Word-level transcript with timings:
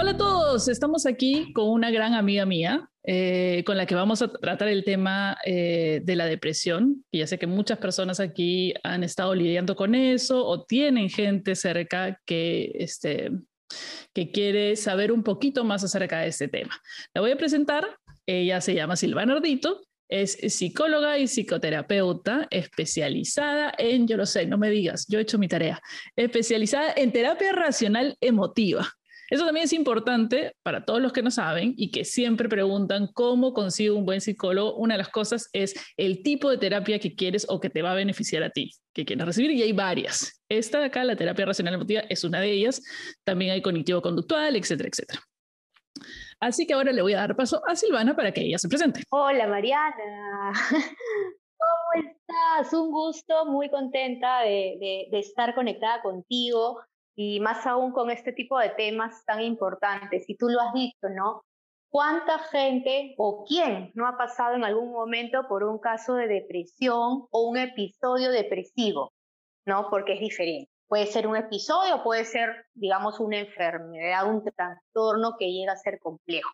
Hola 0.00 0.12
a 0.12 0.16
todos, 0.16 0.68
estamos 0.68 1.06
aquí 1.06 1.52
con 1.52 1.68
una 1.70 1.90
gran 1.90 2.14
amiga 2.14 2.46
mía, 2.46 2.88
eh, 3.02 3.64
con 3.66 3.76
la 3.76 3.84
que 3.84 3.96
vamos 3.96 4.22
a 4.22 4.28
tratar 4.30 4.68
el 4.68 4.84
tema 4.84 5.36
eh, 5.44 6.02
de 6.04 6.14
la 6.14 6.26
depresión. 6.26 7.04
Y 7.10 7.18
ya 7.18 7.26
sé 7.26 7.36
que 7.36 7.48
muchas 7.48 7.78
personas 7.78 8.20
aquí 8.20 8.72
han 8.84 9.02
estado 9.02 9.34
lidiando 9.34 9.74
con 9.74 9.96
eso 9.96 10.46
o 10.46 10.64
tienen 10.64 11.10
gente 11.10 11.56
cerca 11.56 12.20
que, 12.24 12.70
este, 12.76 13.32
que 14.14 14.30
quiere 14.30 14.76
saber 14.76 15.10
un 15.10 15.24
poquito 15.24 15.64
más 15.64 15.82
acerca 15.82 16.20
de 16.20 16.28
este 16.28 16.46
tema. 16.46 16.80
La 17.12 17.20
voy 17.20 17.32
a 17.32 17.36
presentar, 17.36 17.84
ella 18.24 18.60
se 18.60 18.76
llama 18.76 18.94
Silvana 18.94 19.32
Ardito, 19.32 19.80
es 20.08 20.38
psicóloga 20.54 21.18
y 21.18 21.26
psicoterapeuta 21.26 22.46
especializada 22.50 23.74
en, 23.76 24.06
yo 24.06 24.16
lo 24.16 24.26
sé, 24.26 24.46
no 24.46 24.58
me 24.58 24.70
digas, 24.70 25.06
yo 25.08 25.18
he 25.18 25.22
hecho 25.22 25.40
mi 25.40 25.48
tarea, 25.48 25.82
especializada 26.14 26.92
en 26.96 27.10
terapia 27.10 27.50
racional 27.50 28.16
emotiva. 28.20 28.88
Eso 29.30 29.44
también 29.44 29.64
es 29.64 29.72
importante 29.74 30.56
para 30.62 30.84
todos 30.84 31.02
los 31.02 31.12
que 31.12 31.22
no 31.22 31.30
saben 31.30 31.74
y 31.76 31.90
que 31.90 32.04
siempre 32.04 32.48
preguntan 32.48 33.08
cómo 33.12 33.52
consigo 33.52 33.96
un 33.96 34.06
buen 34.06 34.22
psicólogo. 34.22 34.76
Una 34.76 34.94
de 34.94 34.98
las 34.98 35.10
cosas 35.10 35.50
es 35.52 35.74
el 35.98 36.22
tipo 36.22 36.50
de 36.50 36.56
terapia 36.56 36.98
que 36.98 37.14
quieres 37.14 37.46
o 37.48 37.60
que 37.60 37.68
te 37.68 37.82
va 37.82 37.92
a 37.92 37.94
beneficiar 37.94 38.42
a 38.42 38.50
ti, 38.50 38.70
que 38.94 39.04
quieres 39.04 39.26
recibir, 39.26 39.50
y 39.50 39.62
hay 39.62 39.72
varias. 39.72 40.42
Esta 40.48 40.78
de 40.78 40.86
acá, 40.86 41.04
la 41.04 41.16
terapia 41.16 41.44
racional 41.44 41.74
emotiva, 41.74 42.00
es 42.08 42.24
una 42.24 42.40
de 42.40 42.50
ellas. 42.52 42.82
También 43.24 43.52
hay 43.52 43.60
cognitivo-conductual, 43.60 44.56
etcétera, 44.56 44.88
etcétera. 44.88 45.20
Así 46.40 46.66
que 46.66 46.72
ahora 46.72 46.92
le 46.92 47.02
voy 47.02 47.12
a 47.12 47.18
dar 47.18 47.36
paso 47.36 47.60
a 47.66 47.76
Silvana 47.76 48.16
para 48.16 48.32
que 48.32 48.42
ella 48.42 48.58
se 48.58 48.68
presente. 48.68 49.02
Hola 49.10 49.46
Mariana, 49.48 50.52
¿cómo 50.70 52.06
estás? 52.06 52.72
Un 52.72 52.92
gusto, 52.92 53.44
muy 53.46 53.68
contenta 53.68 54.40
de, 54.42 55.08
de 55.10 55.18
estar 55.18 55.54
conectada 55.54 56.00
contigo 56.00 56.80
y 57.20 57.40
más 57.40 57.66
aún 57.66 57.90
con 57.90 58.12
este 58.12 58.32
tipo 58.32 58.60
de 58.60 58.68
temas 58.68 59.24
tan 59.24 59.40
importantes. 59.40 60.30
Y 60.30 60.36
tú 60.36 60.48
lo 60.48 60.60
has 60.60 60.72
dicho, 60.72 61.08
¿no? 61.10 61.44
¿Cuánta 61.90 62.38
gente 62.38 63.16
o 63.18 63.44
quién 63.44 63.90
no 63.94 64.06
ha 64.06 64.16
pasado 64.16 64.54
en 64.54 64.62
algún 64.62 64.92
momento 64.92 65.48
por 65.48 65.64
un 65.64 65.80
caso 65.80 66.14
de 66.14 66.28
depresión 66.28 67.26
o 67.28 67.48
un 67.48 67.56
episodio 67.56 68.30
depresivo? 68.30 69.12
¿No? 69.66 69.90
Porque 69.90 70.12
es 70.12 70.20
diferente. 70.20 70.70
Puede 70.86 71.06
ser 71.06 71.26
un 71.26 71.36
episodio, 71.36 72.04
puede 72.04 72.24
ser, 72.24 72.66
digamos, 72.74 73.18
una 73.18 73.40
enfermedad, 73.40 74.30
un 74.30 74.44
trastorno 74.44 75.34
que 75.36 75.50
llega 75.50 75.72
a 75.72 75.76
ser 75.76 75.98
complejo, 75.98 76.50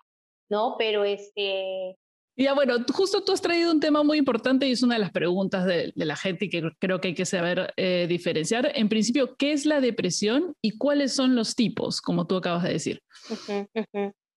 ¿no? 0.48 0.76
Pero 0.78 1.04
este, 1.04 1.98
ya 2.36 2.54
bueno, 2.54 2.74
justo 2.92 3.22
tú 3.22 3.32
has 3.32 3.40
traído 3.40 3.70
un 3.70 3.80
tema 3.80 4.02
muy 4.02 4.18
importante 4.18 4.66
y 4.66 4.72
es 4.72 4.82
una 4.82 4.94
de 4.94 5.00
las 5.00 5.12
preguntas 5.12 5.64
de, 5.64 5.92
la 5.94 6.16
gente 6.16 6.46
y 6.46 6.50
que 6.50 6.62
creo 6.80 7.00
que 7.00 7.08
hay 7.08 7.14
que 7.14 7.26
saber 7.26 7.72
eh, 7.76 8.06
diferenciar. 8.08 8.72
En 8.74 8.88
principio, 8.88 9.36
¿qué 9.36 9.52
es 9.52 9.66
la 9.66 9.80
depresión 9.80 10.54
y 10.60 10.76
cuáles 10.76 11.14
son 11.14 11.36
los 11.36 11.54
tipos, 11.54 12.00
como 12.00 12.26
tú 12.26 12.36
acabas 12.36 12.64
de 12.64 12.72
decir? 12.72 13.02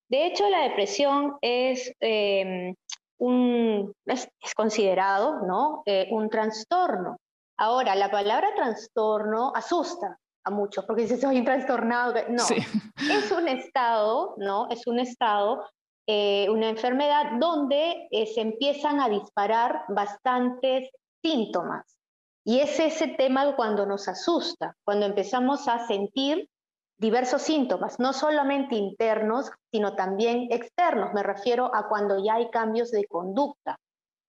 De 0.10 0.26
hecho, 0.26 0.50
la 0.50 0.64
depresión 0.64 1.38
es, 1.42 1.92
em, 2.00 2.76
un, 3.18 3.94
es, 4.06 4.30
considerado 4.56 5.42
¿no? 5.46 5.84
Eh, 5.86 6.08
un 6.12 6.30
trastorno. 6.30 7.18
Ahora, 7.58 7.96
la 7.96 8.12
palabra 8.12 8.50
trastorno 8.56 9.52
asusta 9.56 10.20
a 10.46 10.52
muchos 10.52 10.86
porque 10.86 11.02
dice 11.02 11.18
soy 11.18 11.40
un 11.40 11.46
trastornado. 11.46 12.14
No, 12.30 12.44
es 13.12 13.32
un 13.32 13.48
estado, 13.48 14.36
¿no? 14.38 14.70
Es 14.70 14.86
un 14.88 15.00
estado 15.00 15.64
eh, 16.10 16.50
una 16.50 16.70
enfermedad 16.70 17.34
donde 17.38 18.08
eh, 18.12 18.28
se 18.28 18.40
empiezan 18.40 19.02
a 19.02 19.10
disparar 19.10 19.84
bastantes 19.90 20.90
síntomas. 21.22 21.98
Y 22.46 22.60
es 22.62 22.80
ese 22.80 23.10
tema 23.10 23.58
cuando 23.58 23.86
nos 23.86 24.08
asusta, 24.08 24.74
cuando 24.86 25.06
empezamos 25.06 25.68
a 25.68 25.86
sentir 25.86 26.50
diversos 26.98 27.42
síntomas, 27.42 28.00
no 28.00 28.14
solamente 28.14 28.76
internos, 28.76 29.52
sino 29.70 29.96
también 29.96 30.48
externos. 30.50 31.14
Me 31.14 31.24
refiero 31.24 31.70
a 31.76 31.90
cuando 31.90 32.24
ya 32.24 32.36
hay 32.36 32.50
cambios 32.52 32.90
de 32.92 33.06
conducta, 33.06 33.78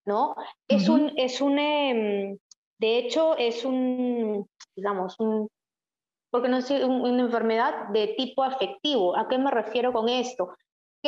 ¿no? 0.04 0.34
Es 0.66 0.88
un, 0.88 1.12
es 1.16 1.40
un, 1.40 1.60
em, 1.60 2.38
de 2.78 2.98
hecho, 2.98 3.36
es 3.36 3.64
un, 3.64 4.48
digamos, 4.74 5.14
un, 5.20 5.48
porque 6.30 6.48
no 6.48 6.58
es 6.58 6.68
una 6.70 7.22
enfermedad 7.22 7.88
de 7.90 8.08
tipo 8.16 8.42
afectivo. 8.42 9.16
¿A 9.16 9.28
qué 9.28 9.38
me 9.38 9.52
refiero 9.52 9.92
con 9.92 10.08
esto? 10.08 10.56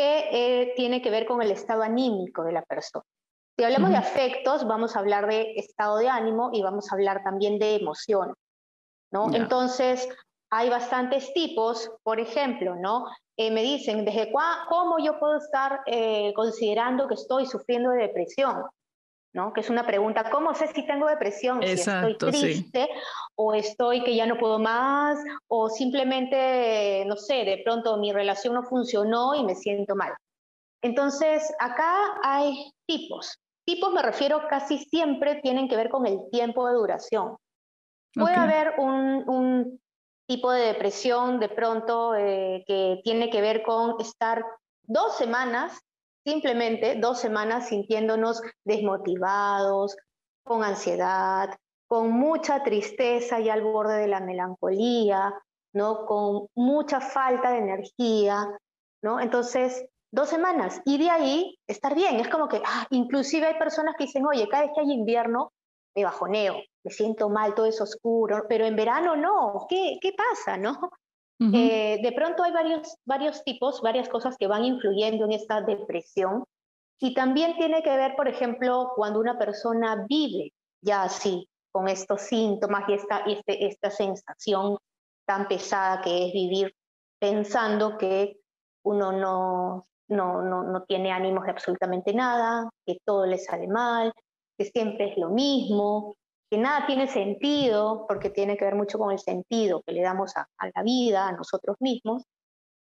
Que 0.00 0.28
eh, 0.32 0.72
tiene 0.76 1.02
que 1.02 1.10
ver 1.10 1.26
con 1.26 1.42
el 1.42 1.50
estado 1.50 1.82
anímico 1.82 2.42
de 2.42 2.52
la 2.52 2.62
persona. 2.62 3.04
Si 3.56 3.64
hablamos 3.64 3.90
de 3.90 3.98
afectos, 3.98 4.66
vamos 4.66 4.96
a 4.96 5.00
hablar 5.00 5.26
de 5.26 5.52
estado 5.56 5.98
de 5.98 6.08
ánimo 6.08 6.48
y 6.54 6.62
vamos 6.62 6.90
a 6.90 6.94
hablar 6.94 7.22
también 7.22 7.58
de 7.58 7.74
emociones, 7.74 8.34
¿no? 9.12 9.30
Entonces, 9.34 10.08
hay 10.50 10.70
bastantes 10.70 11.34
tipos, 11.34 11.90
por 12.02 12.18
ejemplo, 12.18 12.76
¿no? 12.76 13.04
Eh, 13.36 13.50
me 13.50 13.62
dicen, 13.62 14.06
¿desde 14.06 14.32
cómo 14.70 14.98
yo 14.98 15.18
puedo 15.20 15.36
estar 15.36 15.80
eh, 15.84 16.32
considerando 16.34 17.06
que 17.06 17.14
estoy 17.14 17.44
sufriendo 17.44 17.90
de 17.90 18.04
depresión? 18.04 18.64
¿No? 19.32 19.52
Que 19.52 19.60
es 19.60 19.70
una 19.70 19.86
pregunta, 19.86 20.28
¿cómo 20.30 20.54
sé 20.54 20.68
si 20.68 20.86
tengo 20.86 21.06
depresión? 21.06 21.62
si 21.62 21.72
estoy 21.72 22.16
triste 22.16 22.88
o 23.36 23.54
estoy 23.54 24.02
que 24.02 24.14
ya 24.14 24.26
no 24.26 24.36
puedo 24.38 24.58
más 24.58 25.18
o 25.48 25.68
simplemente, 25.68 27.04
no 27.06 27.16
sé, 27.16 27.44
de 27.44 27.62
pronto 27.64 27.96
mi 27.98 28.12
relación 28.12 28.54
no 28.54 28.62
funcionó 28.64 29.34
y 29.34 29.44
me 29.44 29.54
siento 29.54 29.94
mal. 29.94 30.12
Entonces, 30.82 31.52
acá 31.58 32.18
hay 32.22 32.72
tipos. 32.86 33.38
Tipos 33.64 33.92
me 33.92 34.02
refiero 34.02 34.42
casi 34.48 34.78
siempre 34.78 35.36
tienen 35.42 35.68
que 35.68 35.76
ver 35.76 35.90
con 35.90 36.06
el 36.06 36.18
tiempo 36.30 36.66
de 36.66 36.74
duración. 36.74 37.36
Puede 38.14 38.34
haber 38.34 38.74
un, 38.78 39.80
tipo 40.26 40.52
de 40.52 40.66
depresión 40.66 41.40
de 41.40 41.48
pronto 41.48 42.14
eh, 42.14 42.62
que 42.66 43.00
tiene 43.02 43.30
que 43.30 43.40
ver 43.40 43.62
con 43.62 44.00
estar 44.00 44.44
dos 44.84 45.16
semanas 45.16 45.80
simplemente 46.30 46.94
dos 46.96 47.18
semanas 47.18 47.68
sintiéndonos 47.68 48.40
desmotivados, 48.64 49.96
con 50.44 50.62
ansiedad, 50.62 51.50
con 51.88 52.12
mucha 52.12 52.62
tristeza 52.62 53.40
y 53.40 53.48
al 53.48 53.62
borde 53.62 53.96
de 53.98 54.06
la 54.06 54.20
melancolía, 54.20 55.34
¿no? 55.74 56.06
Con 56.06 56.46
mucha 56.54 57.00
falta 57.00 57.50
de 57.50 57.58
energía, 57.58 58.46
¿no? 59.02 59.18
Entonces, 59.18 59.84
dos 60.12 60.28
semanas 60.28 60.80
y 60.84 60.98
de 60.98 61.10
ahí 61.10 61.58
estar 61.66 61.94
bien. 61.94 62.20
Es 62.20 62.28
como 62.28 62.48
que, 62.48 62.62
ah, 62.64 62.86
inclusive 62.90 63.46
hay 63.46 63.58
personas 63.58 63.96
que 63.96 64.04
dicen, 64.04 64.24
oye, 64.26 64.48
cada 64.48 64.62
vez 64.64 64.72
que 64.74 64.82
hay 64.82 64.92
invierno 64.92 65.52
me 65.96 66.04
bajoneo, 66.04 66.54
me 66.84 66.90
siento 66.92 67.28
mal, 67.28 67.54
todo 67.54 67.66
es 67.66 67.80
oscuro, 67.80 68.44
pero 68.48 68.64
en 68.64 68.76
verano 68.76 69.16
no, 69.16 69.66
¿qué, 69.68 69.98
qué 70.00 70.12
pasa, 70.12 70.56
no? 70.56 70.78
Eh, 71.40 72.00
de 72.02 72.12
pronto 72.12 72.42
hay 72.42 72.52
varios, 72.52 72.96
varios 73.06 73.42
tipos, 73.44 73.80
varias 73.80 74.10
cosas 74.10 74.36
que 74.36 74.46
van 74.46 74.64
influyendo 74.64 75.24
en 75.24 75.32
esta 75.32 75.62
depresión. 75.62 76.44
Y 76.98 77.14
también 77.14 77.56
tiene 77.56 77.82
que 77.82 77.96
ver, 77.96 78.14
por 78.14 78.28
ejemplo, 78.28 78.92
cuando 78.94 79.20
una 79.20 79.38
persona 79.38 80.04
vive 80.06 80.52
ya 80.82 81.04
así, 81.04 81.48
con 81.72 81.88
estos 81.88 82.22
síntomas 82.22 82.88
y 82.88 82.94
esta, 82.94 83.18
este, 83.20 83.66
esta 83.66 83.90
sensación 83.90 84.76
tan 85.26 85.48
pesada 85.48 86.02
que 86.02 86.26
es 86.26 86.32
vivir 86.32 86.74
pensando 87.18 87.96
que 87.96 88.40
uno 88.84 89.12
no, 89.12 89.86
no, 90.08 90.42
no, 90.42 90.62
no 90.64 90.82
tiene 90.84 91.12
ánimos 91.12 91.44
de 91.44 91.52
absolutamente 91.52 92.12
nada, 92.12 92.68
que 92.84 92.98
todo 93.04 93.26
le 93.26 93.38
sale 93.38 93.68
mal, 93.68 94.12
que 94.58 94.64
siempre 94.64 95.12
es 95.12 95.16
lo 95.16 95.30
mismo, 95.30 96.16
que 96.50 96.58
nada 96.58 96.84
tiene 96.86 97.06
sentido, 97.06 98.06
porque 98.08 98.28
tiene 98.28 98.56
que 98.56 98.64
ver 98.64 98.74
mucho 98.74 98.98
con 98.98 99.12
el 99.12 99.20
sentido 99.20 99.82
que 99.86 99.92
le 99.92 100.02
damos 100.02 100.36
a, 100.36 100.48
la 100.74 100.82
vida, 100.82 101.28
a 101.28 101.32
nosotros 101.32 101.76
mismos. 101.78 102.24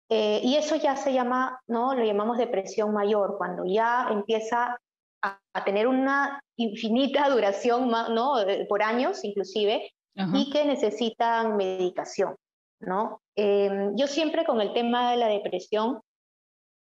Eh, 0.08 0.40
y 0.42 0.56
eso 0.56 0.74
ya 0.76 0.96
se 0.96 1.12
llama, 1.12 1.60
¿no? 1.66 1.94
Lo 1.94 2.02
llamamos 2.02 2.38
depresión 2.38 2.94
mayor, 2.94 3.36
cuando 3.36 3.66
ya 3.66 4.08
empieza 4.10 4.80
a, 5.22 5.64
tener 5.66 5.86
una 5.86 6.40
infinita 6.56 7.28
duración, 7.28 7.90
¿no? 7.90 8.36
Por 8.68 8.82
años 8.82 9.22
inclusive, 9.22 9.92
y 10.34 10.50
que 10.50 10.64
necesitan 10.64 11.56
medicación, 11.56 12.34
¿no? 12.80 13.20
Em, 13.36 13.94
yo 13.96 14.08
siempre 14.08 14.44
con 14.44 14.60
el 14.60 14.72
tema 14.72 15.12
de 15.12 15.16
la 15.16 15.28
depresión, 15.28 16.00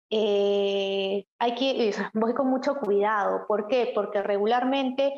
eh, 0.10 1.26
hay 1.40 1.56
que, 1.56 1.92
voy 2.14 2.34
con 2.34 2.48
mucho 2.48 2.76
cuidado. 2.76 3.46
¿Por 3.48 3.68
qué? 3.68 3.92
Porque 3.94 4.22
regularmente 4.22 5.14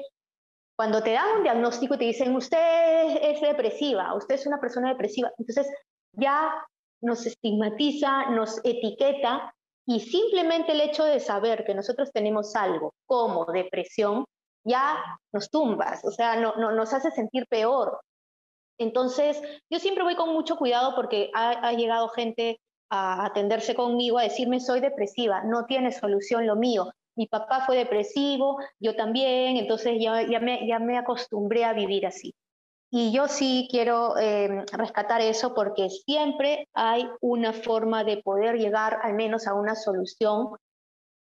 cuando 0.75 1.01
te 1.01 1.13
dan 1.13 1.37
un 1.37 1.43
diagnóstico 1.43 1.95
y 1.95 1.97
te 1.97 2.05
dicen, 2.05 2.35
usted 2.35 3.17
es 3.21 3.41
depresiva, 3.41 4.13
usted 4.13 4.35
es 4.35 4.45
una 4.45 4.59
persona 4.59 4.89
depresiva, 4.89 5.31
entonces 5.37 5.67
ya 6.13 6.53
nos 7.01 7.25
estigmatiza, 7.25 8.29
nos 8.31 8.59
etiqueta 8.63 9.53
y 9.87 9.99
simplemente 9.99 10.73
el 10.73 10.81
hecho 10.81 11.05
de 11.05 11.19
saber 11.19 11.63
que 11.65 11.75
nosotros 11.75 12.11
tenemos 12.11 12.55
algo 12.55 12.93
como 13.05 13.45
depresión 13.45 14.25
ya 14.67 14.97
nos 15.31 15.49
tumbas, 15.49 16.03
o 16.03 16.11
sea, 16.11 16.35
no, 16.37 16.55
nos 16.55 16.93
hace 16.93 17.11
sentir 17.11 17.45
peor. 17.47 18.01
Entonces, 18.79 19.39
yo 19.69 19.79
siempre 19.79 20.03
voy 20.03 20.15
con 20.15 20.33
mucho 20.33 20.57
cuidado 20.57 20.95
porque 20.95 21.29
ha, 21.35 21.51
ha 21.51 21.73
llegado 21.73 22.09
gente 22.09 22.59
a 22.89 23.25
atenderse 23.25 23.75
conmigo 23.75 24.17
a 24.17 24.23
decirme 24.23 24.59
soy 24.59 24.79
depresiva, 24.81 25.43
no 25.43 25.65
tiene 25.65 25.91
solución 25.91 26.47
lo 26.47 26.55
mío 26.55 26.91
mi 27.15 27.27
papá 27.27 27.65
fue 27.65 27.77
depresivo, 27.77 28.57
yo 28.79 28.95
también, 28.95 29.57
entonces 29.57 29.97
ya, 29.99 30.21
ya, 30.23 30.39
me, 30.39 30.67
ya 30.67 30.79
me 30.79 30.97
acostumbré 30.97 31.63
a 31.65 31.73
vivir 31.73 32.05
así. 32.05 32.33
y 32.91 33.11
yo 33.11 33.27
sí 33.27 33.67
quiero 33.71 34.17
eh, 34.17 34.63
rescatar 34.71 35.21
eso 35.21 35.53
porque 35.53 35.89
siempre 35.89 36.67
hay 36.73 37.09
una 37.21 37.53
forma 37.53 38.03
de 38.03 38.17
poder 38.17 38.57
llegar 38.57 38.99
al 39.03 39.13
menos 39.13 39.47
a 39.47 39.53
una 39.53 39.75
solución 39.75 40.49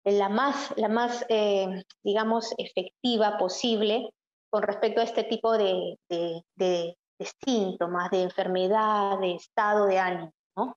la 0.03 0.29
más, 0.29 0.73
la 0.77 0.89
más 0.89 1.25
eh, 1.29 1.83
digamos, 2.03 2.53
efectiva 2.57 3.37
posible 3.37 4.09
con 4.49 4.63
respecto 4.63 5.01
a 5.01 5.03
este 5.03 5.23
tipo 5.23 5.57
de, 5.57 5.97
de, 6.09 6.97
síntomas, 7.45 8.09
de 8.09 8.23
enfermedad, 8.23 9.19
de 9.19 9.35
estado 9.35 9.85
de 9.85 9.99
ánimo, 9.99 10.33
¿no? 10.57 10.75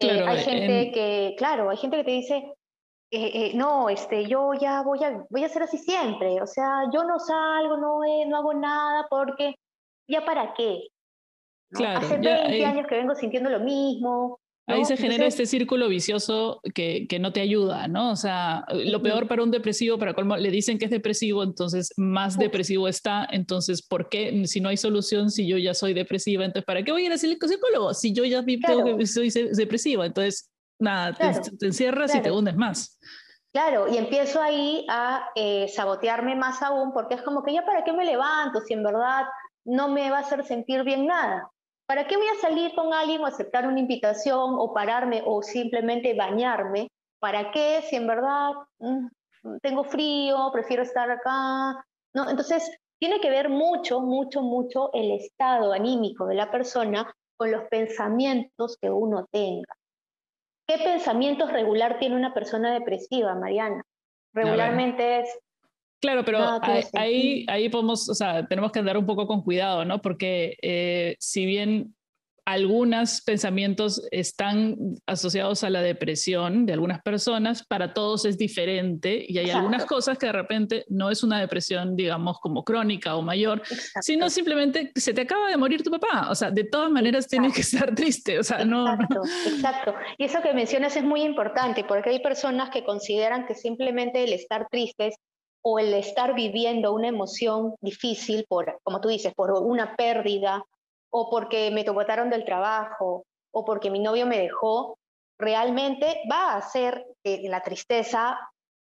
Eh, 0.00 0.24
hay 0.26 0.38
gente 0.38 0.90
que, 0.92 1.34
claro, 1.36 1.68
hay 1.68 1.76
gente 1.76 1.98
que 1.98 2.04
te 2.04 2.10
dice, 2.10 2.54
no, 3.54 3.88
este, 3.88 4.26
yo 4.26 4.52
ya 4.54 4.82
voy 4.82 5.02
a, 5.04 5.24
voy 5.30 5.44
a 5.44 5.48
ser 5.48 5.62
así 5.62 5.78
siempre, 5.78 6.40
o 6.42 6.46
sea, 6.46 6.82
yo 6.92 7.04
no 7.04 7.18
salgo, 7.18 7.76
no, 7.76 8.00
no 8.26 8.36
hago 8.36 8.54
nada 8.54 9.06
porque 9.08 9.54
¿ya 10.08 10.24
para 10.24 10.54
qué? 10.54 10.88
Hace 11.72 12.18
20 12.18 12.64
años 12.64 12.86
que 12.88 12.96
vengo 12.96 13.14
sintiendo 13.14 13.50
lo 13.50 13.60
mismo. 13.60 14.38
Ahí 14.66 14.84
se 14.86 14.96
genera 14.96 15.26
este 15.26 15.44
círculo 15.44 15.88
vicioso 15.88 16.60
que, 16.74 17.06
que, 17.06 17.18
no 17.18 17.32
te 17.32 17.42
ayuda, 17.42 17.86
¿no? 17.86 18.12
O 18.12 18.16
sea, 18.16 18.64
lo 18.72 19.02
peor 19.02 19.28
para 19.28 19.42
un 19.42 19.50
depresivo, 19.50 19.98
para 19.98 20.14
colmo, 20.14 20.38
le 20.38 20.50
dicen 20.50 20.78
que 20.78 20.86
es 20.86 20.90
depresivo, 20.90 21.42
entonces 21.42 21.92
más 21.98 22.38
depresivo 22.38 22.88
está, 22.88 23.28
entonces, 23.30 23.86
¿por 23.86 24.08
qué 24.08 24.46
si 24.46 24.62
no 24.62 24.70
hay 24.70 24.78
solución 24.78 25.30
si 25.30 25.46
yo 25.46 25.58
ya 25.58 25.74
soy 25.74 25.92
depresiva? 25.92 26.46
Entonces, 26.46 26.64
¿para 26.64 26.82
qué 26.82 26.92
voy 26.92 27.02
a 27.02 27.06
ir 27.06 27.12
al 27.12 27.18
psicólogo 27.18 27.92
si 27.92 28.14
yo 28.14 28.24
ya 28.24 28.42
que 28.42 29.06
soy 29.06 29.28
depresiva? 29.30 30.06
Entonces, 30.06 30.50
nada, 30.78 31.12
te, 31.12 31.66
encierras 31.66 32.14
y 32.14 32.22
te 32.22 32.30
hundes 32.30 32.56
más. 32.56 32.98
Claro, 33.52 33.86
y 33.88 33.96
empiezo 33.96 34.42
ahí 34.42 34.84
a 34.90 35.28
eh, 35.36 35.68
sabotearme 35.68 36.34
más 36.34 36.60
aún 36.62 36.92
porque 36.92 37.14
es 37.14 37.22
como 37.22 37.42
que 37.44 37.52
ya 37.52 37.64
para 37.64 37.84
qué 37.84 37.92
me 37.92 38.04
levanto 38.04 38.60
si 38.60 38.74
en 38.74 38.82
verdad 38.82 39.26
no 39.64 39.88
me 39.88 40.10
va 40.10 40.18
a 40.18 40.20
hacer 40.20 40.44
sentir 40.44 40.82
bien 40.82 41.06
nada. 41.06 41.50
¿Para 41.86 42.06
qué 42.06 42.16
voy 42.16 42.26
a 42.26 42.40
salir 42.40 42.74
con 42.74 42.92
alguien 42.92 43.20
o 43.20 43.26
aceptar 43.26 43.66
una 43.66 43.78
invitación 43.78 44.56
o 44.58 44.72
pararme 44.72 45.22
o 45.24 45.42
simplemente 45.42 46.14
bañarme? 46.14 46.88
¿Para 47.20 47.52
qué 47.52 47.82
si 47.88 47.96
en 47.96 48.06
verdad 48.06 48.52
mm, 48.78 49.06
tengo 49.62 49.84
frío, 49.84 50.50
prefiero 50.52 50.82
estar 50.82 51.10
acá? 51.10 51.84
¿No? 52.14 52.28
Entonces, 52.30 52.70
tiene 52.98 53.20
que 53.20 53.30
ver 53.30 53.50
mucho, 53.50 54.00
mucho, 54.00 54.40
mucho 54.40 54.90
el 54.94 55.12
estado 55.12 55.72
anímico 55.72 56.26
de 56.26 56.34
la 56.34 56.50
persona 56.50 57.14
con 57.36 57.50
los 57.50 57.64
pensamientos 57.68 58.78
que 58.80 58.90
uno 58.90 59.26
tenga. 59.30 59.74
¿Qué 60.66 60.78
pensamientos 60.78 61.52
regular 61.52 61.98
tiene 61.98 62.16
una 62.16 62.32
persona 62.32 62.72
depresiva, 62.72 63.34
Mariana? 63.34 63.82
Regularmente 64.32 65.20
es 65.20 65.38
Claro, 66.04 66.22
pero 66.22 66.60
ahí, 66.92 67.46
ahí 67.48 67.70
podemos, 67.70 68.10
o 68.10 68.14
sea, 68.14 68.46
tenemos 68.46 68.72
que 68.72 68.78
andar 68.78 68.98
un 68.98 69.06
poco 69.06 69.26
con 69.26 69.42
cuidado, 69.42 69.86
¿no? 69.86 70.02
Porque 70.02 70.54
eh, 70.60 71.16
si 71.18 71.46
bien 71.46 71.94
algunos 72.46 73.22
pensamientos 73.22 74.06
están 74.10 74.76
asociados 75.06 75.64
a 75.64 75.70
la 75.70 75.80
depresión 75.80 76.66
de 76.66 76.74
algunas 76.74 77.00
personas, 77.02 77.64
para 77.66 77.94
todos 77.94 78.24
es 78.26 78.36
diferente 78.36 79.24
y 79.26 79.38
hay 79.38 79.50
algunas 79.50 79.86
cosas 79.86 80.18
que 80.18 80.26
de 80.26 80.32
repente 80.32 80.84
no 80.88 81.10
es 81.10 81.22
una 81.22 81.40
depresión, 81.40 81.96
digamos, 81.96 82.38
como 82.40 82.62
crónica 82.62 83.16
o 83.16 83.22
mayor, 83.22 83.62
sino 84.00 84.28
simplemente 84.28 84.92
se 84.94 85.14
te 85.14 85.22
acaba 85.22 85.48
de 85.48 85.56
morir 85.56 85.82
tu 85.82 85.90
papá, 85.90 86.28
o 86.30 86.34
sea, 86.34 86.50
de 86.50 86.64
todas 86.64 86.90
maneras 86.90 87.28
tienes 87.28 87.54
que 87.54 87.62
estar 87.62 87.94
triste, 87.94 88.38
o 88.38 88.42
sea, 88.42 88.64
no... 88.64 88.92
Exacto, 88.92 89.22
exacto. 89.46 89.94
Y 90.18 90.24
eso 90.24 90.42
que 90.42 90.52
mencionas 90.52 90.96
es 90.96 91.04
muy 91.04 91.22
importante 91.22 91.84
porque 91.84 92.10
hay 92.10 92.20
personas 92.20 92.70
que 92.70 92.84
consideran 92.84 93.46
que 93.46 93.54
simplemente 93.54 94.22
el 94.22 94.32
estar 94.32 94.68
tristes 94.70 95.14
o 95.62 95.78
el 95.78 95.94
estar 95.94 96.34
viviendo 96.34 96.92
una 96.92 97.08
emoción 97.08 97.74
difícil 97.80 98.44
por, 98.46 98.78
como 98.82 99.00
tú 99.00 99.08
dices, 99.08 99.32
por 99.34 99.50
una 99.52 99.96
pérdida 99.96 100.62
o 101.16 101.30
porque 101.30 101.70
me 101.70 101.84
botaron 101.84 102.28
del 102.28 102.44
trabajo 102.44 103.24
o 103.52 103.64
porque 103.64 103.88
mi 103.88 104.00
novio 104.00 104.26
me 104.26 104.38
dejó, 104.38 104.98
realmente 105.38 106.22
va 106.30 106.52
a 106.52 106.56
hacer 106.56 107.06
que 107.22 107.42
la 107.44 107.60
tristeza 107.60 108.36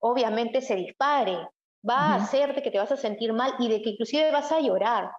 obviamente 0.03 0.61
se 0.61 0.75
dispare, 0.75 1.49
va 1.89 1.99
a 1.99 2.15
hacer 2.17 2.53
de 2.55 2.63
que 2.63 2.73
te 2.73 2.79
vas 2.79 2.91
a 2.91 2.97
sentir 2.97 3.33
mal 3.33 3.55
y 3.61 3.69
de 3.69 3.81
que 3.81 3.91
inclusive 3.91 4.33
vas 4.33 4.51
a 4.51 4.61
llorar. 4.61 5.13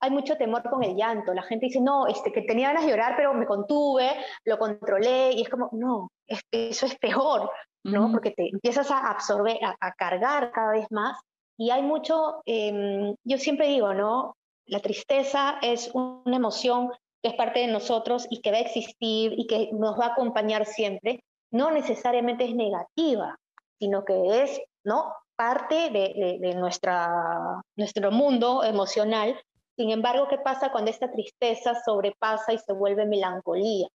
Hay 0.00 0.10
mucho 0.10 0.36
temor 0.36 0.62
con 0.68 0.84
el 0.84 0.94
llanto. 0.94 1.34
La 1.34 1.42
gente 1.42 1.66
dice, 1.66 1.80
no, 1.80 2.06
este, 2.06 2.32
que 2.32 2.42
tenía 2.42 2.68
ganas 2.68 2.84
de 2.84 2.90
llorar, 2.90 3.14
pero 3.16 3.34
me 3.34 3.46
contuve, 3.46 4.10
lo 4.44 4.56
controlé, 4.56 5.32
y 5.32 5.42
es 5.42 5.48
como, 5.48 5.68
no, 5.72 6.10
eso 6.50 6.86
es 6.86 6.96
peor. 6.98 7.50
¿no? 7.84 8.10
Porque 8.12 8.30
te 8.30 8.48
empiezas 8.48 8.90
a 8.90 9.10
absorber, 9.10 9.58
a, 9.62 9.92
cargar 9.94 10.52
cada 10.52 10.72
vez 10.72 10.86
más. 10.90 11.18
Y 11.58 11.70
hay 11.70 11.82
mucho, 11.82 12.40
em, 12.44 13.14
yo 13.24 13.38
siempre 13.38 13.66
digo, 13.68 13.92
¿no? 13.94 14.36
La 14.66 14.80
tristeza 14.80 15.58
es 15.60 15.90
una 15.92 16.36
emoción 16.36 16.90
que 17.22 17.30
es 17.30 17.34
parte 17.34 17.60
de 17.60 17.66
nosotros 17.68 18.26
y 18.30 18.40
que 18.40 18.50
va 18.50 18.58
a 18.58 18.60
existir 18.60 19.34
y 19.36 19.46
que 19.46 19.70
nos 19.72 19.98
va 19.98 20.06
a 20.06 20.12
acompañar 20.12 20.66
siempre. 20.66 21.24
No 21.50 21.70
necesariamente 21.70 22.44
es 22.44 22.54
negativa, 22.54 23.38
sino 23.78 24.04
que 24.04 24.42
es, 24.42 24.60
¿no? 24.84 25.12
Parte 25.36 25.90
de, 25.90 26.54
nuestra, 26.54 27.60
nuestro 27.76 28.10
mundo 28.10 28.62
emocional. 28.64 29.40
Sin 29.76 29.90
embargo, 29.90 30.28
¿qué 30.28 30.38
pasa 30.38 30.70
cuando 30.70 30.90
esta 30.90 31.10
tristeza 31.10 31.74
sobrepasa 31.84 32.52
y 32.52 32.58
se 32.58 32.72
vuelve 32.72 33.06
melancolía? 33.06 33.88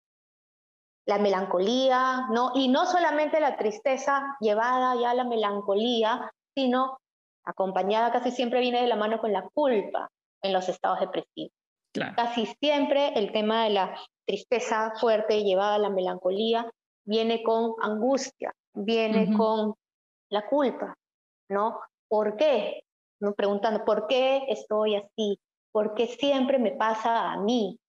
la 1.06 1.20
melancolía, 1.20 2.28
¿no? 2.32 2.52
Y 2.54 2.68
no 2.68 2.86
solamente 2.86 3.40
la 3.40 3.56
tristeza 3.56 4.36
llevada 4.42 4.94
ya 5.00 5.12
a 5.12 5.14
la 5.14 5.24
melancolía, 5.24 6.30
sino 6.54 7.00
acompañada 7.46 8.12
casi 8.12 8.32
siempre 8.32 8.60
viene 8.60 8.82
de 8.82 8.88
la 8.88 8.98
mano 8.98 9.18
con 9.20 9.32
la 9.32 9.48
culpa 9.54 10.12
en 10.48 10.54
los 10.54 10.68
estados 10.70 11.00
depresivos. 11.00 11.54
Casi 12.16 12.46
siempre 12.60 13.14
el 13.16 13.32
tema 13.32 13.64
de 13.64 13.72
la 13.72 14.00
tristeza 14.26 14.94
fuerte 15.00 15.44
llevada 15.44 15.76
a 15.76 15.80
la 15.80 15.90
melancolía 15.90 16.70
viene 17.06 17.42
con 17.42 17.74
angustia, 17.82 18.54
viene 18.74 19.36
con 19.36 19.74
la 20.30 20.48
culpa, 20.48 20.96
¿no? 21.50 21.80
¿Por 22.08 22.36
qué? 22.36 22.84
¿No? 23.20 23.34
Preguntando, 23.34 23.84
¿por 23.84 24.08
qué 24.08 24.44
estoy 24.50 24.96
así? 24.96 25.40
¿Por 25.72 25.96
qué 25.96 26.08
siempre 26.08 26.60
me 26.60 26.72
pasa 26.72 27.32
a 27.32 27.38
mí? 27.38 27.80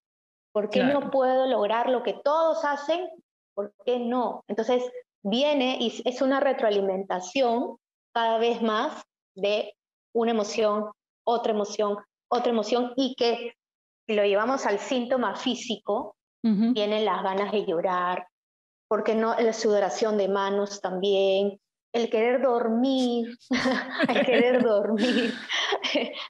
¿Por 0.52 0.70
qué 0.70 0.84
no 0.84 1.10
puedo 1.10 1.46
lograr 1.46 1.90
lo 1.90 2.02
que 2.02 2.14
todos 2.14 2.64
hacen? 2.64 3.08
¿Por 3.54 3.74
qué 3.84 3.98
no? 3.98 4.44
Entonces 4.48 4.82
viene 5.22 5.76
y 5.80 6.02
es 6.04 6.22
una 6.22 6.40
retroalimentación 6.40 7.76
cada 8.14 8.38
vez 8.38 8.62
más 8.62 9.04
de 9.34 9.74
una 10.14 10.30
emoción, 10.30 10.90
otra 11.24 11.52
emoción, 11.52 11.98
otra 12.28 12.50
emoción 12.50 12.92
y 12.96 13.14
que 13.16 13.54
si 14.06 14.14
lo 14.14 14.24
llevamos 14.24 14.66
al 14.66 14.78
síntoma 14.78 15.36
físico, 15.36 16.16
vienen 16.42 17.04
las 17.04 17.22
ganas 17.22 17.52
de 17.52 17.66
llorar, 17.66 18.26
porque 18.88 19.14
no 19.14 19.38
la 19.38 19.52
sudoración 19.52 20.16
de 20.16 20.28
manos 20.28 20.80
también, 20.80 21.58
el 21.92 22.10
querer 22.10 22.40
dormir, 22.40 23.36
el 24.08 24.26
querer 24.26 24.62
dormir, 24.64 25.34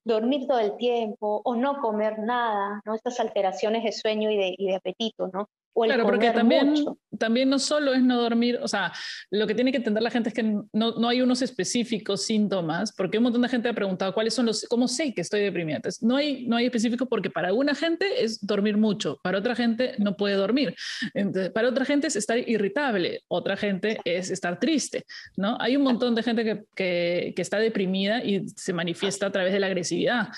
dormir 0.04 0.46
todo 0.48 0.58
el 0.58 0.76
tiempo 0.76 1.40
o 1.44 1.54
no 1.54 1.80
comer 1.80 2.18
nada, 2.18 2.80
¿no? 2.84 2.94
Estas 2.94 3.20
alteraciones 3.20 3.84
de 3.84 3.92
sueño 3.92 4.30
y 4.30 4.36
de, 4.36 4.54
y 4.56 4.66
de 4.66 4.76
apetito, 4.76 5.28
¿no? 5.28 5.48
Claro, 5.86 6.04
porque 6.04 6.30
también, 6.30 6.74
también 7.18 7.48
no 7.48 7.58
solo 7.58 7.92
es 7.94 8.02
no 8.02 8.20
dormir, 8.20 8.58
o 8.62 8.68
sea, 8.68 8.92
lo 9.30 9.46
que 9.46 9.54
tiene 9.54 9.70
que 9.70 9.78
entender 9.78 10.02
la 10.02 10.10
gente 10.10 10.30
es 10.30 10.34
que 10.34 10.42
no, 10.42 10.64
no, 10.72 11.08
hay 11.08 11.20
unos 11.20 11.42
específicos 11.42 12.24
síntomas, 12.24 12.92
porque 12.92 13.18
un 13.18 13.24
montón 13.24 13.42
de 13.42 13.48
gente 13.48 13.68
ha 13.68 13.74
preguntado 13.74 14.12
cuáles 14.14 14.34
son 14.34 14.46
los, 14.46 14.66
cómo 14.68 14.88
sé 14.88 15.14
que 15.14 15.20
estoy 15.20 15.40
deprimida. 15.40 15.76
Entonces, 15.76 16.02
no 16.02 16.16
hay, 16.16 16.46
no 16.46 16.56
hay 16.56 16.66
específico 16.66 17.06
porque 17.06 17.30
para 17.30 17.48
alguna 17.48 17.74
gente 17.74 18.24
es 18.24 18.44
dormir 18.44 18.76
mucho, 18.76 19.18
para 19.22 19.38
otra 19.38 19.54
gente 19.54 19.94
no 19.98 20.16
puede 20.16 20.34
dormir, 20.34 20.74
para 21.54 21.68
otra 21.68 21.84
gente 21.84 22.06
es 22.06 22.16
estar 22.16 22.38
irritable, 22.38 23.22
otra 23.28 23.56
gente 23.56 23.98
es 24.04 24.30
estar 24.30 24.58
triste, 24.58 25.04
¿no? 25.36 25.56
Hay 25.60 25.76
un 25.76 25.82
montón 25.82 26.14
de 26.14 26.22
gente 26.22 26.44
que, 26.44 26.64
que, 26.74 27.32
que 27.34 27.42
está 27.42 27.58
deprimida 27.58 28.24
y 28.24 28.46
se 28.56 28.72
manifiesta 28.72 29.26
a 29.26 29.32
través 29.32 29.52
de 29.52 29.60
la 29.60 29.66
agresividad. 29.66 30.28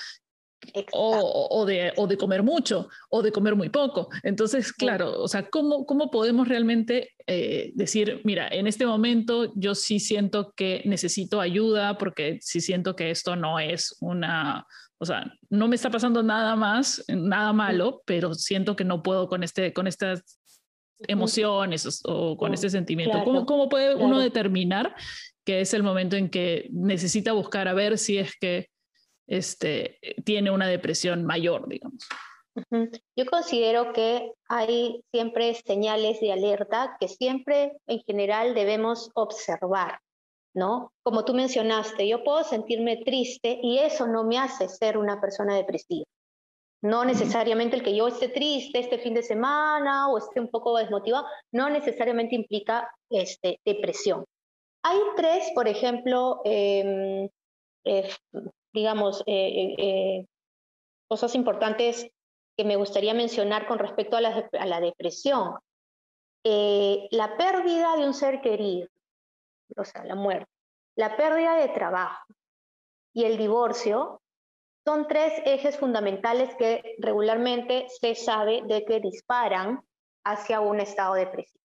O, 0.93 1.64
de, 1.67 1.93
o, 1.97 2.07
de, 2.07 2.17
comer 2.17 2.43
mucho 2.43 2.88
o 3.09 3.23
de 3.23 3.33
comer 3.33 3.57
muy 3.57 3.71
poco. 3.71 4.09
Entonces, 4.23 4.73
claro, 4.73 5.21
o 5.21 5.26
sea, 5.26 5.49
¿cómo, 5.49 5.87
cómo 5.87 6.11
podemos 6.11 6.49
realmente 6.49 7.14
eh, 7.26 7.73
decir, 7.75 8.21
mira, 8.25 8.49
en 8.49 8.67
este 8.67 8.87
momento 8.87 9.52
yo 9.57 9.75
sí 9.75 9.99
siento 10.00 10.52
que 10.55 10.83
necesito 10.85 11.40
ayuda 11.40 11.97
porque 11.97 12.38
sí 12.43 12.61
siento 12.61 12.95
que 12.95 13.11
esto 13.11 13.37
no 13.37 13.59
es 13.59 13.97
una, 14.00 14.67
o 14.99 15.07
sea, 15.07 15.33
no 15.49 15.67
me 15.67 15.76
está 15.76 15.90
pasando 15.90 16.23
nada 16.23 16.55
más, 16.57 17.05
nada 17.09 17.52
malo, 17.52 18.02
pero 18.05 18.35
siento 18.35 18.76
que 18.76 18.85
no 18.85 19.02
puedo 19.02 19.29
con, 19.29 19.43
este, 19.43 19.73
con 19.73 19.87
estas 19.87 20.38
emociones 21.09 22.02
o, 22.05 22.37
con 22.37 22.52
este 22.52 22.69
sentimiento. 22.69 23.23
¿Cómo, 23.25 23.47
¿Cómo, 23.47 23.69
puede 23.69 23.95
uno 23.95 24.19
determinar 24.19 24.95
que 25.45 25.62
es 25.62 25.73
el 25.75 25.83
momento 25.83 26.17
en 26.17 26.29
que 26.29 26.69
necesita 26.71 27.33
buscar 27.33 27.67
a 27.69 27.73
ver 27.73 27.99
si 27.99 28.19
es 28.19 28.35
que 28.38 28.69
este, 29.31 29.99
tiene 30.25 30.51
una 30.51 30.67
depresión 30.67 31.25
mayor, 31.25 31.69
digamos. 31.69 32.07
Yo 33.17 33.27
considero 33.27 33.93
que 33.93 34.33
hay 34.49 35.03
siempre 35.13 35.55
señales 35.55 36.21
de 36.21 36.33
alerta 36.33 36.97
que 36.99 37.07
siempre 37.07 37.73
en 37.87 38.01
general 38.01 38.55
debemos 38.55 39.11
observar, 39.15 40.01
¿no? 40.53 40.93
Como 41.05 41.25
tú 41.25 41.33
mencionaste, 41.33 42.09
yo 42.09 42.25
puedo 42.25 42.43
sentirme 42.43 42.97
triste 43.05 43.61
y 43.63 43.79
eso 43.79 44.09
no 44.09 44.25
me 44.25 44.37
hace 44.37 44.69
ser 44.69 44.99
una 44.99 45.21
persona 45.21 45.55
depresiva. 45.55 46.05
No 46.83 47.05
necesariamente 47.05 47.77
el 47.77 47.85
que 47.85 47.95
yo 47.95 48.09
esté 48.09 48.29
triste 48.31 48.81
este 48.81 48.99
fin 48.99 49.15
de 49.15 49.23
semana 49.23 50.09
o 50.09 50.19
esté 50.19 50.41
un 50.41 50.51
poco 50.51 50.77
desmotivado, 50.77 51.27
no 51.53 51.71
necesariamente 51.71 52.35
implica 52.35 52.91
este, 53.11 53.61
depresión. 53.65 54.25
Hay 54.83 54.99
tres, 55.15 55.53
por 55.55 55.69
ejemplo, 55.69 56.41
em, 56.45 57.29
eh, 57.85 58.09
digamos, 58.73 59.23
eh, 59.27 59.75
eh, 59.79 60.27
cosas 61.09 61.35
importantes 61.35 62.11
que 62.57 62.65
me 62.65 62.77
gustaría 62.77 63.15
mencionar 63.15 63.67
con 63.67 63.79
respecto 63.79 64.17
a 64.17 64.21
la 64.21 64.81
depresión. 64.81 65.59
la 66.43 67.37
pérdida 67.37 67.97
de 67.97 68.07
un 68.07 68.15
ser 68.15 68.41
querido, 68.41 68.89
o 69.77 69.85
sea, 69.85 70.05
la 70.05 70.15
muerte, 70.15 70.50
la 70.97 71.17
pérdida 71.17 71.57
de 71.57 71.69
trabajo 71.69 72.25
y 73.12 73.25
el 73.25 73.37
divorcio 73.37 74.21
son 74.87 75.07
tres 75.07 75.33
ejes 75.45 75.79
fundamentales 75.79 76.55
que 76.57 76.97
regularmente 76.99 77.87
se 77.89 78.15
sabe 78.15 78.62
de 78.67 78.85
que 78.85 79.00
disparan 79.00 79.81
hacia 80.25 80.61
un 80.61 80.81
estado 80.81 81.15
depresivo. 81.15 81.62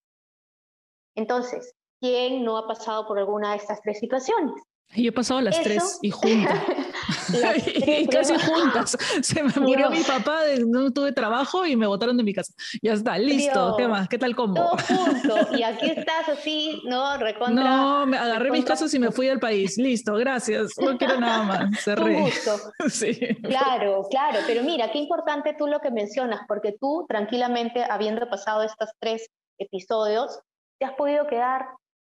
Entonces, 1.16 1.74
¿quién 2.00 2.44
no 2.44 2.58
ha 2.58 2.68
pasado 2.68 3.08
por 3.08 3.18
alguna 3.18 3.52
de 3.52 3.58
estas 3.58 3.82
tres 3.82 4.00
situaciones? 4.00 4.62
Yo 4.96 5.10
he 5.10 5.12
pasado 5.12 5.42
las 5.42 5.62
tres 5.62 6.00
y 6.02 6.12
juntas. 6.12 6.62
y 7.68 8.08
casi 8.08 8.34
juntas. 8.40 8.98
Se 9.22 9.44
me 9.44 9.52
murió 9.60 9.90
mi 9.90 10.02
papá, 10.02 10.42
no 10.66 10.92
tuve 10.92 11.12
trabajo 11.12 11.66
y 11.66 11.76
me 11.76 11.88
botaron 11.88 12.18
de 12.18 12.24
mi 12.24 12.34
casa. 12.34 12.54
Ya 12.82 12.94
está, 12.94 13.18
listo. 13.18 13.76
¿Qué 13.78 13.88
más? 13.88 14.08
¿Qué 14.08 14.18
tal 14.18 14.36
combo? 14.36 14.56
Todo 14.56 14.78
junto. 14.78 15.36
Y 15.56 15.64
aquí 15.64 15.90
estás 15.90 16.30
así, 16.30 16.82
¿no? 16.86 17.18
Recontra. 17.18 17.64
No, 17.64 18.06
me 18.06 18.18
agarré 18.18 18.52
mis 18.52 18.66
casas 18.66 18.94
y 18.94 19.00
me 19.00 19.12
fui 19.12 19.30
al 19.30 19.40
país. 19.40 19.78
Listo, 19.78 20.14
gracias. 20.16 20.74
No 20.78 20.98
quiero 20.98 21.20
nada 21.20 21.44
más. 21.44 21.80
Cerré. 21.82 22.22
gusto. 22.22 22.58
Sí. 22.90 23.18
Claro, 23.44 24.08
claro. 24.10 24.40
Pero 24.48 24.64
mira, 24.64 24.92
qué 24.92 24.98
importante 24.98 25.56
tú 25.58 25.68
lo 25.68 25.80
que 25.80 25.92
mencionas, 25.92 26.42
porque 26.48 26.76
tú, 26.80 27.06
tranquilamente, 27.08 27.84
habiendo 27.84 28.28
pasado 28.30 28.64
estos 28.64 28.90
tres 29.00 29.30
episodios, 29.58 30.40
te 30.80 30.86
has 30.86 30.94
podido 30.94 31.28
quedar 31.28 31.68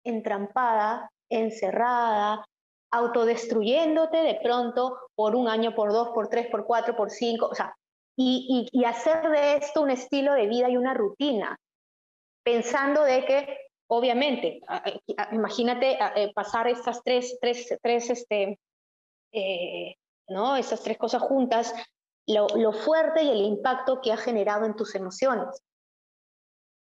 entrampada, 0.05 1.11
encerrada, 1.31 2.45
autodestruyéndote 2.93 4.19
de 4.19 4.39
pronto 4.43 4.99
por 5.15 5.35
un 5.35 5.49
año, 5.49 5.75
por 5.75 5.93
dos, 5.93 6.11
por 6.11 6.29
tres, 6.29 6.47
por 6.49 6.65
cuatro, 6.65 6.95
por 6.95 7.11
cinco, 7.11 7.47
o 7.47 7.55
sea, 7.55 7.75
y, 8.17 8.69
y, 8.71 8.85
hacer 8.85 9.31
de 9.31 9.57
esto 9.57 9.81
un 9.81 9.91
estilo 9.91 10.35
de 10.35 10.47
vida 10.47 10.69
y 10.69 10.77
una 10.77 10.93
rutina, 10.93 11.59
pensando 12.45 13.03
de 13.05 13.25
que, 13.25 13.59
obviamente, 13.87 14.61
imagínate 15.33 15.97
eh, 16.17 16.31
pasar 16.35 16.69
estas 16.69 17.03
tres, 17.03 17.39
tres, 17.41 17.75
tres, 17.83 18.11
este, 18.11 18.59
eh, 19.33 19.95
¿no? 20.29 20.57
Estas 20.57 20.83
tres 20.83 20.99
cosas 20.99 21.23
juntas, 21.23 21.75
lo, 22.27 22.47
lo 22.49 22.73
fuerte 22.73 23.23
y 23.23 23.31
el 23.31 23.41
impacto 23.41 24.03
que 24.03 24.13
ha 24.13 24.19
generado 24.19 24.67
en 24.67 24.77
tus 24.77 24.95
emociones. 24.95 25.63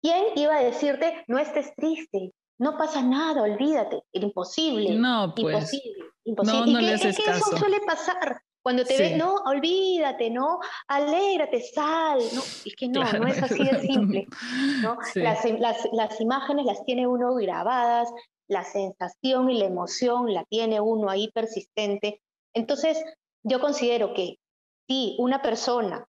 ¿Quién 0.04 0.26
iba 0.36 0.56
a 0.56 0.64
decirte, 0.64 1.24
no 1.28 1.40
estés 1.40 1.74
triste, 1.76 2.32
no 2.58 2.78
pasa 2.78 3.02
nada, 3.02 3.44
olvídate, 3.44 4.04
era 4.12 4.26
imposible. 4.26 4.96
No, 4.96 5.34
pues. 5.36 5.56
Imposible, 5.56 6.06
imposible. 6.24 6.74
No, 6.74 6.82
no 6.82 6.88
es 6.88 7.02
que, 7.02 7.10
eso 7.10 7.58
suele 7.58 7.80
pasar. 7.82 8.42
Cuando 8.62 8.84
te 8.84 8.98
ves, 8.98 9.16
no, 9.16 9.36
olvídate, 9.46 10.32
¿no? 10.32 10.60
Alégrate, 10.88 11.62
sal. 11.62 12.18
No, 12.34 12.42
es 12.42 12.76
que 12.76 12.88
no, 12.88 13.04
no 13.04 13.28
es 13.28 13.44
así 13.44 13.64
de 13.64 13.80
simple. 13.80 14.28
¿no? 14.82 14.98
Las, 15.16 15.46
las, 15.60 15.88
las 15.92 16.20
imágenes 16.20 16.66
las 16.66 16.84
tiene 16.84 17.06
uno 17.06 17.36
grabadas, 17.36 18.10
la 18.48 18.64
sensación 18.64 19.52
y 19.52 19.60
la 19.60 19.66
emoción 19.66 20.34
la 20.34 20.46
tiene 20.46 20.82
uno 20.82 21.12
ahí 21.12 21.30
persistente. 21.32 22.22
Entonces, 22.56 23.04
yo 23.44 23.60
considero 23.60 24.16
que 24.16 24.38
si 24.88 25.16
una 25.20 25.44
persona 25.44 26.08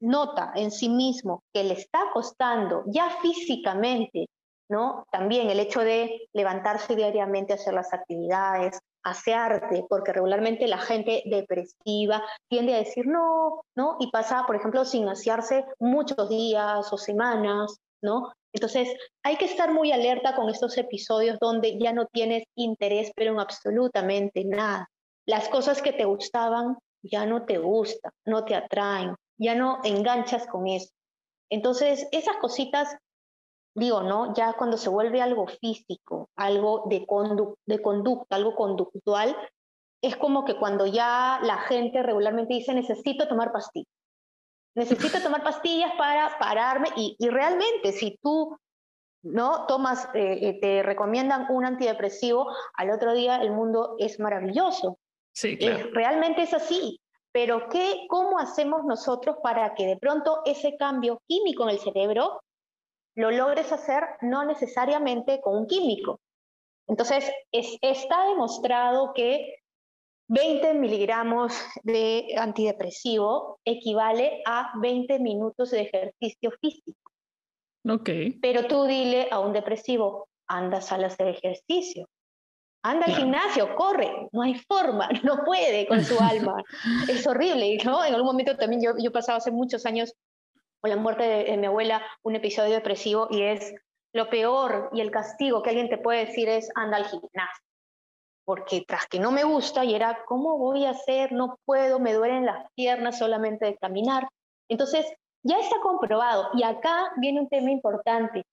nota 0.00 0.52
en 0.54 0.70
sí 0.70 0.88
mismo 0.88 1.42
que 1.52 1.64
le 1.64 1.74
está 1.74 2.00
costando 2.14 2.84
ya 2.86 3.10
físicamente 3.20 4.28
¿no? 4.68 5.06
También 5.10 5.50
el 5.50 5.60
hecho 5.60 5.80
de 5.80 6.28
levantarse 6.32 6.94
diariamente, 6.94 7.54
hacer 7.54 7.74
las 7.74 7.92
actividades, 7.92 8.78
asearte, 9.02 9.84
porque 9.88 10.12
regularmente 10.12 10.66
la 10.66 10.78
gente 10.78 11.22
depresiva 11.26 12.22
tiende 12.48 12.74
a 12.74 12.78
decir 12.78 13.06
no, 13.06 13.62
¿no? 13.74 13.96
Y 14.00 14.10
pasa, 14.10 14.44
por 14.46 14.56
ejemplo, 14.56 14.84
sin 14.84 15.08
asearse 15.08 15.64
muchos 15.78 16.28
días 16.28 16.92
o 16.92 16.98
semanas, 16.98 17.78
¿no? 18.02 18.32
Entonces, 18.52 18.88
hay 19.22 19.36
que 19.36 19.44
estar 19.44 19.72
muy 19.72 19.92
alerta 19.92 20.34
con 20.34 20.48
estos 20.48 20.76
episodios 20.78 21.38
donde 21.40 21.78
ya 21.78 21.92
no 21.92 22.06
tienes 22.06 22.44
interés, 22.54 23.12
pero 23.14 23.32
en 23.32 23.40
absolutamente 23.40 24.44
nada. 24.44 24.88
Las 25.26 25.48
cosas 25.48 25.82
que 25.82 25.92
te 25.92 26.04
gustaban 26.04 26.76
ya 27.02 27.26
no 27.26 27.44
te 27.44 27.58
gustan, 27.58 28.12
no 28.24 28.44
te 28.44 28.54
atraen, 28.54 29.14
ya 29.38 29.54
no 29.54 29.80
enganchas 29.84 30.46
con 30.46 30.66
eso. 30.66 30.90
Entonces, 31.50 32.06
esas 32.12 32.36
cositas 32.36 32.96
digo, 33.74 34.02
¿no? 34.02 34.34
Ya 34.34 34.54
cuando 34.54 34.76
se 34.76 34.88
vuelve 34.88 35.22
algo 35.22 35.46
físico, 35.46 36.30
algo 36.36 36.84
de, 36.88 37.06
de 37.66 37.82
conducta, 37.82 38.36
algo 38.36 38.54
conductual, 38.54 39.36
es 40.02 40.16
como 40.16 40.44
que 40.44 40.56
cuando 40.56 40.86
ya 40.86 41.40
la 41.42 41.58
gente 41.58 42.02
regularmente 42.02 42.54
dice, 42.54 42.74
necesito 42.74 43.28
tomar 43.28 43.52
pastillas. 43.52 43.92
Necesito 44.74 45.20
tomar 45.20 45.42
pastillas 45.42 45.92
para 45.96 46.38
pararme 46.38 46.88
y, 46.96 47.16
realmente 47.28 47.92
si 47.92 48.16
tú 48.22 48.56
no 49.24 49.66
tomas, 49.66 50.08
eh, 50.14 50.38
eh, 50.40 50.58
te 50.60 50.82
recomiendan 50.84 51.46
un 51.50 51.64
antidepresivo, 51.64 52.46
al 52.74 52.90
otro 52.90 53.12
día 53.12 53.36
el 53.36 53.50
mundo 53.50 53.96
es 53.98 54.20
maravilloso. 54.20 54.98
Sí, 55.32 55.58
claro. 55.58 55.90
realmente 55.92 56.42
es 56.42 56.54
así. 56.54 57.00
Pero 57.32 57.68
¿qué, 57.68 58.06
¿cómo 58.08 58.38
hacemos 58.38 58.84
nosotros 58.84 59.36
para 59.42 59.74
que 59.74 59.86
de 59.86 59.96
pronto 59.96 60.42
ese 60.44 60.76
cambio 60.76 61.20
químico 61.26 61.64
en 61.64 61.70
el 61.70 61.78
cerebro 61.80 62.40
lo 63.18 63.32
logres 63.32 63.72
hacer 63.72 64.04
no 64.22 64.44
necesariamente 64.44 65.40
con 65.40 65.56
un 65.56 65.66
químico. 65.66 66.20
Entonces, 66.86 67.28
está 67.50 68.28
demostrado 68.28 69.12
que 69.12 69.56
20 70.28 70.74
miligramos 70.74 71.52
de 71.82 72.34
antidepresivo 72.38 73.58
equivale 73.64 74.40
a 74.46 74.70
20 74.80 75.18
minutos 75.18 75.72
de 75.72 75.82
ejercicio 75.82 76.52
físico. 76.60 77.10
Ok. 77.88 78.08
Pero 78.40 78.68
tú 78.68 78.84
dile 78.84 79.26
a 79.32 79.40
un 79.40 79.52
depresivo, 79.52 80.28
anda 80.46 80.78
a 80.78 80.80
salas 80.80 81.16
de 81.16 81.30
ejercicio, 81.30 82.08
anda 82.84 83.06
al 83.06 83.16
gimnasio, 83.16 83.74
corre, 83.74 84.28
no 84.30 84.42
hay 84.42 84.54
forma, 84.54 85.08
no 85.24 85.44
puede 85.44 85.88
con 85.88 86.04
su 86.04 86.16
alma. 86.20 86.62
es 87.08 87.26
horrible, 87.26 87.78
¿no? 87.84 88.04
En 88.04 88.14
algún 88.14 88.28
momento 88.28 88.56
también 88.56 88.80
yo, 88.80 88.92
yo 89.02 89.10
pasado 89.10 89.38
hace 89.38 89.50
muchos 89.50 89.84
años 89.86 90.14
con 90.80 90.90
la 90.90 90.96
muerte 90.96 91.22
de, 91.22 91.56
mi 91.56 91.66
abuela 91.66 92.02
un 92.22 92.36
episodio 92.36 92.74
depresivo 92.74 93.28
y 93.30 93.42
es 93.42 93.74
lo 94.12 94.28
peor 94.30 94.90
y 94.92 95.00
el 95.00 95.10
castigo 95.10 95.62
que 95.62 95.70
alguien 95.70 95.88
te 95.88 95.98
puede 95.98 96.26
decir 96.26 96.48
es 96.48 96.70
anda 96.74 96.96
al 96.96 97.06
gimnasio. 97.06 97.64
Porque 98.44 98.84
tras 98.86 99.06
que 99.06 99.20
no 99.20 99.30
me 99.30 99.44
gusta 99.44 99.84
y 99.84 99.94
era, 99.94 100.24
¿cómo 100.26 100.56
voy 100.56 100.86
a 100.86 100.90
hacer? 100.90 101.32
No 101.32 101.58
puedo, 101.66 101.98
me 101.98 102.14
duelen 102.14 102.46
las 102.46 102.70
piernas 102.74 103.18
solamente 103.18 103.66
de 103.66 103.76
caminar. 103.76 104.26
Entonces, 104.68 105.06
ya 105.42 105.58
está 105.58 105.76
comprobado. 105.80 106.48
Y 106.54 106.62
acá 106.62 107.12
viene 107.16 107.40
un 107.40 107.48
tema 107.48 107.70
importante, 107.70 108.44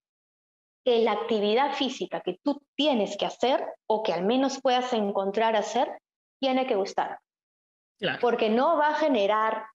que 0.83 0.99
la 0.99 1.13
actividad 1.13 1.73
física 1.73 2.21
que 2.21 2.39
tú 2.43 2.61
tienes 2.75 3.17
que 3.17 3.25
hacer 3.25 3.65
o 3.87 4.03
que 4.03 4.13
al 4.13 4.23
menos 4.23 4.61
puedas 4.61 4.91
encontrar 4.93 5.55
hacer, 5.55 5.97
tiene 6.39 6.67
que 6.67 6.75
gustar. 6.75 7.19
Porque 8.21 8.49
no 8.49 8.77
va 8.77 8.89
a 8.89 8.95
generar 8.95 9.65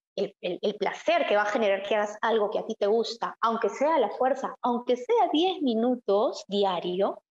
el, 0.41 0.75
placer 0.77 1.27
que 1.27 1.37
va 1.37 1.43
a 1.43 1.47
generar 1.47 1.83
que 1.83 1.95
hagas 1.95 2.19
algo 2.23 2.51
que 2.51 2.59
a 2.59 2.67
ti 2.67 2.75
te 2.75 2.87
gusta, 2.87 3.37
aunque 3.41 3.69
sea 3.69 3.99
la 3.99 4.11
fuerza, 4.11 4.55
aunque 4.63 4.97
sea 4.97 5.29
10 5.33 5.63
minutos 5.63 6.45
diario, 6.49 7.23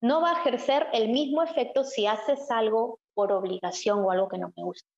no 0.00 0.20
va 0.20 0.30
a 0.30 0.40
ejercer 0.40 0.86
el 0.92 1.08
mismo 1.08 1.42
efecto 1.42 1.84
si 1.84 2.06
haces 2.06 2.50
algo 2.50 3.00
por 3.14 3.32
obligación 3.32 4.00
o 4.00 4.10
algo 4.10 4.28
que 4.28 4.38
no 4.38 4.52
me 4.56 4.62
gusta. 4.62 4.88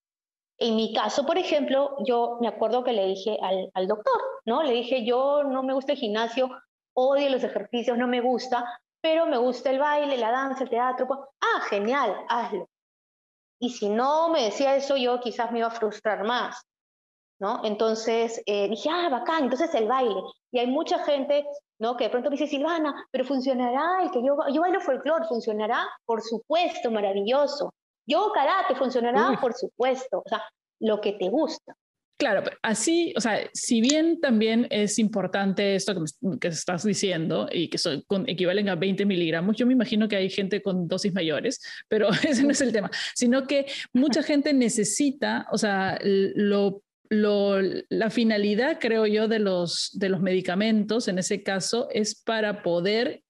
En 0.59 0.75
mi 0.75 0.93
caso, 0.93 1.25
por 1.25 1.39
ejemplo, 1.39 1.97
yo 2.05 2.39
me 2.41 2.49
acuerdo 2.49 2.83
que 2.83 2.93
le 2.93 3.07
dije 3.07 3.39
al, 3.41 3.87
doctor, 3.87 4.21
¿no? 4.45 4.65
Le 4.65 4.73
dije, 4.73 5.05
yo 5.05 5.45
no 5.45 5.63
me 5.63 5.73
gusta 5.73 5.93
el 5.93 5.99
gimnasio, 5.99 6.51
odio 6.95 7.31
los 7.31 7.45
ejercicios, 7.45 7.97
no 7.97 8.09
me 8.09 8.21
gusta, 8.21 8.65
pero 9.01 9.27
me 9.27 9.39
gusta 9.39 9.71
el 9.71 9.79
baile, 9.79 10.17
la 10.17 10.33
danza, 10.33 10.65
el 10.65 10.71
teatro. 10.71 11.07
Pues, 11.07 11.21
ah, 11.41 11.61
genial, 11.71 12.17
hazlo. 12.29 12.69
Y 13.61 13.71
si 13.71 13.89
no 13.89 14.31
me 14.31 14.45
decía 14.45 14.75
eso, 14.75 14.97
yo 14.97 15.21
quizás 15.21 15.53
me 15.53 15.61
iba 15.61 15.69
a 15.69 15.73
frustrar 15.73 16.25
más. 16.25 16.65
¿No? 17.39 17.61
Entonces 17.65 18.43
eh, 18.47 18.69
dije, 18.69 18.89
ah, 18.91 19.09
bacán, 19.11 19.45
entonces 19.45 19.75
el 19.75 19.87
baile. 19.87 20.21
Y 20.51 20.59
hay 20.59 20.67
mucha 20.67 21.05
gente, 21.05 21.47
¿no? 21.79 21.97
Que 21.97 22.05
de 22.05 22.11
pronto 22.11 22.31
me 22.31 22.37
dice, 22.37 22.47
Silvana, 22.47 22.95
pero 23.11 23.25
funcionará 23.25 24.03
el 24.03 24.11
que 24.11 24.23
yo, 24.25 24.37
yo 24.53 24.61
bailo 24.61 24.81
folclore, 24.81 25.27
funcionará, 25.27 25.87
por 26.05 26.23
supuesto, 26.23 26.91
maravilloso. 26.91 27.73
Yo 28.07 28.33
karate, 28.33 28.75
funcionará, 28.75 29.39
por 29.41 29.55
supuesto. 29.55 30.23
O 30.25 30.29
sea, 30.29 30.43
lo 30.81 31.01
que 31.01 31.13
te 31.13 31.29
gusta. 31.29 31.75
Claro, 32.19 32.43
así, 32.63 33.15
o 33.17 33.21
sea, 33.21 33.49
si 33.53 33.81
bien 33.81 34.21
también 34.21 34.67
es 34.71 34.99
importante 34.99 35.77
esto 35.77 35.95
que, 36.41 36.49
estás 36.49 36.83
diciendo 36.83 37.49
y 37.53 37.71
que 37.71 37.79
son, 37.79 38.03
equivalen 38.27 38.69
a 38.69 38.75
20 38.75 39.07
miligramos, 39.07 39.57
yo 39.57 39.67
me 39.67 39.75
imagino 39.75 40.09
que 40.09 40.17
hay 40.17 40.29
gente 40.29 40.61
con 40.61 40.89
dosis 40.89 41.15
mayores, 41.15 41.61
pero 41.87 42.09
ese 42.29 42.43
no 42.43 42.51
es 42.51 42.61
el 42.61 42.73
tema, 42.73 42.91
sino 43.15 43.47
que 43.47 43.67
mucha 43.93 44.25
gente 44.25 44.53
necesita, 44.53 45.47
o 45.53 45.59
sea, 45.59 45.97
lo 46.03 46.83
la 47.11 48.11
finalidad, 48.11 48.79
creo 48.81 49.07
yo, 49.07 49.29
de 49.29 49.39
los, 49.39 49.91
de 49.95 50.09
los 50.09 50.21
medicamentos 50.21 51.09
en 51.09 51.19
ese 51.19 51.43
caso 51.43 51.89
es 51.91 52.21
para 52.23 52.63
poder 52.63 53.23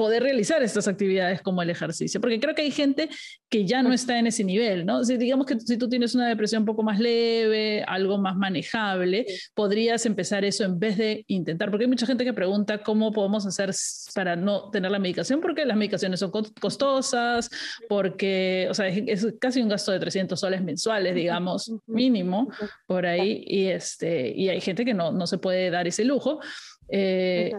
poder 0.00 0.22
realizar 0.22 0.62
estas 0.62 0.88
actividades 0.88 1.42
como 1.42 1.60
el 1.60 1.68
ejercicio, 1.68 2.22
porque 2.22 2.40
creo 2.40 2.54
que 2.54 2.62
hay 2.62 2.70
gente 2.70 3.10
que 3.50 3.66
ya 3.66 3.82
no 3.82 3.92
está 3.92 4.18
en 4.18 4.28
ese 4.28 4.44
nivel, 4.44 4.86
¿no? 4.86 5.04
Si 5.04 5.18
digamos 5.18 5.44
que 5.44 5.60
si 5.60 5.76
tú 5.76 5.90
tienes 5.90 6.14
una 6.14 6.26
depresión 6.26 6.62
un 6.62 6.66
poco 6.66 6.82
más 6.82 6.98
leve, 6.98 7.84
algo 7.86 8.16
más 8.16 8.34
manejable, 8.34 9.26
podrías 9.52 10.06
empezar 10.06 10.42
eso 10.42 10.64
en 10.64 10.78
vez 10.78 10.96
de 10.96 11.26
intentar, 11.26 11.68
porque 11.68 11.84
hay 11.84 11.90
mucha 11.90 12.06
gente 12.06 12.24
que 12.24 12.32
pregunta 12.32 12.82
cómo 12.82 13.12
podemos 13.12 13.44
hacer 13.44 13.72
para 14.14 14.36
no 14.36 14.70
tener 14.70 14.90
la 14.90 14.98
medicación, 14.98 15.38
porque 15.42 15.66
las 15.66 15.76
medicaciones 15.76 16.18
son 16.18 16.30
costosas, 16.30 17.50
porque, 17.86 18.68
o 18.70 18.72
sea, 18.72 18.88
es, 18.88 19.26
casi 19.38 19.60
un 19.60 19.68
gasto 19.68 19.92
de 19.92 20.00
300 20.00 20.40
soles 20.40 20.64
mensuales, 20.64 21.14
digamos, 21.14 21.70
mínimo, 21.86 22.50
por 22.86 23.04
ahí, 23.04 23.44
y, 23.46 23.66
este, 23.66 24.32
y 24.34 24.48
hay 24.48 24.62
gente 24.62 24.86
que 24.86 24.94
no, 24.94 25.12
no 25.12 25.26
se 25.26 25.36
puede 25.36 25.68
dar 25.68 25.86
ese 25.86 26.06
lujo. 26.06 26.40
Eh, 26.88 27.52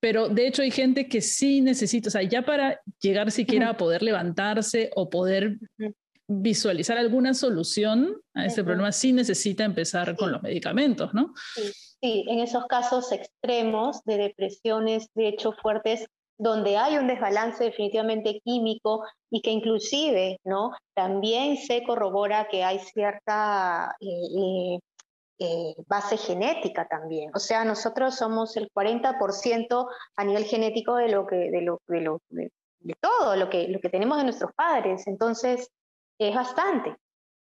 pero 0.00 0.28
de 0.28 0.46
hecho 0.46 0.62
hay 0.62 0.70
gente 0.70 1.08
que 1.08 1.20
sí 1.20 1.60
necesita, 1.60 2.08
o 2.08 2.10
sea, 2.10 2.22
ya 2.22 2.42
para 2.42 2.80
llegar 3.00 3.30
siquiera 3.30 3.70
a 3.70 3.76
poder 3.76 4.02
levantarse 4.02 4.90
o 4.94 5.08
poder 5.08 5.58
visualizar 6.28 6.98
alguna 6.98 7.34
solución 7.34 8.20
a 8.34 8.46
ese 8.46 8.64
problema, 8.64 8.92
sí 8.92 9.12
necesita 9.12 9.64
empezar 9.64 10.16
con 10.16 10.32
los 10.32 10.42
medicamentos, 10.42 11.14
¿no? 11.14 11.32
Sí. 11.54 12.24
en 12.28 12.40
esos 12.40 12.66
casos 12.66 13.10
extremos 13.12 14.02
de 14.04 14.18
depresiones, 14.18 15.08
de 15.14 15.28
hecho 15.28 15.52
fuertes, 15.52 16.06
donde 16.38 16.76
hay 16.76 16.98
un 16.98 17.06
desbalance 17.06 17.64
definitivamente 17.64 18.40
químico 18.44 19.04
y 19.30 19.40
que 19.40 19.50
inclusive, 19.50 20.38
¿no? 20.44 20.72
También 20.94 21.56
se 21.56 21.82
corrobora 21.82 22.48
que 22.50 22.62
hay 22.62 22.78
cierta 22.80 23.96
eh, 24.00 24.78
eh, 25.38 25.74
base 25.86 26.16
genética 26.16 26.86
también. 26.88 27.30
O 27.34 27.38
sea, 27.38 27.64
nosotros 27.64 28.16
somos 28.16 28.56
el 28.56 28.70
40% 28.72 29.88
a 30.16 30.24
nivel 30.24 30.44
genético 30.44 30.96
de 30.96 31.08
lo 31.08 31.26
que, 31.26 31.50
de 31.50 31.62
lo, 31.62 31.80
de 31.86 32.00
lo, 32.00 32.20
de, 32.30 32.50
todo 33.00 33.36
lo 33.36 33.50
que, 33.50 33.68
lo 33.68 33.80
que 33.80 33.90
tenemos 33.90 34.18
de 34.18 34.24
nuestros 34.24 34.52
padres. 34.54 35.06
Entonces, 35.06 35.70
es 36.18 36.34
bastante. 36.34 36.96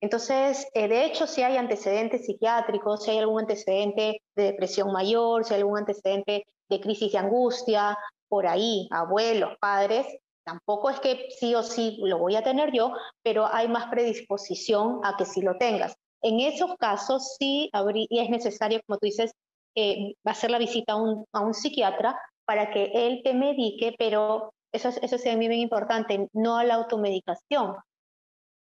Entonces, 0.01 0.67
eh, 0.74 0.88
de 0.88 1.06
hecho, 1.06 1.25
si 1.25 1.41
hay 1.41 1.58
antecedentes 1.58 2.25
psiquiátricos, 2.25 3.03
si 3.03 3.12
hay 3.12 3.20
algún 3.20 3.41
antecedente 3.41 4.22
de 4.36 4.44
depresión 4.44 4.91
mayor, 4.91 5.44
si 5.44 5.53
hay 5.53 5.62
algún 5.62 5.79
antecedente 5.79 6.46
de 6.70 6.82
crisis 6.82 7.12
de 7.13 7.17
angustia, 7.17 7.98
por 8.27 8.46
ahí, 8.46 8.88
abuelos, 8.91 9.58
padres, 9.60 10.06
tampoco 10.44 10.89
es 10.89 11.00
que 11.00 11.27
sí 11.39 11.56
o 11.56 11.63
sí 11.63 11.98
lo 12.01 12.20
voy 12.20 12.36
a 12.36 12.44
tener 12.44 12.72
yo, 12.72 12.91
pero 13.24 13.48
hay 13.48 13.67
más 13.67 13.89
predisposición 13.89 15.00
a 15.03 15.15
que 15.17 15.25
sí 15.25 15.41
lo 15.41 15.58
tengas. 15.58 15.98
En 16.22 16.40
esos 16.40 16.76
casos 16.78 17.36
sí 17.40 17.70
habría, 17.74 18.08
es 18.10 18.30
necesario, 18.30 18.82
como 18.86 18.98
tú 18.98 19.06
dices, 19.06 19.32
eh, 19.76 20.16
hacer 20.26 20.52
la 20.52 20.58
visita 20.58 20.94
a 20.94 20.96
un, 20.96 21.26
a 21.34 21.42
un, 21.42 21.54
psiquiatra 21.54 22.20
para 22.46 22.72
que 22.72 22.92
él 22.94 23.22
te 23.24 23.34
medique, 23.34 23.96
pero 23.98 24.52
eso, 24.72 24.90
eso 24.90 25.16
es 25.16 25.28
a 25.28 25.36
mí 25.36 25.48
bien 25.48 25.62
importante, 25.62 26.28
no 26.34 26.58
a 26.58 26.64
la 26.64 26.76
automedicación. 26.76 27.76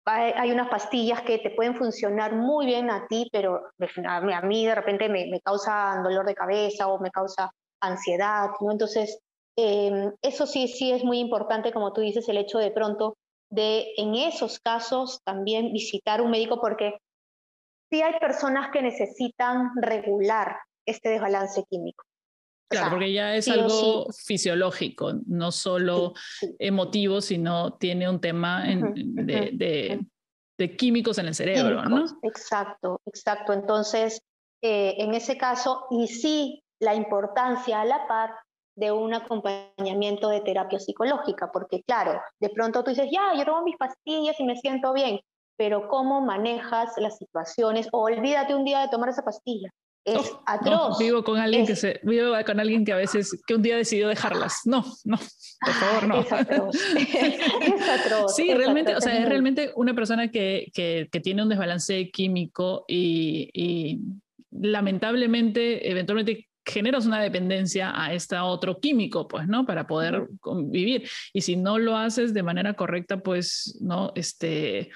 Hay, 0.07 0.33
hay, 0.37 0.51
unas 0.51 0.69
pastillas 0.69 1.23
que 1.23 1.39
te 1.39 1.51
pueden 1.51 1.77
funcionar 1.77 2.35
muy 2.35 2.67
bien 2.67 2.91
a 2.91 3.07
ti, 3.07 3.29
pero 3.33 3.63
a 4.07 4.41
mí 4.43 4.67
de 4.67 4.75
repente 4.75 5.09
me, 5.09 5.27
me 5.27 5.41
causa 5.41 6.01
dolor 6.03 6.27
de 6.27 6.35
cabeza 6.35 6.89
o 6.89 7.01
me 7.01 7.11
causa 7.11 7.51
ansiedad, 7.81 8.51
¿no? 8.61 8.73
Entonces, 8.73 9.19
eh, 9.57 10.11
eso 10.21 10.47
sí, 10.47 10.69
sí 10.69 10.91
es 10.91 11.05
muy 11.05 11.21
importante, 11.21 11.73
como 11.73 11.93
tú 11.93 12.01
dices, 12.01 12.29
el 12.29 12.39
hecho 12.39 12.59
de 12.59 12.71
pronto 12.71 13.17
de 13.51 13.93
en 13.97 14.15
esos 14.17 14.59
casos 14.59 15.21
también 15.25 15.73
visitar 15.73 16.21
un 16.21 16.31
médico 16.31 16.61
porque 16.61 16.99
sí 17.95 18.03
hay 18.03 18.19
personas 18.19 18.71
que 18.73 18.83
necesitan 18.83 19.71
regular 19.81 20.57
este 20.85 21.11
desbalance 21.11 21.65
químico. 21.71 22.05
Claro, 22.69 22.91
porque 22.91 23.13
ya 23.13 23.37
es 23.37 23.47
algo 23.47 24.07
fisiológico, 24.27 25.13
no 25.27 25.53
solo 25.53 26.15
emotivo, 26.59 27.21
sino 27.21 27.75
tiene 27.75 28.09
un 28.09 28.21
tema 28.21 28.65
de, 28.65 30.01
químicos 30.77 31.19
en 31.19 31.27
el 31.27 31.35
cerebro, 31.37 31.85
¿no? 31.85 32.05
Exacto, 32.23 33.01
exacto. 33.07 33.53
Entonces, 33.53 34.21
eh, 34.61 34.95
en 34.99 35.15
ese 35.15 35.39
caso, 35.39 35.87
y 35.91 36.09
sí 36.09 36.65
la 36.81 36.97
importancia 36.97 37.81
a 37.81 37.85
la 37.85 38.09
par 38.09 38.31
de 38.77 38.91
un 38.91 39.15
acompañamiento 39.15 40.31
de 40.31 40.41
terapia 40.41 40.81
psicológica, 40.81 41.53
porque 41.53 41.85
claro, 41.85 42.21
de 42.41 42.49
pronto 42.49 42.83
tú 42.83 42.91
dices, 42.91 43.09
ya, 43.13 43.35
yo 43.37 43.45
tomo 43.45 43.63
mis 43.63 43.77
pastillas 43.77 44.41
y 44.41 44.45
me 44.45 44.57
siento 44.57 44.93
bien, 44.93 45.21
pero 45.57 45.89
cómo 45.89 46.21
manejas 46.21 46.93
las 46.99 47.19
situaciones, 47.19 47.89
o 47.93 48.03
olvídate 48.03 48.55
un 48.55 48.65
día 48.65 48.81
de 48.81 48.89
tomar 48.89 49.09
esa 49.09 49.25
pastilla. 49.25 49.71
Es 50.05 50.31
atroz. 50.45 50.99
vivo 50.99 51.25
con 51.25 51.39
alguien 51.39 51.67
que 51.67 51.77
se 51.77 51.99
vivo 52.03 52.35
con 52.45 52.61
alguien 52.61 52.85
que 52.85 52.93
a 52.93 52.97
veces 52.97 53.43
que 53.47 53.55
un 53.55 53.63
día 53.63 53.77
decidió 53.77 54.07
dejarlas. 54.09 54.61
No, 54.67 54.85
no, 55.05 55.17
por 55.17 55.73
favor, 55.73 56.07
no. 56.07 56.21
Es 56.21 56.33
atroz. 56.33 56.77
es 56.99 57.89
atroz 57.89 58.37
sí, 58.37 58.53
realmente, 58.53 58.95
o 58.95 59.01
sea, 59.01 59.19
es 59.19 59.27
realmente 59.27 59.73
una 59.77 59.95
persona 59.95 60.31
que, 60.31 60.71
que, 60.75 61.09
que 61.11 61.21
tiene 61.21 61.43
un 61.43 61.49
desbalance 61.49 62.11
químico 62.11 62.85
y, 62.87 63.49
y 63.55 64.01
lamentablemente, 64.51 65.91
eventualmente 65.91 66.49
generas 66.67 67.07
una 67.07 67.21
dependencia 67.21 67.93
a 67.95 68.13
este 68.15 68.37
otro 68.39 68.81
químico, 68.81 69.29
pues, 69.29 69.47
¿no? 69.47 69.67
Para 69.67 69.87
poder 69.87 70.29
convivir. 70.41 71.09
Y 71.33 71.43
si 71.43 71.57
no 71.57 71.79
lo 71.79 71.97
haces 71.97 72.33
de 72.33 72.43
manera 72.43 72.75
correcta, 72.75 73.23
pues, 73.23 73.79
¿no? 73.81 74.13
Este, 74.15 74.91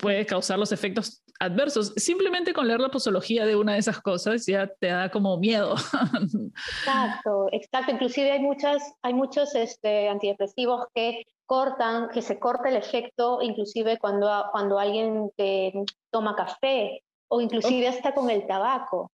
puede 0.00 0.26
causar 0.26 0.58
los 0.58 0.72
efectos 0.72 1.22
adversos. 1.38 1.92
Simplemente 1.96 2.52
con 2.52 2.66
leer 2.66 2.80
la 2.80 2.90
posología 2.90 3.46
de 3.46 3.56
una 3.56 3.74
de 3.74 3.78
esas 3.78 4.00
cosas 4.00 4.46
ya 4.46 4.66
te 4.66 4.88
da 4.88 5.10
como 5.10 5.38
miedo. 5.38 5.74
Exacto, 6.84 7.48
exacto. 7.52 7.92
Inclusive 7.92 8.32
hay, 8.32 8.40
muchas, 8.40 8.94
hay 9.02 9.14
muchos 9.14 9.54
este, 9.54 10.08
antidepresivos 10.08 10.86
que 10.94 11.24
cortan, 11.46 12.08
que 12.10 12.22
se 12.22 12.38
corta 12.38 12.68
el 12.68 12.76
efecto, 12.76 13.40
inclusive 13.42 13.98
cuando, 13.98 14.30
cuando 14.52 14.78
alguien 14.78 15.30
te 15.36 15.72
toma 16.10 16.36
café 16.36 17.02
o 17.28 17.40
inclusive 17.40 17.88
hasta 17.88 18.14
con 18.14 18.30
el 18.30 18.46
tabaco. 18.46 19.10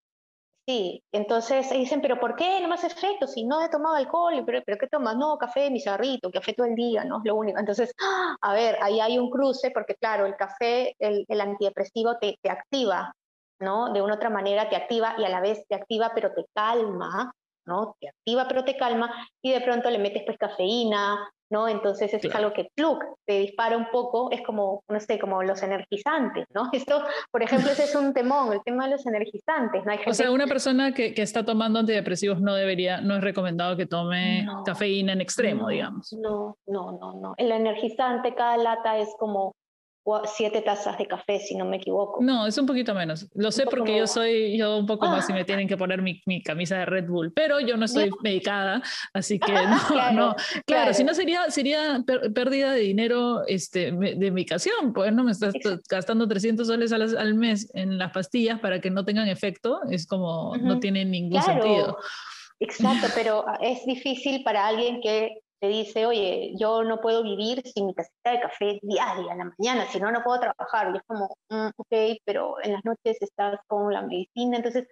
Sí, 0.68 1.00
entonces 1.12 1.70
dicen, 1.70 2.00
pero 2.00 2.18
¿por 2.18 2.34
qué 2.34 2.60
no 2.60 2.66
me 2.66 2.74
hace 2.74 2.88
efecto 2.88 3.28
si 3.28 3.44
no 3.44 3.64
he 3.64 3.68
tomado 3.68 3.94
alcohol? 3.94 4.42
¿Pero, 4.44 4.62
pero 4.66 4.76
qué 4.78 4.88
tomas? 4.88 5.16
No, 5.16 5.38
café, 5.38 5.70
mi 5.70 5.78
cigarrito, 5.78 6.28
café 6.32 6.54
todo 6.54 6.66
el 6.66 6.74
día, 6.74 7.04
¿no? 7.04 7.18
Es 7.18 7.24
lo 7.24 7.36
único. 7.36 7.56
Entonces, 7.60 7.92
a 8.40 8.52
ver, 8.52 8.76
ahí 8.82 8.98
hay 8.98 9.16
un 9.16 9.30
cruce 9.30 9.70
porque, 9.70 9.94
claro, 9.94 10.26
el 10.26 10.34
café, 10.36 10.92
el, 10.98 11.24
el 11.28 11.40
antidepresivo 11.40 12.18
te, 12.18 12.36
te 12.42 12.50
activa, 12.50 13.12
¿no? 13.60 13.92
De 13.92 14.02
una 14.02 14.14
otra 14.14 14.28
manera 14.28 14.68
te 14.68 14.74
activa 14.74 15.14
y 15.18 15.24
a 15.24 15.28
la 15.28 15.40
vez 15.40 15.64
te 15.68 15.76
activa 15.76 16.10
pero 16.12 16.32
te 16.34 16.44
calma, 16.52 17.32
¿no? 17.64 17.94
Te 18.00 18.08
activa 18.08 18.46
pero 18.48 18.64
te 18.64 18.76
calma 18.76 19.28
y 19.40 19.52
de 19.52 19.60
pronto 19.60 19.88
le 19.88 19.98
metes 19.98 20.24
pues 20.26 20.36
cafeína, 20.36 21.30
¿no? 21.50 21.68
Entonces 21.68 22.12
es 22.12 22.34
algo 22.34 22.52
que 22.52 22.68
plug, 22.74 22.98
te 23.26 23.40
dispara 23.40 23.76
un 23.76 23.88
poco, 23.90 24.30
es 24.30 24.42
como, 24.42 24.82
no 24.88 25.00
sé, 25.00 25.18
como 25.18 25.42
los 25.42 25.62
energizantes, 25.62 26.46
¿no? 26.54 26.68
Esto, 26.72 27.02
por 27.30 27.42
ejemplo, 27.42 27.70
ese 27.70 27.84
es 27.84 27.94
un 27.94 28.12
temón, 28.12 28.52
el 28.52 28.62
tema 28.64 28.84
de 28.84 28.92
los 28.92 29.06
energizantes, 29.06 29.84
¿no? 29.84 29.92
Hay 29.92 29.98
O 30.06 30.14
sea, 30.14 30.30
una 30.30 30.46
persona 30.46 30.92
que, 30.92 31.14
que, 31.14 31.22
está 31.22 31.44
tomando 31.44 31.78
antidepresivos 31.78 32.40
no 32.40 32.54
debería, 32.54 33.00
no 33.00 33.16
es 33.16 33.22
recomendado 33.22 33.76
que 33.76 33.86
tome 33.86 34.46
cafeína 34.64 35.12
en 35.12 35.20
extremo, 35.20 35.68
digamos. 35.68 36.12
No, 36.12 36.56
no, 36.66 36.92
no, 36.92 37.14
no. 37.20 37.34
El 37.36 37.52
energizante, 37.52 38.34
cada 38.34 38.56
lata 38.56 38.98
es 38.98 39.08
como 39.18 39.54
siete 40.24 40.62
tazas 40.62 40.96
de 40.98 41.06
café, 41.06 41.38
si 41.40 41.56
no 41.56 41.64
me 41.64 41.76
equivoco. 41.76 42.22
No, 42.22 42.46
es 42.46 42.56
un 42.58 42.66
poquito 42.66 42.94
menos. 42.94 43.26
Lo 43.34 43.50
sé 43.50 43.64
porque 43.66 43.96
yo 43.96 44.06
soy 44.06 44.56
yo 44.56 44.78
un 44.78 44.86
poco 44.86 45.06
más 45.06 45.28
y 45.28 45.32
me 45.32 45.40
ah. 45.40 45.44
tienen 45.44 45.68
que 45.68 45.76
poner 45.76 46.02
mi, 46.02 46.22
mi, 46.26 46.42
camisa 46.42 46.78
de 46.78 46.86
Red 46.86 47.08
Bull, 47.08 47.32
pero 47.32 47.60
yo 47.60 47.76
no 47.76 47.86
estoy 47.86 48.10
medicada, 48.22 48.82
así 49.12 49.38
que 49.38 49.52
no, 49.52 49.78
claro, 49.88 50.14
no. 50.14 50.36
Claro, 50.64 50.94
si 50.94 51.04
no 51.04 51.14
sería, 51.14 51.50
sería 51.50 52.04
pérdida 52.34 52.72
de 52.72 52.80
dinero 52.80 53.44
este, 53.46 53.92
de 53.92 54.30
medicación, 54.30 54.92
pues 54.92 55.12
no 55.12 55.24
me 55.24 55.32
estás 55.32 55.54
gastando 55.88 56.28
300 56.28 56.66
soles 56.66 56.92
al, 56.92 57.16
al, 57.16 57.34
mes 57.34 57.70
en 57.74 57.98
las 57.98 58.12
pastillas 58.12 58.60
para 58.60 58.80
que 58.80 58.90
no 58.90 59.04
tengan 59.04 59.28
efecto, 59.28 59.80
es 59.90 60.06
como, 60.06 60.56
no 60.56 60.78
tiene 60.78 61.04
ningún 61.04 61.42
sentido. 61.42 61.98
Exacto, 62.58 63.08
pero 63.14 63.44
es 63.60 63.84
difícil 63.84 64.42
para 64.42 64.66
alguien 64.66 65.00
que 65.02 65.42
te 65.60 65.68
dice, 65.68 66.06
oye, 66.06 66.52
yo 66.58 66.84
no 66.84 67.00
puedo 67.00 67.22
vivir 67.22 67.62
sin 67.66 67.86
mi 67.86 67.94
tacita 67.94 68.32
de 68.32 68.40
café 68.40 68.78
diaria 68.82 69.32
en 69.32 69.38
la 69.38 69.52
mañana, 69.58 69.86
si 69.86 69.98
no, 69.98 70.10
no 70.10 70.22
puedo 70.22 70.40
trabajar. 70.40 70.92
Y 70.92 70.98
es 70.98 71.02
como, 71.06 71.36
mm, 71.50 71.68
ok, 71.76 72.18
pero 72.24 72.56
en 72.62 72.72
las 72.72 72.84
noches 72.84 73.16
estás 73.20 73.58
con 73.66 73.92
la 73.92 74.02
medicina. 74.02 74.58
Entonces, 74.58 74.86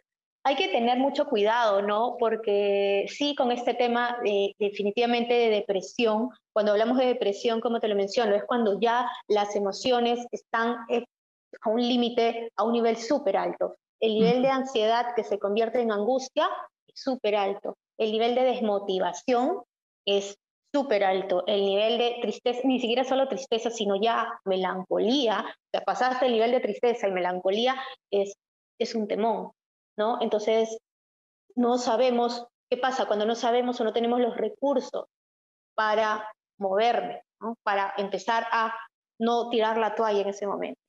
hay 0.47 0.57
que 0.57 0.69
tener 0.69 0.99
mucho 0.99 1.27
cuidado, 1.27 1.81
¿no? 1.81 2.17
Porque 2.19 3.07
sí, 3.09 3.35
con 3.35 3.51
este 3.51 3.73
tema 3.73 4.19
definitivamente 4.59 5.33
de 5.33 5.49
depresión, 5.49 6.29
cuando 6.53 6.73
hablamos 6.73 6.99
de 6.99 7.07
depresión, 7.07 7.61
como 7.61 7.81
te 7.81 7.89
lo 7.89 7.95
menciono, 7.95 8.35
es 8.35 8.45
cuando 8.45 8.79
ya 8.79 9.11
las 9.27 9.57
emociones 9.57 10.27
están 10.33 10.77
eh, 10.91 11.05
a 11.63 11.71
un 11.71 11.81
límite, 11.81 12.53
a 12.57 12.65
un 12.65 12.73
nivel 12.73 12.99
súper 12.99 13.39
alto. 13.39 13.77
El 14.01 14.15
nivel 14.15 14.43
de 14.43 14.49
ansiedad 14.49 15.15
que 15.17 15.25
se 15.25 15.39
convierte 15.39 15.81
en 15.81 15.91
angustia 15.91 16.47
es 16.87 17.01
súper 17.01 17.37
alto. 17.37 17.79
El 17.97 18.13
nivel 18.13 18.35
de 18.35 18.43
desmotivación 18.43 19.63
es 20.05 20.37
súper 20.75 21.05
alto. 21.05 21.45
El 21.47 21.65
nivel 21.65 21.99
de 21.99 22.19
tristeza, 22.21 22.61
ni 22.65 22.81
siquiera 22.81 23.05
solo 23.05 23.29
tristeza, 23.29 23.71
sino 23.71 23.95
ya 23.95 24.41
melancolía, 24.45 25.45
o 25.47 25.71
sea, 25.71 25.85
pasaste 25.85 26.27
el 26.27 26.33
nivel 26.33 26.51
de 26.51 26.61
tristeza 26.61 27.07
y 27.07 27.13
melancolía 27.13 27.77
es 28.11 28.35
es 28.79 28.95
un 28.97 29.07
temón, 29.07 29.53
¿no? 29.97 30.19
Entonces, 30.21 30.79
no 31.55 31.79
sabemos 31.79 32.47
qué 32.69 32.77
pasa 32.77 33.07
cuando 33.07 33.25
no 33.25 33.37
sabemos 33.37 33.81
o 33.81 33.85
no 33.85 33.93
tenemos 33.93 34.21
los 34.21 34.37
recursos 34.37 35.07
para 35.77 36.29
moverme, 36.59 37.23
¿no? 37.41 37.57
para 37.63 37.95
empezar 37.97 38.47
a 38.51 38.75
no 39.21 39.49
tirar 39.51 39.79
la 39.79 39.95
toalla 39.95 40.23
en 40.23 40.29
ese 40.29 40.47
momento. 40.47 40.81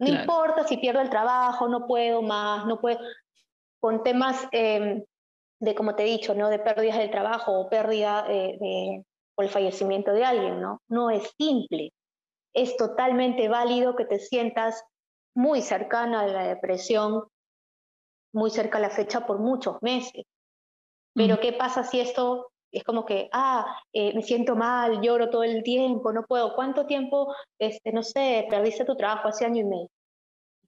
No 0.00 0.08
importa 0.08 0.66
si 0.66 0.76
pierdo 0.78 1.00
el 1.00 1.10
trabajo, 1.10 1.68
no 1.68 1.86
puedo 1.86 2.20
más, 2.20 2.66
no 2.66 2.80
puedo, 2.80 2.98
con 3.80 4.02
temas 4.02 4.48
em, 4.50 5.04
de, 5.60 5.74
como 5.74 5.94
te 5.94 6.02
he 6.04 6.06
dicho, 6.06 6.34
¿no? 6.34 6.48
de 6.48 6.58
pérdidas 6.58 6.98
del 6.98 7.10
trabajo 7.10 7.52
o 7.52 7.68
pérdida 7.68 8.26
eh, 8.28 8.58
de, 8.60 9.04
por 9.34 9.44
el 9.44 9.50
fallecimiento 9.50 10.12
de 10.12 10.24
alguien, 10.24 10.60
¿no? 10.60 10.80
No 10.88 11.10
es 11.10 11.32
simple. 11.38 11.92
Es 12.54 12.76
totalmente 12.76 13.48
válido 13.48 13.96
que 13.96 14.04
te 14.04 14.18
sientas 14.18 14.84
muy 15.34 15.62
cercana 15.62 16.20
a 16.20 16.26
la 16.26 16.44
depresión, 16.44 17.24
muy 18.32 18.50
cerca 18.50 18.78
a 18.78 18.82
la 18.82 18.90
fecha 18.90 19.26
por 19.26 19.38
muchos 19.38 19.76
meses. 19.82 20.24
Pero 21.14 21.38
¿qué 21.40 21.52
pasa 21.52 21.84
si 21.84 22.00
esto 22.00 22.50
es 22.74 22.82
como 22.82 23.04
que, 23.04 23.28
ah, 23.32 23.80
eh, 23.92 24.12
me 24.14 24.22
siento 24.22 24.56
mal, 24.56 25.00
lloro 25.00 25.30
todo 25.30 25.44
el 25.44 25.62
tiempo, 25.62 26.12
no 26.12 26.24
puedo. 26.24 26.54
¿Cuánto 26.56 26.86
tiempo, 26.86 27.32
este, 27.58 27.92
no 27.92 28.02
sé, 28.02 28.46
perdiste 28.50 28.84
tu 28.84 28.96
trabajo 28.96 29.28
hace 29.28 29.44
año 29.44 29.60
y 29.60 29.64
medio? 29.64 29.90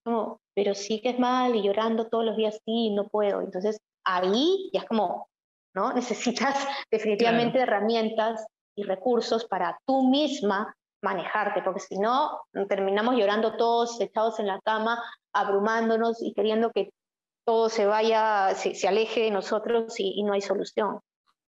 Como, 0.04 0.40
pero 0.54 0.74
sigues 0.74 1.18
mal 1.18 1.56
y 1.56 1.62
llorando 1.62 2.08
todos 2.08 2.24
los 2.24 2.36
días, 2.36 2.60
sí, 2.64 2.90
no 2.90 3.08
puedo. 3.08 3.40
Entonces, 3.40 3.78
ahí 4.06 4.70
ya 4.72 4.80
es 4.80 4.86
como, 4.86 5.28
¿no? 5.74 5.92
Necesitas 5.92 6.56
definitivamente 6.90 7.60
herramientas 7.60 8.46
y 8.74 8.84
recursos 8.84 9.44
para 9.46 9.78
tú 9.86 10.08
misma 10.08 10.74
manejarte, 11.02 11.62
porque 11.62 11.80
si 11.80 11.98
no, 11.98 12.40
terminamos 12.68 13.16
llorando 13.16 13.56
todos 13.56 14.00
echados 14.00 14.40
en 14.40 14.46
la 14.46 14.60
cama, 14.64 15.02
abrumándonos 15.32 16.22
y 16.22 16.32
queriendo 16.32 16.70
que 16.72 16.90
todo 17.44 17.68
se 17.68 17.86
vaya, 17.86 18.54
se, 18.54 18.88
aleje 18.88 19.20
de 19.24 19.30
nosotros 19.30 19.94
y, 19.98 20.22
no 20.24 20.32
hay 20.32 20.40
solución. 20.40 20.98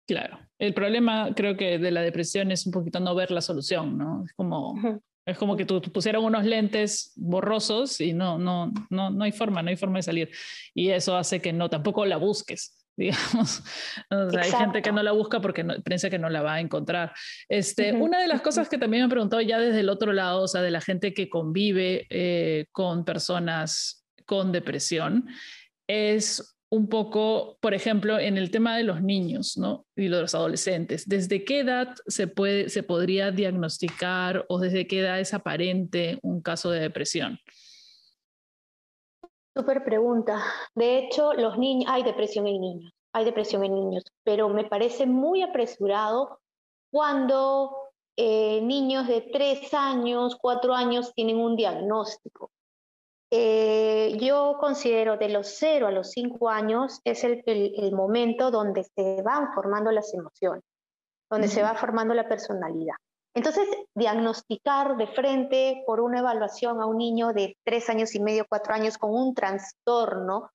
Claro, 0.08 0.40
el 0.60 0.74
problema 0.74 1.34
creo 1.36 1.56
que 1.56 1.80
de 1.80 1.92
la 1.92 2.02
depresión 2.02 2.52
es 2.52 2.66
un 2.66 2.74
poquito 2.74 3.00
no 3.00 3.16
ver 3.16 3.32
la 3.32 3.42
solución, 3.42 3.98
¿no? 3.98 4.24
Es 4.26 4.34
como, 4.34 4.76
es 5.26 5.38
como 5.38 5.58
que 5.58 5.66
tú, 5.66 5.82
pusieron 5.82 6.24
unos 6.24 6.46
lentes 6.46 7.14
borrosos 7.16 8.00
y 8.00 8.14
no, 8.14 8.38
no, 8.38 8.72
no, 8.90 9.10
no 9.10 9.24
hay 9.24 9.32
forma, 9.32 9.64
no 9.64 9.70
hay 9.70 9.76
forma 9.76 9.98
de 9.98 10.04
salir. 10.04 10.30
Y 10.74 10.90
eso 10.90 11.18
hace 11.18 11.42
que 11.42 11.52
no, 11.52 11.70
tampoco 11.70 12.06
la 12.06 12.18
busques. 12.18 12.82
digamos. 12.98 13.62
hay 14.10 14.52
gente 14.52 14.82
que 14.82 14.92
no 14.92 15.04
la 15.04 15.12
busca 15.12 15.42
porque 15.42 15.66
no, 15.66 15.76
piensa 15.84 16.10
que 16.10 16.18
no 16.18 16.30
la 16.30 16.42
va 16.42 16.56
a 16.56 16.60
encontrar. 16.62 17.12
Este, 17.50 17.92
Una 17.92 18.20
de 18.20 18.28
las 18.28 18.42
cosas 18.42 18.70
que 18.70 18.78
también 18.78 19.02
me 19.02 19.04
han 19.06 19.10
preguntado 19.10 19.42
ya 19.42 19.60
desde 19.60 19.82
el 19.82 19.90
otro 19.90 20.14
lado, 20.14 20.44
o 20.44 20.48
sea, 20.48 20.62
de 20.62 20.72
la 20.72 20.80
gente 20.80 21.14
que 21.14 21.28
convive 21.28 22.08
eh, 22.10 22.68
con 22.72 23.04
personas 23.04 24.06
con 24.26 24.52
depresión, 24.52 25.28
es 25.88 26.55
un 26.76 26.90
poco, 26.90 27.58
por 27.62 27.74
ejemplo, 27.74 28.20
en 28.20 28.38
el 28.38 28.52
tema 28.52 28.76
de 28.76 28.84
los 28.84 29.02
niños 29.02 29.58
¿no? 29.58 29.86
y 29.96 30.10
los 30.10 30.36
adolescentes. 30.36 31.08
¿Desde 31.08 31.46
qué 31.46 31.62
edad 31.62 31.96
se, 32.08 32.28
puede, 32.28 32.70
se 32.70 32.84
podría 32.84 33.32
diagnosticar 33.32 34.46
o 34.50 34.60
desde 34.60 34.86
qué 34.86 35.00
edad 35.00 35.20
es 35.20 35.34
aparente 35.34 36.20
un 36.22 36.42
caso 36.42 36.70
de 36.72 36.82
depresión? 36.82 37.40
Súper 39.56 39.86
pregunta. 39.86 40.44
De 40.74 40.98
hecho, 40.98 41.34
los 41.34 41.58
niños, 41.58 41.90
hay 41.90 42.04
depresión 42.04 42.46
en 42.46 42.60
niños, 42.60 42.94
hay 43.14 43.24
depresión 43.24 43.64
en 43.64 43.74
niños, 43.74 44.04
pero 44.26 44.50
me 44.50 44.66
parece 44.66 45.06
muy 45.06 45.42
apresurado 45.42 46.42
cuando 46.92 47.72
eh, 48.18 48.60
niños 48.62 49.08
de 49.08 49.22
tres 49.22 49.74
años, 49.74 50.36
cuatro 50.42 50.74
años 50.74 51.14
tienen 51.14 51.38
un 51.38 51.56
diagnóstico. 51.56 52.52
Eh, 53.32 54.18
yo 54.20 54.58
considero 54.60 55.18
de 55.18 55.30
los 55.30 55.48
cero 55.48 55.88
a 55.88 55.92
los 55.92 56.12
cinco 56.12 56.50
años 56.50 57.02
es 57.04 57.24
el, 57.24 57.44
el, 57.46 57.92
momento 57.92 58.52
donde 58.52 58.84
se 58.84 59.22
van 59.24 59.54
formando 59.54 59.92
las 59.92 60.14
emociones, 60.14 60.64
donde 61.30 61.48
se 61.48 61.64
va 61.64 61.76
formando 61.76 62.14
la 62.14 62.28
personalidad. 62.28 62.96
Entonces, 63.34 63.68
diagnosticar 63.96 64.96
de 64.96 65.08
frente 65.08 65.84
por 65.86 66.00
una 66.00 66.20
evaluación 66.20 66.82
a 66.82 66.86
un 66.86 66.98
niño 66.98 67.34
de 67.34 67.58
tres 67.66 67.90
años 67.90 68.16
y 68.16 68.22
medio, 68.22 68.46
cuatro 68.48 68.74
años 68.74 68.98
con 68.98 69.14
un 69.14 69.34
trastorno, 69.34 70.52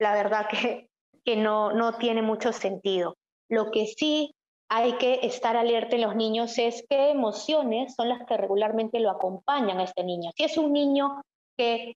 la 0.00 0.14
verdad 0.14 0.48
que, 0.48 0.88
que 1.24 1.36
no, 1.36 1.72
no 1.72 1.98
tiene 1.98 2.22
mucho 2.22 2.52
sentido. 2.52 3.16
Lo 3.48 3.70
que 3.70 3.86
sí 3.86 4.34
hay 4.68 4.94
que 4.98 5.20
estar 5.22 5.56
alerta 5.56 5.96
en 5.96 6.02
los 6.02 6.16
niños 6.16 6.58
es 6.58 6.84
qué 6.88 7.10
emociones 7.10 7.94
son 7.94 8.08
las 8.08 8.26
que 8.26 8.36
regularmente 8.36 9.00
lo 9.00 9.10
acompañan 9.10 9.78
a 9.78 9.84
este 9.84 10.04
niño. 10.04 10.30
Si 10.36 10.44
es 10.44 10.58
un 10.58 10.72
niño 10.72 11.22
que 11.58 11.94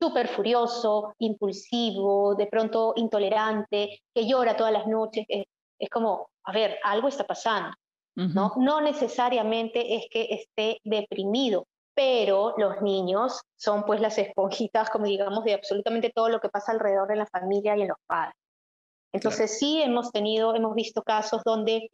súper 0.00 0.28
furioso, 0.28 1.14
impulsivo, 1.18 2.34
de 2.34 2.46
pronto 2.46 2.94
intolerante, 2.96 4.00
que 4.12 4.26
llora 4.26 4.56
todas 4.56 4.72
las 4.72 4.86
noches, 4.86 5.24
es 5.28 5.90
como, 5.90 6.28
a 6.44 6.52
ver, 6.52 6.78
algo 6.82 7.08
está 7.08 7.24
pasando. 7.24 7.70
¿no? 8.16 8.52
No 8.56 8.80
necesariamente 8.80 9.96
es 9.96 10.06
que 10.10 10.28
esté 10.30 10.78
deprimido, 10.84 11.66
pero 11.94 12.54
los 12.58 12.80
niños 12.80 13.40
son 13.56 13.84
pues 13.84 14.00
las 14.00 14.18
esponjitas, 14.18 14.90
como 14.90 15.06
digamos, 15.06 15.44
de 15.44 15.54
absolutamente 15.54 16.10
todo 16.14 16.28
lo 16.28 16.40
que 16.40 16.48
pasa 16.48 16.72
alrededor 16.72 17.08
de 17.08 17.16
la 17.16 17.26
familia 17.26 17.76
y 17.76 17.82
en 17.82 17.88
los 17.88 17.98
padres. 18.06 18.34
Entonces 19.12 19.58
sí 19.58 19.80
hemos 19.80 20.10
tenido, 20.10 20.54
hemos 20.54 20.74
visto 20.74 21.02
casos 21.02 21.42
donde 21.44 21.88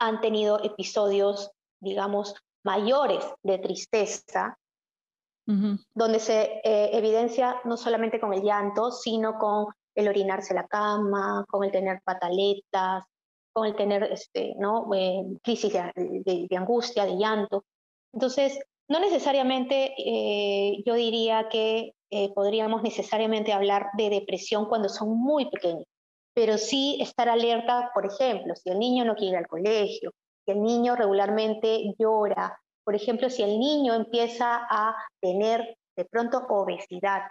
han 0.00 0.20
tenido 0.20 0.62
episodios, 0.62 1.50
digamos, 1.80 2.34
mayores 2.64 3.24
de 3.42 3.58
tristeza, 3.58 4.56
donde 5.46 6.20
se 6.20 6.60
eh, 6.64 6.90
evidencia 6.96 7.60
no 7.64 7.76
solamente 7.76 8.18
con 8.18 8.32
el 8.32 8.42
llanto, 8.42 8.90
sino 8.90 9.38
con 9.38 9.66
el 9.94 10.08
orinarse 10.08 10.54
la 10.54 10.66
cama, 10.66 11.44
con 11.48 11.64
el 11.64 11.70
tener 11.70 12.00
pataletas, 12.02 13.04
con 13.54 13.66
el 13.66 13.76
tener 13.76 14.02
este, 14.04 14.54
¿no? 14.58 14.92
Eh, 14.94 15.22
crisis 15.42 15.72
de, 15.72 16.56
angustia, 16.56 17.06
de 17.06 17.16
llanto. 17.16 17.64
Entonces, 18.12 18.58
no 18.88 19.00
necesariamente 19.00 19.94
eh, 19.96 20.82
yo 20.84 20.94
diría 20.94 21.48
que 21.48 21.92
eh, 22.10 22.32
podríamos 22.34 22.82
necesariamente 22.82 23.52
hablar 23.52 23.86
de 23.96 24.10
depresión 24.10 24.66
cuando 24.66 24.88
son 24.88 25.16
muy 25.16 25.48
pequeños, 25.50 25.84
pero 26.34 26.58
sí 26.58 26.98
estar 27.00 27.28
alerta, 27.28 27.90
por 27.94 28.06
ejemplo, 28.06 28.54
si 28.56 28.70
el 28.70 28.78
niño 28.78 29.04
no 29.04 29.14
quiere 29.14 29.32
ir 29.32 29.38
al 29.38 29.46
colegio, 29.46 30.12
si 30.44 30.52
el 30.52 30.62
niño 30.62 30.96
regularmente 30.96 31.94
llora, 31.98 32.58
por 32.84 32.94
ejemplo, 32.94 33.30
si 33.30 33.42
el 33.42 33.58
niño 33.58 33.94
empieza 33.94 34.66
a 34.70 34.94
tener 35.20 35.76
de 35.96 36.04
pronto 36.04 36.44
obesidad. 36.48 37.22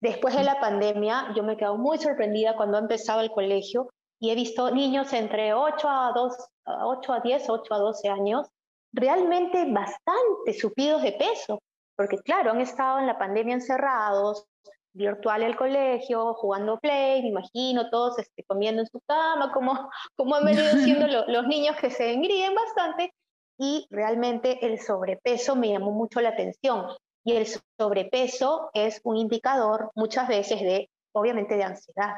Después 0.00 0.36
de 0.36 0.44
la 0.44 0.60
pandemia, 0.60 1.32
yo 1.34 1.42
me 1.42 1.54
he 1.54 1.56
quedado 1.56 1.76
muy 1.76 1.98
sorprendida 1.98 2.56
cuando 2.56 2.76
ha 2.76 2.80
empezado 2.80 3.20
el 3.20 3.30
colegio 3.30 3.88
y 4.20 4.30
he 4.30 4.34
visto 4.34 4.70
niños 4.70 5.12
entre 5.12 5.54
8 5.54 5.88
a, 5.88 6.12
2, 6.14 6.36
8 6.64 7.12
a 7.12 7.20
10, 7.20 7.48
8 7.48 7.74
a 7.74 7.78
12 7.78 8.08
años, 8.08 8.48
realmente 8.92 9.64
bastante 9.70 10.54
subidos 10.58 11.02
de 11.02 11.12
peso, 11.12 11.60
porque 11.96 12.18
claro, 12.18 12.50
han 12.50 12.60
estado 12.60 12.98
en 12.98 13.06
la 13.06 13.18
pandemia 13.18 13.54
encerrados, 13.54 14.46
virtual 14.94 15.42
el 15.42 15.56
colegio, 15.56 16.34
jugando 16.34 16.78
play, 16.78 17.22
me 17.22 17.28
imagino, 17.28 17.90
todos 17.90 18.18
este, 18.18 18.44
comiendo 18.44 18.82
en 18.82 18.88
su 18.88 19.00
cama, 19.06 19.52
como, 19.52 19.90
como 20.16 20.36
han 20.36 20.44
venido 20.44 20.70
siendo 20.84 21.06
los 21.28 21.46
niños 21.46 21.76
que 21.76 21.90
se 21.90 22.12
engríen 22.12 22.54
bastante, 22.54 23.12
y 23.58 23.86
realmente 23.90 24.64
el 24.66 24.80
sobrepeso 24.80 25.56
me 25.56 25.70
llamó 25.70 25.92
mucho 25.92 26.20
la 26.20 26.30
atención. 26.30 26.86
Y 27.24 27.36
el 27.36 27.46
sobrepeso 27.78 28.70
es 28.74 29.00
un 29.04 29.16
indicador 29.16 29.90
muchas 29.94 30.28
veces 30.28 30.60
de, 30.60 30.90
obviamente, 31.12 31.56
de 31.56 31.64
ansiedad. 31.64 32.16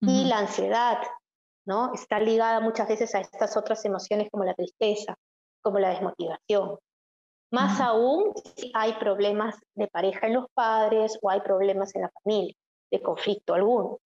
Y 0.00 0.24
la 0.26 0.38
ansiedad 0.38 0.98
¿no? 1.66 1.92
Está 1.94 2.20
ligada 2.20 2.60
muchas 2.60 2.88
veces 2.88 3.14
a 3.14 3.20
estas 3.20 3.56
otras 3.56 3.84
emociones 3.84 4.28
como 4.30 4.44
la 4.44 4.54
tristeza, 4.54 5.16
como 5.62 5.78
la 5.78 5.90
desmotivación. 5.90 6.78
Más 7.50 7.80
aún 7.80 8.32
si 8.56 8.70
hay 8.74 8.94
problemas 8.94 9.56
de 9.74 9.86
pareja 9.86 10.26
en 10.26 10.34
los 10.34 10.46
padres 10.54 11.18
o 11.22 11.30
hay 11.30 11.40
problemas 11.40 11.94
en 11.94 12.02
la 12.02 12.10
familia, 12.22 12.54
de 12.90 13.02
conflicto 13.02 13.54
alguno. 13.54 13.98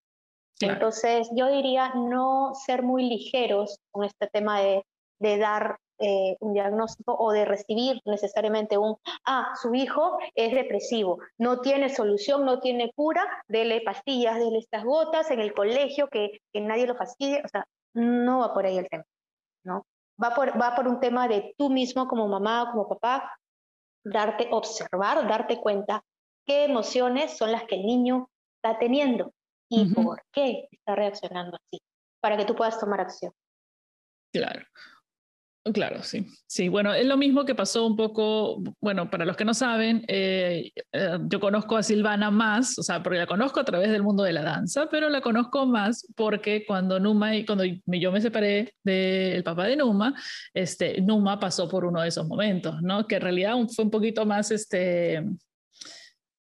Entonces, 0.60 1.30
yo 1.34 1.46
diría 1.46 1.94
no 1.94 2.52
ser 2.54 2.82
muy 2.82 3.08
ligeros 3.08 3.78
con 3.90 4.04
este 4.04 4.26
tema 4.26 4.60
de, 4.60 4.84
de 5.20 5.38
dar 5.38 5.78
eh, 5.98 6.36
un 6.40 6.54
diagnóstico 6.54 7.16
o 7.18 7.32
de 7.32 7.44
recibir 7.44 8.00
necesariamente 8.04 8.78
un, 8.78 8.96
ah, 9.26 9.52
su 9.60 9.74
hijo 9.74 10.18
es 10.34 10.52
depresivo, 10.52 11.18
no 11.38 11.60
tiene 11.60 11.88
solución, 11.88 12.44
no 12.44 12.60
tiene 12.60 12.92
cura, 12.94 13.24
dele 13.48 13.80
pastillas, 13.80 14.38
dele 14.38 14.58
estas 14.58 14.84
gotas 14.84 15.30
en 15.30 15.40
el 15.40 15.52
colegio, 15.52 16.08
que, 16.08 16.40
que 16.52 16.60
nadie 16.60 16.86
lo 16.86 16.96
fastidie, 16.96 17.42
o 17.44 17.48
sea, 17.48 17.64
no 17.94 18.40
va 18.40 18.54
por 18.54 18.66
ahí 18.66 18.78
el 18.78 18.88
tema, 18.88 19.04
¿no? 19.64 19.84
Va 20.22 20.34
por, 20.34 20.60
va 20.60 20.74
por 20.74 20.88
un 20.88 21.00
tema 21.00 21.28
de 21.28 21.54
tú 21.56 21.70
mismo 21.70 22.08
como 22.08 22.28
mamá, 22.28 22.70
como 22.72 22.88
papá, 22.88 23.36
darte, 24.04 24.48
observar, 24.50 25.26
darte 25.28 25.60
cuenta 25.60 26.02
qué 26.46 26.64
emociones 26.64 27.36
son 27.36 27.52
las 27.52 27.64
que 27.64 27.76
el 27.76 27.86
niño 27.86 28.28
está 28.56 28.78
teniendo 28.78 29.32
y 29.68 29.92
por 29.92 30.22
qué 30.32 30.68
está 30.70 30.94
reaccionando 30.94 31.56
así, 31.56 31.82
para 32.20 32.36
que 32.36 32.44
tú 32.44 32.54
puedas 32.54 32.80
tomar 32.80 33.00
acción. 33.00 33.32
Claro. 34.32 34.64
Claro, 35.72 36.02
sí. 36.02 36.26
Sí, 36.46 36.68
bueno, 36.68 36.94
es 36.94 37.06
lo 37.06 37.16
mismo 37.16 37.44
que 37.44 37.54
pasó 37.54 37.86
un 37.86 37.96
poco, 37.96 38.62
bueno, 38.80 39.10
para 39.10 39.24
los 39.24 39.36
que 39.36 39.44
no 39.44 39.54
saben, 39.54 40.04
eh, 40.08 40.70
eh, 40.92 41.18
yo 41.28 41.40
conozco 41.40 41.76
a 41.76 41.82
Silvana 41.82 42.30
más, 42.30 42.78
o 42.78 42.82
sea, 42.82 43.02
porque 43.02 43.18
la 43.18 43.26
conozco 43.26 43.60
a 43.60 43.64
través 43.64 43.90
del 43.90 44.02
mundo 44.02 44.22
de 44.22 44.32
la 44.32 44.42
danza, 44.42 44.88
pero 44.90 45.08
la 45.08 45.20
conozco 45.20 45.66
más 45.66 46.06
porque 46.16 46.64
cuando 46.66 47.00
Numa 47.00 47.36
y 47.36 47.44
cuando 47.44 47.64
yo 47.64 48.12
me 48.12 48.20
separé 48.20 48.74
del 48.84 49.42
papá 49.44 49.66
de 49.66 49.76
Numa, 49.76 50.14
este, 50.54 51.00
Numa 51.00 51.38
pasó 51.38 51.68
por 51.68 51.84
uno 51.84 52.00
de 52.00 52.08
esos 52.08 52.26
momentos, 52.26 52.80
¿no? 52.82 53.06
Que 53.06 53.16
en 53.16 53.22
realidad 53.22 53.54
fue 53.74 53.84
un 53.84 53.90
poquito 53.90 54.24
más, 54.24 54.50
este, 54.50 55.24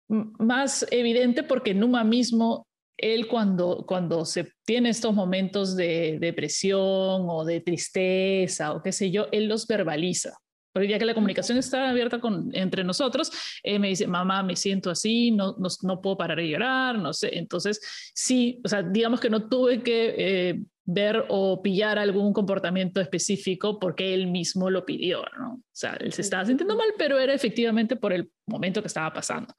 más 0.08 0.86
evidente 0.90 1.42
porque 1.42 1.74
Numa 1.74 2.04
mismo 2.04 2.66
él 3.02 3.26
cuando, 3.26 3.84
cuando 3.86 4.24
se 4.24 4.52
tiene 4.64 4.88
estos 4.88 5.12
momentos 5.12 5.76
de 5.76 6.18
depresión 6.20 7.26
o 7.28 7.44
de 7.44 7.60
tristeza 7.60 8.72
o 8.72 8.82
qué 8.82 8.92
sé 8.92 9.10
yo, 9.10 9.26
él 9.32 9.48
los 9.48 9.66
verbaliza. 9.66 10.32
Porque 10.72 10.88
ya 10.88 10.98
que 10.98 11.04
la 11.04 11.14
comunicación 11.14 11.58
está 11.58 11.90
abierta 11.90 12.18
con, 12.18 12.48
entre 12.54 12.82
nosotros, 12.82 13.30
él 13.62 13.78
me 13.78 13.88
dice, 13.88 14.06
mamá, 14.06 14.42
me 14.42 14.56
siento 14.56 14.90
así, 14.90 15.30
no, 15.30 15.54
no, 15.58 15.68
no, 15.82 16.00
puedo 16.00 16.16
parar 16.16 16.38
de 16.38 16.48
llorar, 16.48 16.98
no 16.98 17.12
sé. 17.12 17.36
Entonces, 17.36 17.80
sí, 18.14 18.58
o 18.64 18.68
sea, 18.68 18.82
digamos 18.82 19.20
que 19.20 19.28
no 19.28 19.50
tuve 19.50 19.82
que 19.82 20.14
eh, 20.16 20.62
ver 20.84 21.26
o 21.28 21.60
pillar 21.60 21.98
algún 21.98 22.32
comportamiento 22.32 23.02
específico 23.02 23.78
porque 23.78 24.14
él 24.14 24.28
mismo 24.28 24.70
lo 24.70 24.86
pidió, 24.86 25.24
¿no? 25.38 25.54
O 25.54 25.62
sea, 25.72 25.92
él 26.00 26.12
se 26.14 26.22
estaba 26.22 26.46
sintiendo 26.46 26.74
mal, 26.74 26.88
pero 26.96 27.18
era 27.18 27.34
efectivamente 27.34 27.96
por 27.96 28.14
el 28.14 28.30
momento 28.46 28.80
que 28.80 28.88
estaba 28.88 29.12
pasando. 29.12 29.54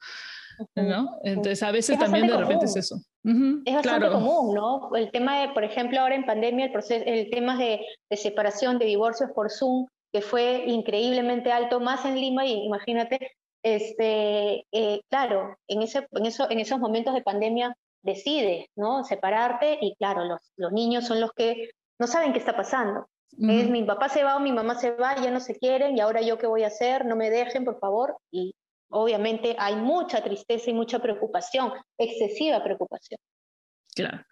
¿no? 0.74 1.20
Entonces, 1.22 1.62
a 1.62 1.70
veces 1.70 1.98
también 1.98 2.26
de 2.26 2.36
repente 2.36 2.66
es 2.66 2.76
eso. 2.76 3.00
Es 3.24 3.74
bastante 3.74 4.10
común, 4.10 4.54
¿no? 4.54 4.94
El 4.94 5.10
tema 5.10 5.40
de, 5.40 5.48
por 5.54 5.64
ejemplo, 5.64 6.00
ahora 6.00 6.14
en 6.14 6.26
pandemia, 6.26 6.66
el, 6.66 6.72
proceso, 6.72 7.04
el 7.06 7.30
tema 7.30 7.56
de, 7.56 7.80
de, 8.10 8.16
separación, 8.16 8.78
de 8.78 8.84
divorcios 8.84 9.30
por 9.34 9.50
Zoom, 9.50 9.86
que 10.12 10.20
fue 10.20 10.64
increíblemente 10.66 11.50
alto, 11.50 11.80
más 11.80 12.04
en 12.04 12.16
Lima, 12.16 12.44
y 12.46 12.64
imagínate, 12.64 13.32
este, 13.62 14.66
eh, 14.72 15.00
claro, 15.08 15.56
en, 15.68 15.82
ese, 15.82 16.06
en, 16.12 16.26
eso, 16.26 16.50
en 16.50 16.60
esos 16.60 16.78
momentos 16.78 17.14
de 17.14 17.22
pandemia 17.22 17.74
decides, 18.02 18.66
¿no? 18.76 19.04
Separarte 19.04 19.78
y 19.80 19.94
claro, 19.96 20.24
los, 20.24 20.40
los 20.56 20.72
niños 20.72 21.06
son 21.06 21.20
los 21.20 21.32
que 21.32 21.70
no 21.98 22.06
saben 22.06 22.32
qué 22.32 22.38
está 22.38 22.54
pasando. 22.56 23.08
Es 23.36 23.68
mi 23.68 23.82
papá 23.82 24.08
se 24.08 24.22
va 24.22 24.36
o 24.36 24.40
mi 24.40 24.52
mamá 24.52 24.76
se 24.76 24.92
va, 24.92 25.16
ya 25.16 25.30
no 25.32 25.40
se 25.40 25.56
quieren 25.56 25.96
y 25.96 26.00
ahora 26.00 26.20
yo 26.20 26.38
qué 26.38 26.46
voy 26.46 26.62
a 26.62 26.68
hacer, 26.68 27.04
no 27.04 27.16
me 27.16 27.30
dejen, 27.30 27.64
por 27.64 27.80
favor. 27.80 28.16
Y 28.30 28.54
obviamente 28.94 29.56
hay 29.58 29.76
mucha 29.76 30.22
tristeza 30.22 30.70
y 30.70 30.72
mucha 30.72 31.00
preocupación, 31.00 31.72
excesiva 31.98 32.62
preocupación. 32.62 33.18
Claro. 33.94 34.24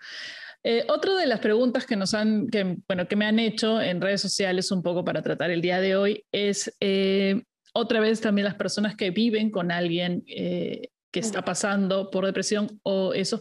Eh, 0.64 0.84
otra 0.88 1.16
de 1.16 1.26
las 1.26 1.40
preguntas 1.40 1.84
que 1.86 1.96
nos 1.96 2.14
han, 2.14 2.48
que, 2.48 2.76
bueno, 2.86 3.08
que 3.08 3.16
me 3.16 3.26
han 3.26 3.40
hecho 3.40 3.80
en 3.80 4.00
redes 4.00 4.20
sociales 4.20 4.70
un 4.70 4.82
poco 4.82 5.04
para 5.04 5.20
tratar 5.20 5.50
el 5.50 5.60
día 5.60 5.80
de 5.80 5.96
hoy 5.96 6.24
es 6.30 6.72
eh, 6.78 7.42
otra 7.74 7.98
vez 7.98 8.20
también 8.20 8.44
las 8.44 8.54
personas 8.54 8.94
que 8.94 9.10
viven 9.10 9.50
con 9.50 9.72
alguien 9.72 10.22
eh, 10.28 10.90
que 11.10 11.20
está 11.20 11.44
pasando 11.44 12.10
por 12.10 12.24
depresión 12.24 12.80
o 12.84 13.12
eso. 13.12 13.40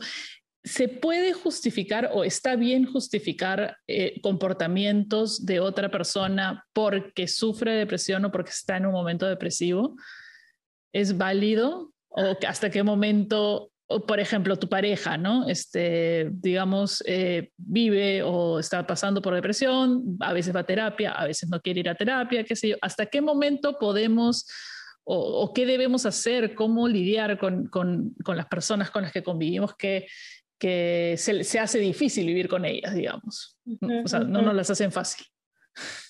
¿Se 0.63 0.87
puede 0.87 1.33
justificar 1.33 2.09
o 2.13 2.23
está 2.23 2.55
bien 2.55 2.85
justificar 2.85 3.77
comportamientos 4.21 5.43
de 5.43 5.59
otra 5.59 5.89
persona 5.89 6.65
porque 6.71 7.27
sufre 7.27 7.73
depresión 7.73 8.25
o 8.25 8.31
porque 8.31 8.51
está 8.51 8.77
en 8.77 8.85
un 8.85 8.91
momento 8.91 9.25
depresivo? 9.25 9.95
Es 10.93 11.17
válido 11.17 11.91
o 12.09 12.35
hasta 12.47 12.69
qué 12.69 12.83
momento, 12.83 13.71
por 14.07 14.19
ejemplo, 14.19 14.57
tu 14.57 14.67
pareja, 14.67 15.17
¿no? 15.17 15.47
Este, 15.47 16.29
digamos, 16.31 17.03
eh, 17.07 17.51
vive 17.57 18.21
o 18.23 18.59
está 18.59 18.85
pasando 18.85 19.21
por 19.21 19.33
depresión, 19.33 20.17
a 20.19 20.33
veces 20.33 20.55
va 20.55 20.61
a 20.61 20.65
terapia, 20.65 21.11
a 21.11 21.25
veces 21.25 21.49
no 21.49 21.61
quiere 21.61 21.79
ir 21.81 21.89
a 21.89 21.95
terapia, 21.95 22.43
qué 22.43 22.55
sé 22.55 22.69
yo. 22.69 22.75
¿Hasta 22.81 23.05
qué 23.05 23.21
momento 23.21 23.77
podemos 23.79 24.45
o, 25.03 25.51
qué 25.53 25.65
debemos 25.65 26.05
hacer, 26.05 26.53
cómo 26.53 26.87
lidiar 26.87 27.39
con, 27.39 27.67
con, 27.67 28.13
con, 28.23 28.37
las 28.37 28.45
personas 28.45 28.91
con 28.91 29.01
las 29.01 29.11
que 29.11 29.23
convivimos 29.23 29.75
que, 29.75 30.07
que 30.59 31.15
se, 31.17 31.43
se, 31.43 31.59
hace 31.59 31.79
difícil 31.79 32.27
vivir 32.27 32.47
con 32.47 32.65
ellas, 32.65 32.93
digamos? 32.93 33.57
O 34.05 34.07
sea, 34.07 34.19
no 34.19 34.41
nos 34.41 34.53
las 34.53 34.69
hacen 34.69 34.91
fácil. 34.91 35.25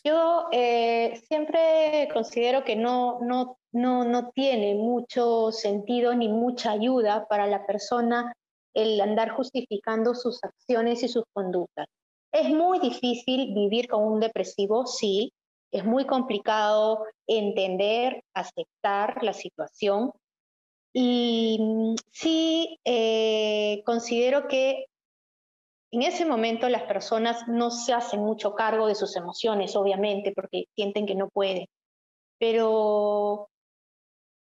Yo 0.04 0.48
eh, 0.52 1.22
siempre 1.28 2.10
considero 2.14 2.64
que 2.64 2.76
no, 2.76 3.20
no, 3.22 3.58
no, 3.72 4.04
no 4.04 4.32
tiene 4.32 4.76
mucho 4.76 5.52
sentido 5.52 6.16
ni 6.16 6.28
mucha 6.28 6.72
ayuda 6.72 7.28
para 7.28 7.48
la 7.48 7.66
persona 7.66 8.34
el 8.74 9.00
andar 9.02 9.32
justificando 9.32 10.16
sus 10.16 10.44
acciones 10.44 11.04
y 11.04 11.08
sus 11.08 11.24
conductas. 11.34 11.88
Es 12.32 12.50
muy 12.50 12.80
difícil 12.80 13.54
vivir 13.54 13.88
con 13.88 14.04
un 14.04 14.20
depresivo, 14.20 14.88
sí, 14.88 15.34
es 15.72 15.86
muy 15.86 16.06
complicado 16.06 17.06
entender, 17.28 18.24
aceptar 18.34 19.24
la 19.24 19.34
situación. 19.34 20.12
Y 20.94 21.58
mm, 21.60 21.96
sí, 22.12 22.80
eh, 22.86 23.82
considero 23.86 24.48
que 24.48 24.86
en 25.92 26.04
ese 26.04 26.26
momento 26.26 26.70
las 26.70 26.84
personas 26.84 27.48
no 27.48 27.70
se 27.70 27.94
hacen 27.94 28.22
mucho 28.22 28.56
cargo 28.56 28.88
de 28.88 28.96
sus 28.96 29.16
emociones, 29.18 29.76
obviamente, 29.76 30.32
porque 30.34 30.66
sienten 30.74 31.06
que 31.06 31.16
no 31.16 31.30
pueden. 31.30 31.68
Pero 32.40 33.50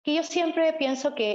que 0.03 0.15
yo 0.15 0.23
siempre 0.23 0.73
pienso 0.73 1.13
que 1.13 1.31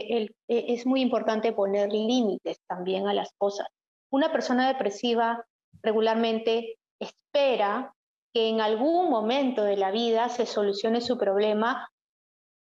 e, 0.48 0.74
es 0.74 0.86
muy 0.86 1.02
importante 1.02 1.52
poner 1.52 1.92
límites 1.92 2.58
también 2.66 3.06
a 3.06 3.14
las 3.14 3.30
cosas. 3.38 3.68
Una 4.10 4.32
persona 4.32 4.66
depresiva 4.66 5.44
regularmente 5.82 6.78
espera 6.98 7.94
que 8.34 8.48
en 8.48 8.60
algún 8.60 9.08
momento 9.08 9.62
de 9.62 9.76
la 9.76 9.92
vida 9.92 10.28
se 10.30 10.46
solucione 10.46 11.00
su 11.00 11.16
problema, 11.16 11.88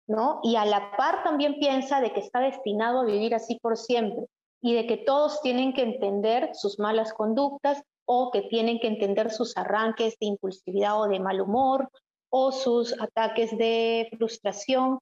¿no? 0.06 0.40
Y 0.44 0.56
a 0.56 0.64
la 0.64 0.96
par 0.96 1.24
también 1.24 1.58
piensa 1.58 2.00
de 2.00 2.12
que 2.12 2.20
está 2.20 2.40
destinado 2.40 3.00
a 3.00 3.04
vivir 3.04 3.34
así 3.34 3.58
por 3.60 3.76
siempre 3.76 4.26
y 4.62 4.74
de 4.74 4.86
que 4.86 4.96
todos 4.96 5.40
tienen 5.42 5.74
que 5.74 5.82
entender 5.82 6.50
sus 6.54 6.78
malas 6.78 7.12
conductas 7.12 7.82
o 8.06 8.30
que 8.30 8.42
tienen 8.42 8.78
que 8.78 8.86
entender 8.86 9.30
sus 9.30 9.56
arranques 9.56 10.16
de 10.20 10.26
impulsividad 10.26 11.00
o 11.00 11.08
de 11.08 11.20
mal 11.20 11.40
humor 11.40 11.88
o 12.30 12.52
sus 12.52 12.98
ataques 13.00 13.56
de 13.58 14.08
frustración. 14.16 14.98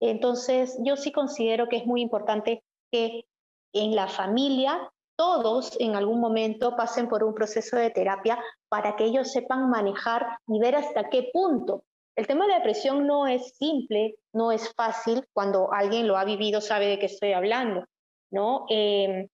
Entonces, 0.00 0.78
yo 0.82 0.96
sí 0.96 1.12
considero 1.12 1.68
que 1.68 1.76
es 1.76 1.86
muy 1.86 2.00
importante 2.00 2.62
que 2.90 3.26
en 3.72 3.94
la 3.94 4.08
familia 4.08 4.90
todos 5.16 5.76
en 5.80 5.96
algún 5.96 6.18
momento 6.18 6.76
pasen 6.76 7.06
por 7.06 7.22
un 7.22 7.34
proceso 7.34 7.76
de 7.76 7.90
terapia 7.90 8.38
para 8.70 8.96
que 8.96 9.04
ellos 9.04 9.30
sepan 9.30 9.68
manejar 9.68 10.38
y 10.48 10.58
ver 10.58 10.76
hasta 10.76 11.10
qué 11.10 11.28
punto. 11.32 11.84
El 12.16 12.26
tema 12.26 12.46
de 12.46 12.52
la 12.52 12.58
depresión 12.58 13.06
no 13.06 13.26
es 13.26 13.54
simple, 13.56 14.14
no 14.32 14.50
es 14.50 14.72
fácil. 14.74 15.26
Cuando 15.34 15.72
alguien 15.72 16.08
lo 16.08 16.16
ha 16.16 16.24
vivido 16.24 16.60
sabe 16.60 16.86
de 16.86 16.98
qué 16.98 17.06
estoy 17.06 17.32
hablando. 17.32 17.84
¿No? 18.30 18.66
Em, 18.68 19.28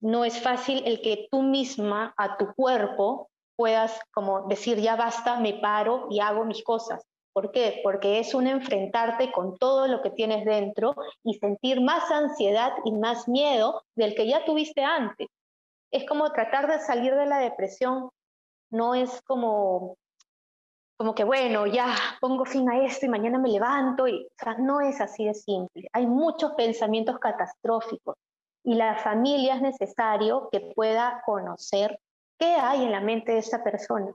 no 0.00 0.24
es 0.24 0.40
fácil 0.40 0.82
el 0.86 1.00
que 1.00 1.28
tú 1.30 1.42
misma 1.42 2.14
a 2.16 2.36
tu 2.36 2.54
cuerpo 2.54 3.30
puedas 3.56 4.00
como 4.12 4.46
decir, 4.46 4.78
ya 4.78 4.94
basta, 4.94 5.40
me 5.40 5.54
paro 5.54 6.06
y 6.10 6.20
hago 6.20 6.44
mis 6.44 6.62
cosas. 6.62 7.02
¿Por 7.32 7.50
qué? 7.50 7.80
Porque 7.82 8.20
es 8.20 8.34
un 8.34 8.46
enfrentarte 8.46 9.32
con 9.32 9.56
todo 9.58 9.86
lo 9.88 10.00
que 10.02 10.10
tienes 10.10 10.44
dentro 10.44 10.94
y 11.24 11.34
sentir 11.34 11.80
más 11.80 12.10
ansiedad 12.10 12.72
y 12.84 12.92
más 12.92 13.28
miedo 13.28 13.82
del 13.96 14.14
que 14.14 14.28
ya 14.28 14.44
tuviste 14.44 14.82
antes. 14.82 15.28
Es 15.90 16.06
como 16.06 16.30
tratar 16.32 16.68
de 16.68 16.80
salir 16.80 17.14
de 17.14 17.26
la 17.26 17.38
depresión, 17.38 18.10
no 18.70 18.94
es 18.94 19.22
como 19.22 19.96
como 20.98 21.14
que 21.14 21.22
bueno, 21.22 21.66
ya 21.66 21.94
pongo 22.20 22.44
fin 22.44 22.68
a 22.68 22.84
esto 22.84 23.06
y 23.06 23.08
mañana 23.08 23.38
me 23.38 23.50
levanto, 23.50 24.08
y, 24.08 24.26
no 24.58 24.80
es 24.80 25.00
así 25.00 25.24
de 25.24 25.34
simple. 25.34 25.88
Hay 25.92 26.06
muchos 26.06 26.52
pensamientos 26.54 27.20
catastróficos 27.20 28.16
y 28.64 28.74
la 28.74 28.96
familia 28.96 29.54
es 29.54 29.62
necesario 29.62 30.48
que 30.50 30.72
pueda 30.74 31.22
conocer 31.24 32.00
qué 32.36 32.56
hay 32.56 32.82
en 32.82 32.90
la 32.90 33.00
mente 33.00 33.32
de 33.32 33.38
esta 33.38 33.62
persona, 33.62 34.12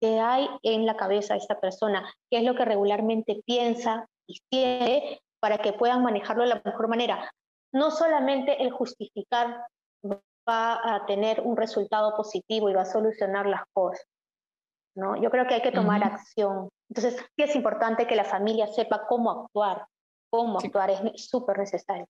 qué 0.00 0.18
hay 0.18 0.48
en 0.64 0.86
la 0.86 0.96
cabeza 0.96 1.34
de 1.34 1.40
esta 1.40 1.60
persona, 1.60 2.12
qué 2.28 2.38
es 2.38 2.42
lo 2.42 2.56
que 2.56 2.64
regularmente 2.64 3.40
piensa 3.46 4.06
y 4.26 4.40
quiere 4.50 5.20
para 5.38 5.58
que 5.58 5.72
puedan 5.72 6.02
manejarlo 6.02 6.42
de 6.42 6.48
la 6.48 6.62
mejor 6.64 6.88
manera. 6.88 7.32
No 7.72 7.92
solamente 7.92 8.60
el 8.60 8.72
justificar 8.72 9.66
va 10.48 10.94
a 10.94 11.06
tener 11.06 11.42
un 11.42 11.56
resultado 11.56 12.16
positivo 12.16 12.68
y 12.68 12.74
va 12.74 12.82
a 12.82 12.86
solucionar 12.86 13.46
las 13.46 13.62
cosas, 13.72 14.04
¿no? 14.94 15.16
Yo 15.16 15.30
creo 15.30 15.46
que 15.46 15.54
hay 15.54 15.62
que 15.62 15.72
tomar 15.72 16.02
acción. 16.04 16.68
Entonces, 16.88 17.24
sí 17.36 17.42
es 17.42 17.56
importante 17.56 18.06
que 18.06 18.16
la 18.16 18.24
familia 18.24 18.66
sepa 18.68 19.06
cómo 19.06 19.30
actuar, 19.30 19.86
cómo 20.30 20.58
actuar, 20.58 20.90
es 20.90 21.28
súper 21.28 21.58
necesario. 21.58 22.06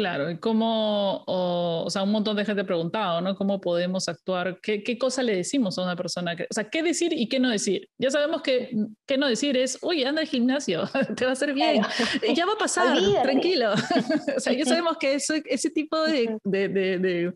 Claro, 0.00 0.30
y 0.30 0.38
cómo, 0.38 1.24
o, 1.26 1.90
sea, 1.90 2.02
un 2.04 2.10
montón 2.10 2.34
de 2.34 2.46
gente 2.46 2.62
ha 2.62 2.66
preguntado, 2.66 3.20
¿no? 3.20 3.36
¿Cómo 3.36 3.60
podemos 3.60 4.08
actuar? 4.08 4.58
¿Qué, 4.62 4.82
¿Qué, 4.82 4.96
cosa 4.96 5.22
le 5.22 5.36
decimos 5.36 5.76
a 5.78 5.82
una 5.82 5.94
persona? 5.94 6.34
Que, 6.34 6.44
o 6.44 6.54
sea, 6.54 6.70
¿qué 6.70 6.82
decir 6.82 7.12
y 7.12 7.28
qué 7.28 7.38
no 7.38 7.50
decir? 7.50 7.86
Ya 7.98 8.10
sabemos 8.10 8.40
que 8.40 8.70
qué 9.06 9.18
no 9.18 9.28
decir 9.28 9.58
es, 9.58 9.76
oye, 9.82 10.06
anda 10.06 10.22
al 10.22 10.26
gimnasio, 10.26 10.84
te 11.16 11.26
va 11.26 11.32
a 11.32 11.34
hacer 11.34 11.52
bien, 11.52 11.82
ya 12.34 12.46
va 12.46 12.54
a 12.54 12.56
pasar, 12.56 12.96
tranquilo. 13.22 13.72
o 14.36 14.40
sea, 14.40 14.54
ya 14.54 14.64
sabemos 14.64 14.96
que 14.96 15.12
eso, 15.12 15.34
ese 15.44 15.68
tipo 15.68 16.00
de, 16.06 16.38
de, 16.44 16.68
de, 16.68 17.32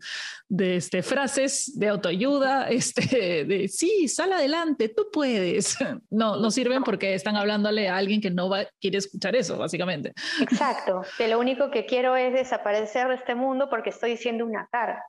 de, 0.49 0.75
este, 0.75 1.03
frases 1.03 1.71
de 1.77 1.89
autoayuda, 1.89 2.69
este, 2.69 3.45
de 3.45 3.67
sí, 3.67 4.07
sal 4.07 4.33
adelante, 4.33 4.89
tú 4.89 5.05
puedes, 5.13 5.77
no, 6.09 6.37
no 6.37 6.49
sirven 6.49 6.81
porque 6.81 7.13
están 7.13 7.35
hablándole 7.35 7.89
a 7.89 7.97
alguien 7.97 8.21
que 8.21 8.31
no 8.31 8.49
va, 8.49 8.65
quiere 8.81 8.97
escuchar 8.97 9.35
eso, 9.35 9.55
básicamente. 9.55 10.13
Exacto, 10.41 11.03
que 11.15 11.27
lo 11.27 11.37
único 11.37 11.69
que 11.69 11.85
quiero 11.85 12.15
es 12.15 12.33
desaparecer 12.55 13.07
de 13.07 13.15
este 13.15 13.35
mundo 13.35 13.69
porque 13.69 13.89
estoy 13.89 14.11
diciendo 14.11 14.45
una 14.45 14.67
carga. 14.71 15.05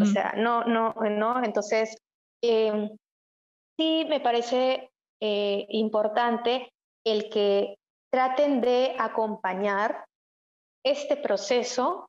O 0.00 0.06
sea, 0.06 0.32
no, 0.34 0.64
no, 0.64 0.94
no. 0.94 1.44
Entonces, 1.44 1.94
em, 2.42 2.88
sí 3.76 4.06
me 4.08 4.18
parece 4.18 4.90
eh, 5.20 5.66
importante 5.68 6.72
el 7.04 7.28
que 7.28 7.76
traten 8.10 8.62
de 8.62 8.96
acompañar 8.98 10.06
este 10.82 11.18
proceso 11.18 12.06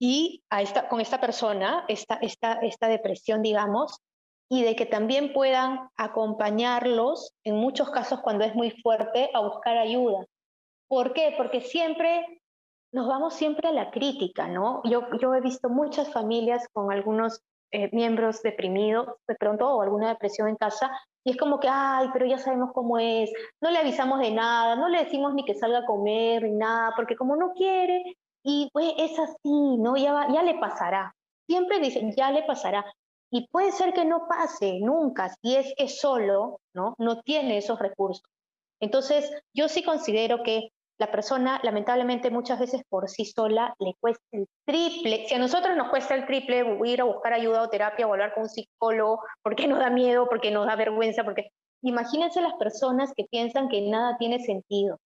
y 0.00 0.42
a 0.48 0.62
esta, 0.62 0.88
con 0.88 1.02
esta 1.02 1.20
persona, 1.20 1.84
esta, 1.88 2.14
esta, 2.22 2.54
esta 2.62 2.88
depresión, 2.88 3.42
digamos, 3.42 3.98
y 4.50 4.62
de 4.62 4.74
que 4.74 4.86
también 4.86 5.34
puedan 5.34 5.90
acompañarlos, 5.98 7.34
en 7.44 7.56
muchos 7.56 7.90
casos 7.90 8.20
cuando 8.22 8.44
es 8.44 8.54
muy 8.54 8.70
fuerte, 8.70 9.28
a 9.34 9.40
buscar 9.40 9.76
ayuda. 9.76 10.24
¿Por 10.88 11.12
qué? 11.12 11.34
Porque 11.36 11.60
siempre 11.60 12.39
nos 12.92 13.06
vamos 13.06 13.34
siempre 13.34 13.68
a 13.68 13.72
la 13.72 13.90
crítica, 13.90 14.48
¿no? 14.48 14.82
Yo, 14.84 15.02
yo 15.20 15.34
he 15.34 15.40
visto 15.40 15.68
muchas 15.68 16.12
familias 16.12 16.66
con 16.72 16.92
algunos 16.92 17.40
eh, 17.72 17.88
miembros 17.92 18.42
deprimidos 18.42 19.06
de 19.28 19.36
pronto 19.36 19.68
o 19.68 19.82
alguna 19.82 20.08
depresión 20.08 20.48
en 20.48 20.56
casa 20.56 20.90
y 21.22 21.32
es 21.32 21.36
como 21.36 21.60
que, 21.60 21.68
ay, 21.70 22.08
pero 22.12 22.26
ya 22.26 22.38
sabemos 22.38 22.70
cómo 22.72 22.98
es, 22.98 23.30
no 23.60 23.70
le 23.70 23.78
avisamos 23.78 24.18
de 24.18 24.30
nada, 24.30 24.74
no 24.74 24.88
le 24.88 25.04
decimos 25.04 25.34
ni 25.34 25.44
que 25.44 25.54
salga 25.54 25.80
a 25.80 25.86
comer 25.86 26.42
ni 26.42 26.52
nada, 26.52 26.92
porque 26.96 27.14
como 27.14 27.36
no 27.36 27.52
quiere, 27.52 28.16
y 28.42 28.70
pues 28.72 28.94
es 28.96 29.18
así, 29.18 29.76
¿no? 29.78 29.96
Ya, 29.96 30.28
ya 30.32 30.42
le 30.42 30.58
pasará. 30.58 31.14
Siempre 31.46 31.78
dicen, 31.78 32.12
ya 32.16 32.30
le 32.30 32.42
pasará. 32.44 32.84
Y 33.30 33.46
puede 33.48 33.70
ser 33.70 33.92
que 33.92 34.04
no 34.04 34.26
pase 34.26 34.80
nunca, 34.80 35.28
si 35.42 35.56
es 35.56 35.74
que 35.76 35.88
solo, 35.88 36.60
¿no? 36.74 36.94
No 36.98 37.20
tiene 37.22 37.58
esos 37.58 37.78
recursos. 37.78 38.24
Entonces, 38.80 39.30
yo 39.54 39.68
sí 39.68 39.84
considero 39.84 40.42
que 40.42 40.70
la 41.00 41.10
persona 41.10 41.58
lamentablemente 41.62 42.30
muchas 42.30 42.60
veces 42.60 42.82
por 42.86 43.08
sí 43.08 43.24
sola 43.24 43.74
le 43.78 43.94
cuesta 43.98 44.22
el 44.32 44.46
triple. 44.66 45.26
Si 45.26 45.34
a 45.34 45.38
nosotros 45.38 45.74
nos 45.74 45.88
cuesta 45.88 46.14
el 46.14 46.26
triple 46.26 46.78
ir 46.84 47.00
a 47.00 47.04
buscar 47.04 47.32
ayuda 47.32 47.62
o 47.62 47.70
terapia 47.70 48.06
o 48.06 48.12
hablar 48.12 48.34
con 48.34 48.42
un 48.42 48.48
psicólogo, 48.50 49.22
porque 49.42 49.66
nos 49.66 49.78
da 49.78 49.88
miedo, 49.88 50.28
porque 50.28 50.50
nos 50.50 50.66
da 50.66 50.76
vergüenza, 50.76 51.24
porque 51.24 51.52
imagínense 51.82 52.42
las 52.42 52.52
personas 52.58 53.14
que 53.16 53.24
piensan 53.24 53.70
que 53.70 53.80
nada 53.80 54.18
tiene 54.18 54.40
sentido. 54.40 54.98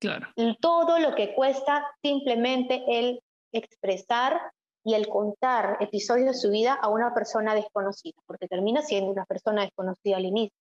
Claro. 0.00 0.28
Y 0.36 0.56
todo 0.58 1.00
lo 1.00 1.16
que 1.16 1.34
cuesta 1.34 1.84
simplemente 2.00 2.84
el 2.86 3.20
expresar 3.52 4.40
y 4.84 4.94
el 4.94 5.08
contar 5.08 5.78
episodios 5.80 6.28
de 6.28 6.34
su 6.34 6.50
vida 6.50 6.74
a 6.74 6.88
una 6.90 7.12
persona 7.12 7.56
desconocida, 7.56 8.20
porque 8.26 8.46
termina 8.46 8.82
siendo 8.82 9.10
una 9.10 9.24
persona 9.24 9.62
desconocida 9.62 10.16
al 10.16 10.26
inicio. 10.26 10.56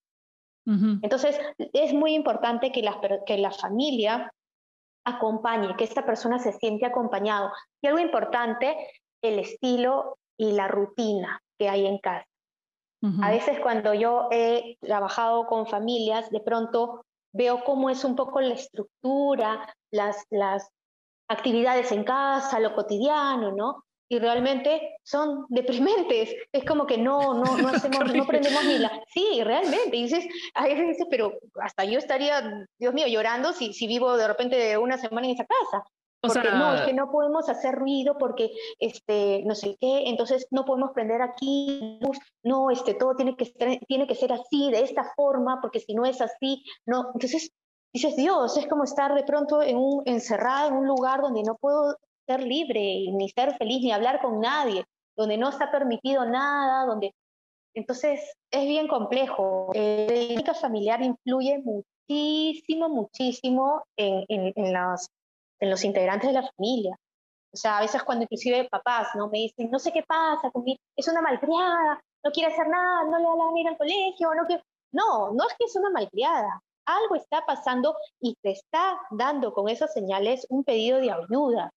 Entonces, 0.66 1.38
es 1.74 1.94
muy 1.94 2.16
importante 2.16 2.72
que 2.72 2.82
la, 2.82 2.98
que 3.26 3.38
la 3.38 3.52
familia 3.52 4.32
acompañe, 5.06 5.76
que 5.76 5.84
esta 5.84 6.06
persona 6.06 6.40
se 6.40 6.54
siente 6.54 6.86
acompañado. 6.86 7.52
Y 7.82 7.88
algo 7.88 8.00
importante, 8.00 8.76
el 9.22 9.40
estilo 9.40 10.18
y 10.38 10.52
la 10.54 10.68
rutina 10.68 11.42
que 11.58 11.70
hay 11.70 11.86
en 11.86 12.00
casa. 12.00 12.28
A 13.22 13.32
veces 13.32 13.60
cuando 13.60 13.94
yo 13.94 14.30
he 14.32 14.78
trabajado 14.80 15.46
con 15.48 15.68
familias, 15.68 16.30
de 16.30 16.40
pronto 16.40 17.06
veo 17.34 17.66
cómo 17.66 17.90
es 17.90 18.06
un 18.06 18.16
poco 18.16 18.40
la 18.40 18.54
estructura, 18.54 19.76
las, 19.92 20.26
las 20.30 20.70
actividades 21.28 21.92
en 21.92 22.06
casa, 22.06 22.62
lo 22.62 22.74
cotidiano, 22.74 23.52
¿no? 23.52 23.83
Y 24.10 24.20
realmente 24.20 24.98
son 25.04 25.46
deprimentes. 25.50 26.36
Es 26.52 26.66
como 26.66 26.86
que 26.86 26.98
no, 26.98 27.34
no, 27.34 27.58
no 27.58 27.68
hacemos, 27.70 28.14
no 28.14 28.26
prendemos 28.26 28.66
ni 28.66 28.78
la... 28.78 28.92
Sí, 29.14 29.42
realmente. 29.44 29.98
Y 29.98 30.04
dices, 30.04 30.26
a 30.54 30.64
veces 30.66 30.88
dices, 30.88 31.08
pero 31.10 31.34
hasta 31.62 31.86
yo 31.86 31.98
estaría, 31.98 32.66
Dios 32.78 32.94
mío, 32.94 33.08
llorando 33.08 33.54
si, 33.54 33.74
si 33.74 33.88
vivo 33.88 34.16
de 34.18 34.28
repente 34.28 34.78
una 34.78 34.98
semana 34.98 35.28
en 35.28 35.34
esa 35.34 35.46
casa. 35.46 35.84
Porque 36.22 36.52
no, 36.52 36.74
es 36.74 36.82
que 36.84 36.94
no 36.94 37.12
podemos 37.12 37.50
hacer 37.50 37.76
ruido 37.76 38.18
porque, 38.18 38.50
este, 38.80 39.44
no 39.46 39.56
sé 39.56 39.76
qué, 39.82 40.04
entonces 40.08 40.48
no 40.52 40.64
podemos 40.64 40.92
prender 40.92 41.22
aquí, 41.22 42.00
no, 42.44 42.72
este, 42.72 42.94
todo 42.94 43.14
tiene 43.14 43.36
que, 43.36 43.48
tiene 43.90 44.08
que 44.08 44.16
ser 44.16 44.32
así, 44.32 44.72
de 44.72 44.84
esta 44.84 45.12
forma, 45.18 45.60
porque 45.60 45.82
si 45.82 45.94
no 45.94 46.06
es 46.06 46.22
así, 46.22 46.64
no. 46.86 47.12
Entonces 47.14 47.52
dices, 47.92 48.16
Dios, 48.16 48.56
es 48.56 48.68
como 48.68 48.86
estar 48.86 49.14
de 49.14 49.26
pronto 49.26 49.62
en 49.62 49.76
un, 49.76 50.02
encerrada 50.06 50.68
en 50.68 50.76
un 50.76 50.88
lugar 50.88 51.22
donde 51.22 51.44
no 51.44 51.56
puedo 51.56 51.98
ser 52.26 52.42
libre, 52.44 53.06
ni 53.12 53.30
ser 53.30 53.56
feliz, 53.58 53.82
ni 53.82 53.92
hablar 53.92 54.22
con 54.22 54.40
nadie, 54.40 54.84
donde 55.16 55.38
no 55.38 55.50
está 55.50 55.72
permitido 55.72 56.26
nada, 56.26 56.86
donde... 56.86 57.14
Entonces, 57.76 58.20
es 58.52 58.66
bien 58.68 58.88
complejo. 58.88 59.72
Eh, 59.74 60.06
la 60.08 60.14
dinámica 60.14 60.54
familiar 60.54 61.02
influye 61.02 61.60
muchísimo, 61.60 62.90
muchísimo 62.90 63.84
en, 63.98 64.26
en, 64.30 64.74
los, 65.70 65.84
integrantes 65.84 66.30
de 66.30 66.42
la 66.42 66.52
familia. 66.56 66.96
O 67.52 67.58
sea, 67.58 67.78
a 67.78 67.82
veces 67.82 68.04
cuando 68.04 68.24
inclusive 68.24 68.68
papás 68.70 69.10
no 69.16 69.28
me 69.30 69.40
dicen, 69.40 69.72
no 69.72 69.80
sé 69.80 69.92
qué 69.92 70.04
pasa, 70.04 70.52
es 70.96 71.08
una 71.08 71.22
malcriada, 71.22 72.00
no 72.24 72.32
quiere 72.32 72.52
hacer 72.52 72.68
nada, 72.68 73.04
no 73.06 73.18
le 73.18 73.26
da 73.26 73.36
la 73.36 73.60
ir 73.60 73.68
al 73.68 73.78
colegio, 73.78 74.34
no 74.34 74.46
quiere... 74.46 74.64
No, 74.92 75.32
no 75.32 75.48
es 75.48 75.56
que 75.58 75.66
es 75.66 75.76
una 75.76 75.90
malcriada. 75.90 76.62
Algo 76.86 77.16
está 77.16 77.44
pasando 77.46 77.96
y 78.20 78.36
te 78.42 78.52
está 78.52 79.00
dando 79.10 79.54
con 79.54 79.70
esas 79.70 79.92
señales 79.94 80.46
un 80.50 80.64
pedido 80.64 81.00
de 81.00 81.12
ayuda. 81.12 81.72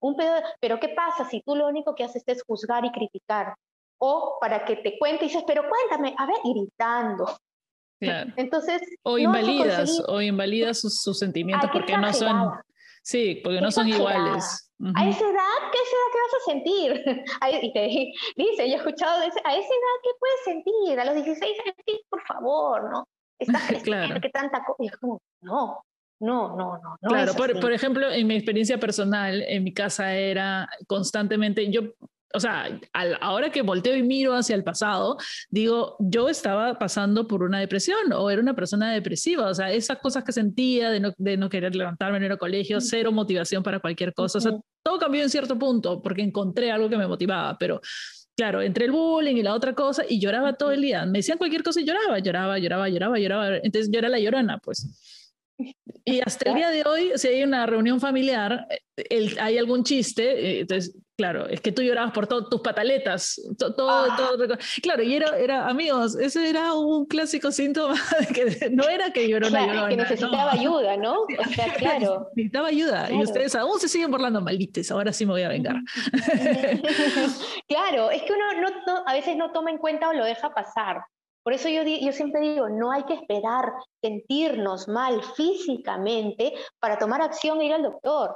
Un 0.00 0.16
pero 0.60 0.80
¿qué 0.80 0.90
pasa 0.90 1.24
si 1.24 1.40
tú 1.42 1.56
lo 1.56 1.66
único 1.66 1.94
que 1.94 2.04
haces 2.04 2.22
es 2.26 2.42
juzgar 2.46 2.84
y 2.84 2.92
criticar? 2.92 3.54
O 3.98 4.38
para 4.40 4.64
que 4.64 4.76
te 4.76 4.98
cuente 4.98 5.24
y 5.24 5.28
dices, 5.28 5.44
pero 5.46 5.64
cuéntame, 5.68 6.14
a 6.18 6.26
ver, 6.26 6.36
gritando. 6.44 7.26
Claro. 8.00 8.32
Entonces, 8.36 8.82
o 9.02 9.18
invalidas, 9.18 10.02
o 10.08 10.20
invalidas 10.20 10.80
sus, 10.80 11.18
sentimientos 11.18 11.70
porque 11.72 11.96
no 11.96 12.12
son, 12.12 12.50
sí, 13.02 13.40
porque 13.42 13.60
no 13.60 13.70
son 13.70 13.88
iguales. 13.88 14.64
A 14.96 15.08
esa 15.08 15.24
edad, 15.24 15.70
¿qué 15.72 15.78
edad 15.78 16.08
que 16.12 16.18
vas 16.18 16.34
a 16.34 16.50
sentir? 16.50 17.04
y 17.62 17.72
te 17.72 18.12
dice, 18.36 18.68
yo 18.68 18.74
he 18.74 18.76
escuchado, 18.76 19.20
de 19.20 19.28
ese, 19.28 19.40
a 19.44 19.52
esa 19.52 19.68
edad, 19.68 19.96
¿qué 20.02 20.10
puedes 20.18 20.44
sentir? 20.44 21.00
A 21.00 21.04
los 21.04 21.14
16 21.14 21.58
años, 21.60 22.00
por 22.10 22.22
favor, 22.26 22.90
¿no? 22.90 23.08
Estás 23.38 23.62
claro. 23.84 24.20
que 24.20 24.28
tanta 24.30 24.64
cosa. 24.64 24.82
Y 24.82 24.86
es 24.88 24.96
como, 24.96 25.20
no, 25.40 25.80
no, 26.24 26.56
no, 26.56 26.80
no. 26.82 27.08
claro, 27.08 27.34
por, 27.34 27.72
ejemplo, 27.72 28.10
en 28.10 28.26
mi 28.26 28.34
experiencia 28.34 28.78
personal, 28.78 29.42
en 29.42 29.62
mi 29.62 29.72
casa 29.72 30.14
era 30.14 30.68
constantemente, 30.86 31.70
yo, 31.70 31.82
o 32.32 32.40
sea, 32.40 32.80
ahora 33.20 33.50
que 33.50 33.62
volteo 33.62 33.94
y 33.94 34.02
miro 34.02 34.34
hacia 34.34 34.56
el 34.56 34.64
pasado, 34.64 35.18
digo, 35.50 35.96
yo 36.00 36.28
estaba 36.28 36.78
pasando 36.78 37.28
por 37.28 37.42
una 37.42 37.60
depresión 37.60 38.12
o 38.12 38.30
era 38.30 38.40
una 38.40 38.54
persona 38.54 38.92
depresiva, 38.92 39.48
o 39.48 39.54
sea, 39.54 39.70
esas 39.70 39.98
cosas 39.98 40.24
que 40.24 40.32
sentía 40.32 40.90
de 40.90 41.00
no, 41.00 41.12
de 41.18 41.36
no 41.36 41.48
querer 41.50 41.76
levantarme 41.76 42.16
en 42.16 42.24
el 42.24 42.38
colegio, 42.38 42.80
cero 42.80 43.12
motivación 43.12 43.62
para 43.62 43.80
cualquier 43.80 44.14
cosa, 44.14 44.38
o 44.38 44.40
sea, 44.40 44.52
todo 44.82 44.98
cambió 44.98 45.22
en 45.22 45.30
cierto 45.30 45.58
punto 45.58 46.00
porque 46.00 46.22
encontré 46.22 46.70
algo 46.70 46.88
que 46.88 46.96
me 46.96 47.06
motivaba, 47.06 47.56
pero 47.58 47.80
claro, 48.36 48.62
entre 48.62 48.86
el 48.86 48.92
bullying 48.92 49.36
y 49.36 49.42
la 49.42 49.54
otra 49.54 49.74
cosa, 49.74 50.04
y 50.08 50.18
lloraba 50.20 50.54
todo 50.54 50.72
el 50.72 50.80
día. 50.80 51.04
Me 51.06 51.18
decían 51.18 51.38
cualquier 51.38 51.62
cosa 51.62 51.80
y 51.80 51.84
lloraba, 51.84 52.18
lloraba, 52.18 52.58
lloraba, 52.58 52.88
lloraba, 52.88 53.18
lloraba. 53.18 53.56
Entonces 53.62 53.90
yo 53.92 53.98
era 53.98 54.08
la 54.08 54.18
llorona, 54.18 54.58
pues. 54.58 55.13
Y 56.04 56.20
hasta 56.20 56.50
el 56.50 56.56
día 56.56 56.70
de 56.70 56.82
hoy, 56.84 57.12
si 57.14 57.28
hay 57.28 57.42
una 57.42 57.64
reunión 57.66 58.00
familiar, 58.00 58.66
el, 58.96 59.38
hay 59.38 59.56
algún 59.56 59.84
chiste, 59.84 60.22
eh, 60.22 60.60
entonces, 60.60 60.96
claro, 61.16 61.46
es 61.46 61.60
que 61.60 61.72
tú 61.72 61.82
llorabas 61.82 62.12
por 62.12 62.26
todas 62.26 62.50
tus 62.50 62.60
pataletas, 62.60 63.40
todo, 63.56 63.88
ah. 63.88 64.14
todo, 64.16 64.58
claro, 64.82 65.02
y 65.02 65.14
era, 65.14 65.38
era, 65.38 65.66
amigos, 65.68 66.16
ese 66.16 66.50
era 66.50 66.74
un 66.74 67.06
clásico 67.06 67.50
síntoma 67.52 67.94
de 68.20 68.26
que 68.26 68.70
no 68.70 68.88
era 68.88 69.12
que 69.12 69.28
lloró 69.28 69.48
claro, 69.48 69.88
que 69.88 69.96
necesitaba 69.96 70.52
ayuda, 70.52 70.96
¿no? 70.96 71.22
O 71.38 71.44
sea, 71.54 71.72
claro. 71.78 72.28
Necesitaba 72.34 72.68
ayuda, 72.68 73.10
y 73.12 73.22
ustedes 73.22 73.54
aún 73.54 73.78
se 73.78 73.88
siguen 73.88 74.10
burlando, 74.10 74.40
maldites, 74.40 74.90
ahora 74.90 75.12
sí 75.12 75.24
me 75.24 75.32
voy 75.32 75.42
a 75.42 75.48
vengar. 75.48 75.76
claro, 77.68 78.10
es 78.10 78.22
que 78.22 78.32
uno 78.32 78.70
no, 78.86 79.02
a 79.06 79.12
veces 79.14 79.36
no 79.36 79.52
toma 79.52 79.70
en 79.70 79.78
cuenta 79.78 80.08
o 80.08 80.12
lo 80.12 80.24
deja 80.24 80.52
pasar. 80.52 81.02
Por 81.44 81.52
eso 81.52 81.68
yo, 81.68 81.82
yo 81.82 82.12
siempre 82.12 82.40
digo, 82.40 82.68
no 82.68 82.90
hay 82.90 83.04
que 83.04 83.14
esperar 83.14 83.72
sentirnos 84.02 84.88
mal 84.88 85.22
físicamente 85.36 86.54
para 86.80 86.98
tomar 86.98 87.20
acción 87.20 87.60
e 87.60 87.66
ir 87.66 87.74
al 87.74 87.82
doctor. 87.82 88.34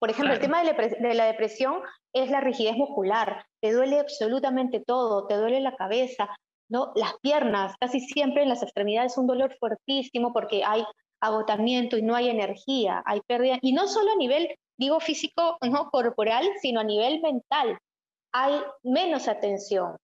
Por 0.00 0.10
ejemplo, 0.10 0.34
el 0.34 0.40
tema 0.40 0.62
de 0.64 1.14
la 1.14 1.26
depresión 1.26 1.82
es 2.12 2.30
la 2.30 2.40
rigidez 2.40 2.74
muscular. 2.76 3.44
Te 3.60 3.72
duele 3.72 4.00
absolutamente 4.00 4.80
todo, 4.80 5.26
te 5.26 5.36
duele 5.36 5.60
la 5.60 5.76
cabeza, 5.76 6.28
¿no? 6.68 6.92
las 6.96 7.14
piernas, 7.20 7.74
casi 7.78 8.00
siempre 8.00 8.42
en 8.42 8.48
las 8.48 8.62
extremidades 8.62 9.16
un 9.18 9.26
dolor 9.26 9.54
fuertísimo 9.60 10.32
porque 10.32 10.64
hay 10.64 10.84
agotamiento 11.20 11.96
y 11.96 12.02
no 12.02 12.16
hay 12.16 12.28
energía, 12.28 13.02
hay 13.06 13.20
pérdida, 13.26 13.58
y 13.62 13.72
no 13.72 13.86
solo 13.86 14.12
a 14.12 14.16
nivel 14.16 14.48
digo 14.78 15.00
físico, 15.00 15.56
no 15.62 15.90
corporal, 15.90 16.46
sino 16.60 16.80
a 16.80 16.84
nivel 16.84 17.20
mental. 17.20 17.78
Hay 18.32 18.60
menos 18.82 19.28
atención, 19.28 19.96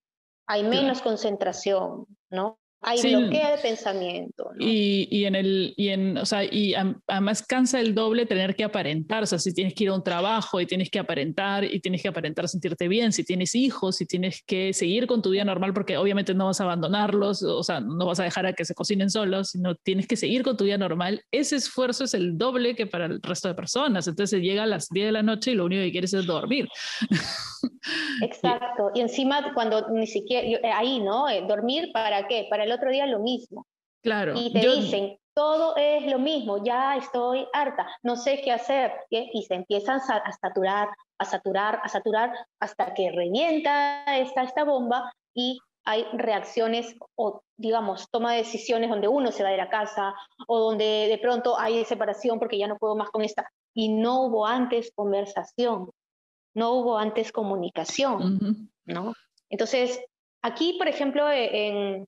hay 0.47 0.63
menos 0.63 1.01
concentración, 1.01 2.07
¿no? 2.33 2.59
Hay 2.85 3.01
bloqueo 3.01 3.51
de 3.51 3.57
pensamiento. 3.61 4.51
Y, 4.59 5.07
y, 5.09 5.23
en 5.23 5.35
el, 5.35 5.73
y, 5.77 5.87
en, 5.89 6.17
o 6.17 6.25
sea, 6.25 6.43
y 6.43 6.73
además 7.07 7.41
cansa 7.41 7.79
el 7.79 7.95
doble 7.95 8.25
tener 8.25 8.55
que 8.55 8.65
aparentar. 8.65 9.23
O 9.23 9.25
sea, 9.25 9.39
si 9.39 9.53
tienes 9.53 9.73
que 9.73 9.85
ir 9.85 9.89
a 9.89 9.95
un 9.95 10.03
trabajo 10.03 10.59
y 10.59 10.65
tienes 10.65 10.89
que 10.89 10.99
aparentar 10.99 11.63
y 11.63 11.79
tienes 11.79 12.01
que 12.01 12.09
aparentar 12.09 12.49
sentirte 12.49 12.89
bien, 12.89 13.13
si 13.13 13.23
tienes 13.23 13.55
hijos, 13.55 13.95
si 13.95 14.05
tienes 14.05 14.43
que 14.45 14.73
seguir 14.73 15.07
con 15.07 15.21
tu 15.21 15.29
vida 15.29 15.45
normal, 15.45 15.73
porque 15.73 15.95
obviamente 15.95 16.33
no 16.33 16.47
vas 16.47 16.59
a 16.59 16.65
abandonarlos, 16.65 17.41
o 17.43 17.63
sea, 17.63 17.79
no 17.79 18.05
vas 18.05 18.19
a 18.19 18.25
dejar 18.25 18.47
a 18.47 18.53
que 18.53 18.65
se 18.65 18.75
cocinen 18.75 19.09
solos, 19.09 19.51
sino 19.51 19.75
tienes 19.75 20.05
que 20.05 20.17
seguir 20.17 20.43
con 20.43 20.57
tu 20.57 20.65
vida 20.65 20.77
normal. 20.77 21.23
Ese 21.31 21.55
esfuerzo 21.55 22.03
es 22.03 22.13
el 22.13 22.37
doble 22.37 22.75
que 22.75 22.85
para 22.85 23.05
el 23.05 23.21
resto 23.21 23.47
de 23.47 23.55
personas. 23.55 24.07
Entonces 24.07 24.41
llega 24.41 24.63
a 24.63 24.67
las 24.67 24.89
10 24.89 25.05
de 25.05 25.11
la 25.13 25.23
noche 25.23 25.51
y 25.51 25.55
lo 25.55 25.65
único 25.65 25.81
que 25.83 25.91
quieres 25.91 26.13
es 26.13 26.25
dormir. 26.25 26.67
Exacto. 28.23 28.91
Y 28.93 29.01
encima 29.01 29.53
cuando 29.53 29.89
ni 29.89 30.07
siquiera, 30.07 30.47
eh, 30.47 30.71
ahí, 30.71 30.99
¿no? 30.99 31.29
Eh, 31.29 31.43
dormir 31.47 31.91
para 31.93 32.27
qué? 32.27 32.47
Para 32.49 32.63
el 32.63 32.71
otro 32.71 32.89
día 32.89 33.05
lo 33.05 33.19
mismo. 33.19 33.65
Claro. 34.01 34.33
Y 34.35 34.51
te 34.51 34.59
dicen, 34.59 35.17
todo 35.33 35.75
es 35.77 36.05
lo 36.11 36.19
mismo, 36.19 36.63
ya 36.63 36.95
estoy 36.95 37.47
harta, 37.53 37.87
no 38.03 38.15
sé 38.15 38.41
qué 38.43 38.51
hacer. 38.51 38.91
Y 39.09 39.43
se 39.43 39.55
empiezan 39.55 39.99
a 39.99 40.31
saturar, 40.33 40.89
a 41.17 41.25
saturar, 41.25 41.79
a 41.83 41.89
saturar, 41.89 42.33
hasta 42.59 42.93
que 42.93 43.11
revienta 43.11 44.03
esta, 44.17 44.43
esta 44.43 44.63
bomba 44.63 45.11
y 45.33 45.59
hay 45.85 46.05
reacciones 46.13 46.95
o, 47.15 47.41
digamos, 47.57 48.09
toma 48.09 48.31
de 48.31 48.39
decisiones 48.39 48.89
donde 48.89 49.07
uno 49.07 49.31
se 49.31 49.43
va 49.43 49.49
a 49.49 49.53
ir 49.53 49.61
a 49.61 49.69
casa 49.69 50.13
o 50.47 50.59
donde 50.59 51.07
de 51.09 51.17
pronto 51.17 51.59
hay 51.59 51.83
separación 51.85 52.39
porque 52.39 52.57
ya 52.57 52.67
no 52.67 52.77
puedo 52.77 52.95
más 52.95 53.09
con 53.09 53.23
esta. 53.23 53.49
Y 53.73 53.89
no 53.89 54.23
hubo 54.23 54.45
antes 54.45 54.91
conversación, 54.95 55.89
no 56.53 56.73
hubo 56.73 56.97
antes 56.97 57.31
comunicación, 57.31 58.69
¿no? 58.85 59.13
Entonces, 59.49 59.99
aquí, 60.41 60.75
por 60.77 60.87
ejemplo, 60.87 61.29
en, 61.31 62.07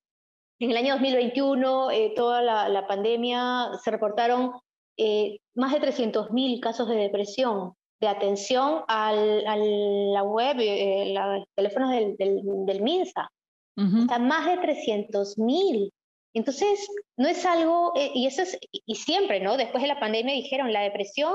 en 0.60 0.72
el 0.72 0.78
año 0.78 0.93
2021, 0.93 1.91
eh, 1.91 2.14
toda 2.16 2.41
la, 2.41 2.88
pandemia, 2.88 3.72
se 3.84 3.91
reportaron 3.91 4.54
eh, 4.98 5.39
más 5.54 5.74
de 5.74 5.82
300.000 5.82 6.60
casos 6.62 6.88
de 6.88 6.96
depresión, 6.96 7.74
de 8.00 8.08
atención 8.08 8.84
al, 8.88 9.46
a 9.46 9.58
la 9.58 10.24
web, 10.24 10.58
eh, 10.60 11.14
los 11.14 11.46
teléfonos 11.56 11.91
del, 11.91 12.16
del, 12.18 12.82
MINSA. 12.82 13.30
más 13.76 14.46
de 14.46 14.58
300.000. 14.58 15.91
Entonces, 16.34 16.88
no 17.18 17.28
es 17.28 17.46
algo, 17.46 17.93
y 17.96 18.28
eso 18.28 18.41
es, 18.41 18.58
y 18.72 18.96
siempre, 18.96 19.39
¿no? 19.39 19.56
Después 19.56 19.82
de 19.82 19.88
la 19.88 20.00
pandemia 20.00 20.34
dijeron, 20.34 20.72
la 20.74 20.82
depresión 20.82 21.34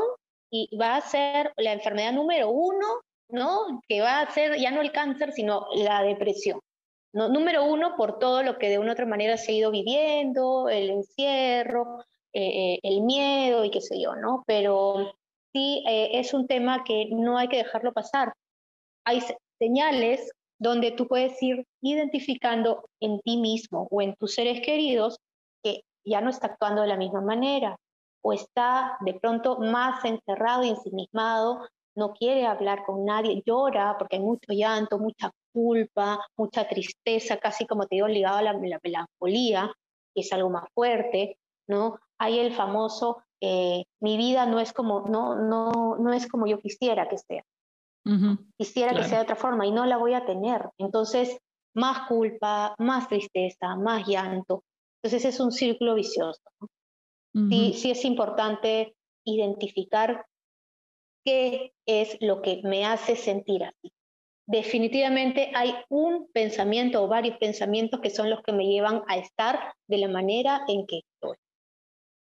y 0.51 0.77
va 0.77 0.97
a 0.97 1.01
ser 1.01 1.53
la 1.57 1.73
enfermedad 1.73 2.13
número 2.13 2.51
uno, 2.51 2.87
¿no? 3.29 3.81
Que 3.89 4.01
va 4.01 4.21
a 4.21 4.31
ser 4.31 4.59
ya 4.59 4.71
no 4.71 4.81
el 4.81 4.93
cáncer, 4.93 5.33
sino 5.33 5.67
la 5.75 6.03
depresión. 6.03 6.61
Número 7.13 7.65
uno, 7.65 7.97
por 7.97 8.19
todo 8.19 8.43
lo 8.43 8.59
que 8.59 8.69
de 8.69 8.79
una 8.79 8.91
u 8.91 8.93
otra 8.93 9.07
manera 9.07 9.37
se 9.37 9.53
ha 9.53 9.55
ido 9.55 9.71
viviendo, 9.71 10.69
el 10.69 10.91
encierro, 10.91 12.05
eh, 12.33 12.75
eh, 12.75 12.81
el 12.85 13.03
miedo 13.03 13.65
y 13.65 13.71
qué 13.71 13.81
sé 13.81 14.01
yo, 14.01 14.15
¿no? 14.15 14.45
Pero 14.47 15.13
sí 15.53 15.85
eh, 15.89 16.11
es 16.15 16.33
un 16.35 16.47
tema 16.47 16.85
que 16.85 17.09
no 17.11 17.37
hay 17.37 17.49
que 17.49 17.57
dejarlo 17.57 17.93
pasar. 17.93 18.33
Hay 19.05 19.23
señales 19.59 20.31
donde 20.59 20.93
tú 20.93 21.09
puedes 21.09 21.43
ir 21.43 21.67
identificando 21.81 22.85
en 23.01 23.19
ti 23.21 23.39
mismo 23.39 23.89
o 23.91 24.03
en 24.03 24.15
tus 24.15 24.35
seres 24.35 24.61
queridos 24.61 25.19
que 25.65 25.83
ya 26.05 26.21
no 26.21 26.31
está 26.31 26.49
actuando 26.49 26.83
de 26.83 26.89
la 26.89 26.97
misma 26.97 27.23
manera 27.23 27.77
o 28.23 28.33
está 28.33 28.97
de 29.01 29.15
pronto 29.15 29.59
más 29.59 30.05
encerrado 30.05 30.65
y 30.65 30.71
ensimismado, 30.71 31.67
no 31.97 32.13
quiere 32.13 32.47
hablar 32.47 32.85
con 32.85 33.05
nadie, 33.05 33.43
llora 33.45 33.97
porque 33.99 34.17
hay 34.17 34.23
mucho 34.23 34.53
llanto, 34.53 34.99
mucha 34.99 35.31
culpa, 35.53 36.21
mucha 36.37 36.69
tristeza, 36.69 37.37
casi 37.39 37.67
como 37.67 37.87
te 37.87 37.97
digo, 37.97 38.09
ligado 38.09 38.39
a 38.39 38.43
la, 38.43 38.59
melancolía, 38.59 39.73
que 40.15 40.21
es 40.23 40.33
algo 40.33 40.51
más 40.51 40.65
fuerte, 40.75 41.39
¿no? 41.69 41.99
Hay 42.19 42.39
el 42.39 42.55
famoso, 42.55 43.23
eh, 43.41 43.85
mi 44.01 44.17
vida 44.17 44.47
no 44.47 44.61
es 44.61 44.73
como, 44.73 45.09
no, 45.09 45.37
no, 45.37 45.97
no 45.97 46.13
es 46.13 46.29
como 46.29 46.47
yo 46.47 46.59
quisiera 46.61 47.09
que 47.09 47.19
sea. 47.19 47.43
quisiera 48.57 48.95
que 48.95 49.05
sea 49.05 49.19
de 49.19 49.25
otra 49.25 49.37
forma 49.37 49.67
y 49.67 49.73
no 49.73 49.85
la 49.87 49.97
voy 49.97 50.15
a 50.15 50.25
tener. 50.25 50.69
Entonces, 50.79 51.39
más 51.75 52.09
culpa, 52.09 52.75
más 52.79 53.09
tristeza, 53.09 53.77
más 53.77 54.07
llanto. 54.07 54.65
Entonces 55.03 55.35
es 55.35 55.41
un 55.41 55.53
círculo 55.53 55.95
vicioso. 55.95 56.41
Sí, 57.33 57.75
sí 57.75 57.91
es 57.91 58.05
importante 58.05 58.95
identificar 59.25 60.27
qué 61.25 61.73
es 61.87 62.17
lo 62.21 62.43
que 62.43 62.61
me 62.65 62.85
hace 62.85 63.17
sentir 63.17 63.65
así 63.65 63.93
definitivamente 64.51 65.53
hay 65.55 65.77
un 65.89 66.29
pensamiento 66.33 67.05
o 67.05 67.09
varios 67.09 67.39
pensamientos 67.39 68.01
que 68.01 68.11
son 68.11 68.29
los 68.29 68.43
que 68.43 68.53
me 68.53 68.67
llevan 68.67 69.03
a 69.07 69.17
estar 69.17 69.75
de 69.87 69.99
la 69.99 70.09
manera 70.09 70.63
en 70.67 70.89
que 70.89 70.99
estoy. 70.99 71.37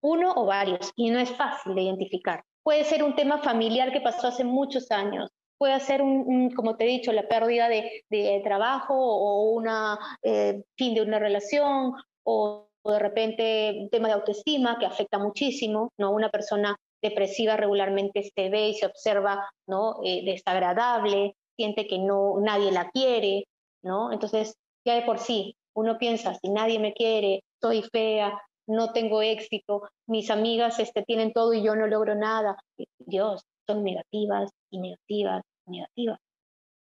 Uno 0.05 0.33
o 0.37 0.47
varios, 0.47 0.93
y 0.95 1.11
no 1.11 1.19
es 1.19 1.31
fácil 1.31 1.75
de 1.75 1.83
identificar. 1.83 2.45
Puede 2.63 2.85
ser 2.85 3.03
un 3.03 3.17
tema 3.17 3.39
familiar 3.39 3.93
que 3.93 4.01
pasó 4.01 4.29
hace 4.29 4.45
muchos 4.45 4.93
años, 4.93 5.31
puede 5.59 5.79
ser, 5.81 6.01
un, 6.01 6.51
como 6.51 6.77
te 6.77 6.85
he 6.85 6.89
dicho, 6.89 7.13
la 7.13 7.27
pérdida 7.27 7.69
de, 7.69 8.41
trabajo 8.45 8.95
o 8.95 9.51
una 9.51 9.99
eh, 10.23 10.63
fin 10.77 10.95
de 10.95 11.03
una 11.03 11.19
relación 11.19 11.93
o, 12.25 12.69
de 12.91 12.99
repente 12.99 13.77
un 13.79 13.89
tema 13.91 14.09
de 14.09 14.15
autoestima 14.15 14.79
que 14.79 14.87
afecta 14.87 15.19
muchísimo, 15.19 15.93
¿no? 15.99 16.11
Una 16.11 16.31
persona 16.31 16.77
depresiva 17.03 17.57
regularmente 17.57 18.23
se 18.23 18.49
ve 18.49 18.71
y 18.71 18.75
se 18.75 18.87
observa 18.87 19.49
¿no? 19.67 19.97
Eh, 20.05 20.23
desagradable, 20.25 21.37
siente 21.57 21.87
que 21.87 21.99
no, 21.99 22.41
nadie 22.41 22.73
la 22.73 22.91
quiere, 22.91 23.45
¿no? 23.83 24.13
Entonces, 24.13 24.55
ya 24.85 24.95
de 24.95 25.03
por 25.03 25.19
sí, 25.19 25.55
uno 25.75 25.99
piensa, 25.99 26.35
si 26.35 26.51
nadie 26.51 26.79
me 26.79 26.93
quiere, 26.93 27.43
soy 27.61 27.83
fea, 27.83 28.41
no 28.67 28.93
tengo 28.93 29.23
éxito, 29.23 29.83
mis 30.07 30.31
amigas 30.31 30.79
este, 30.79 31.03
tienen 31.03 31.33
todo 31.33 31.53
y 31.53 31.63
yo 31.63 31.75
no 31.75 31.87
logro 31.87 32.15
nada. 32.15 32.57
Dios, 32.99 33.43
son 33.67 33.85
negativas 33.85 34.51
y 34.71 34.79
negativas 34.79 35.43
y 35.67 35.71
negativas, 35.73 36.19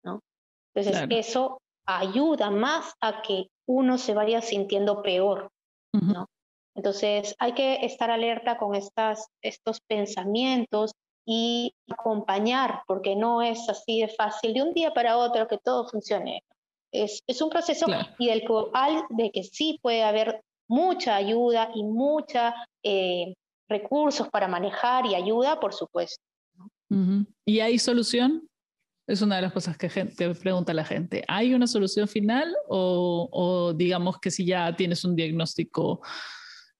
¿no? 0.03 0.21
Entonces, 0.73 1.07
eso 1.09 1.59
ayuda 1.85 2.51
más 2.51 2.93
a 3.01 3.21
que 3.21 3.47
uno 3.67 3.97
se 3.97 4.13
vaya 4.13 4.41
sintiendo 4.41 5.01
peor, 5.01 5.49
¿no? 5.93 6.27
Entonces, 6.75 7.35
hay 7.39 7.53
que 7.53 7.85
estar 7.85 8.11
alerta 8.11 8.57
con 8.57 8.75
estas, 8.75 9.27
estos 9.41 9.79
pensamientos 9.81 10.91
y 11.25 11.73
acompañar, 11.89 12.83
porque 12.87 13.15
no 13.15 13.41
es 13.41 13.67
así 13.67 14.01
de 14.01 14.07
fácil 14.09 14.53
de 14.53 14.61
un 14.61 14.73
día 14.73 14.93
para 14.93 15.17
otro 15.17 15.47
que 15.47 15.57
todo 15.57 15.89
funcione. 15.89 16.43
Es, 16.91 17.21
es 17.27 17.41
un 17.41 17.49
proceso 17.49 17.85
y 18.17 18.27
del 18.27 18.45
cual 18.47 19.03
de 19.09 19.31
que 19.31 19.43
sí 19.43 19.77
puede 19.81 20.03
haber 20.03 20.41
mucha 20.69 21.15
ayuda 21.15 21.69
y 21.73 21.83
mucha 21.83 22.53
eh, 22.83 23.33
recursos 23.67 24.29
para 24.29 24.47
manejar 24.47 25.05
y 25.05 25.15
ayuda, 25.15 25.59
por 25.59 25.73
supuesto. 25.73 26.23
¿Y 27.45 27.59
hay 27.59 27.77
solución? 27.79 28.47
Es 29.07 29.21
una 29.21 29.37
de 29.37 29.41
las 29.41 29.53
cosas 29.53 29.77
que 29.77 29.89
gente, 29.89 30.35
pregunta 30.35 30.73
la 30.73 30.83
gente. 30.83 31.23
¿Hay 31.29 31.53
una 31.53 31.65
solución 31.65 32.07
final 32.07 32.53
o, 32.67 33.29
o 33.31 33.73
digamos 33.73 34.19
que 34.19 34.29
si 34.29 34.45
ya 34.45 34.75
tienes 34.75 35.05
un 35.05 35.15
diagnóstico 35.15 36.01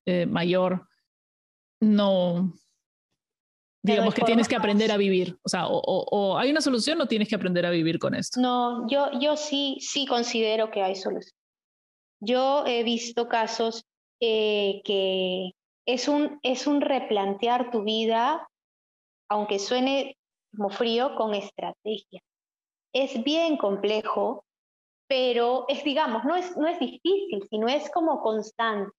eh, 0.06 0.26
mayor, 0.26 0.88
no, 1.80 2.54
digamos 3.82 4.14
que 4.14 4.24
tienes 4.24 4.48
que 4.48 4.56
aprender 4.56 4.92
a 4.92 4.98
vivir? 4.98 5.38
O 5.44 5.50
sea, 5.50 5.68
o, 5.68 6.38
hay 6.38 6.52
una 6.52 6.62
solución 6.62 7.00
o 7.02 7.08
tienes 7.08 7.30
que 7.30 7.36
aprender 7.36 7.66
a 7.66 7.70
vivir 7.70 8.00
con 8.00 8.14
esto? 8.14 8.40
No, 8.40 8.88
yo, 8.90 9.10
yo 9.20 9.38
sí, 9.38 9.78
sí 9.80 10.06
considero 10.06 10.70
que 10.70 10.84
hay 10.84 10.96
solución. 10.96 11.36
Yo 12.20 12.66
he 12.66 12.84
visto 12.84 13.28
casos 13.28 13.86
eh, 14.20 14.82
que 14.84 15.52
es 15.86 16.08
un, 16.08 16.40
es 16.44 16.68
un 16.68 16.82
replantear 16.82 17.72
tu 17.72 17.84
vida, 17.84 18.48
aunque 19.30 19.60
suene 19.60 20.17
como 20.58 20.70
frío, 20.70 21.16
con 21.16 21.34
estrategia. 21.36 22.22
Es 22.94 23.24
bien 23.24 23.58
complejo, 23.58 24.44
pero 25.08 25.66
es, 25.68 25.84
digamos, 25.84 26.26
no 26.26 26.36
es, 26.36 26.58
no 26.58 26.68
es 26.68 26.80
difícil, 26.80 27.48
sino 27.50 27.68
es 27.68 27.90
como 27.92 28.22
constante. 28.22 28.92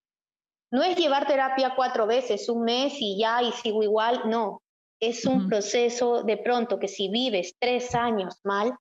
No 0.70 0.82
es 0.82 0.96
llevar 0.96 1.26
terapia 1.26 1.74
cuatro 1.74 2.06
veces, 2.06 2.48
un 2.48 2.62
mes 2.62 2.94
y 3.00 3.18
ya, 3.18 3.42
y 3.42 3.52
sigo 3.52 3.82
igual, 3.82 4.22
no. 4.26 4.62
Es 5.00 5.24
un 5.24 5.48
proceso 5.48 6.22
de 6.22 6.36
pronto 6.36 6.78
que 6.78 6.88
si 6.88 7.08
vives 7.08 7.54
tres 7.58 7.94
años 7.94 8.40
mal, 8.44 8.74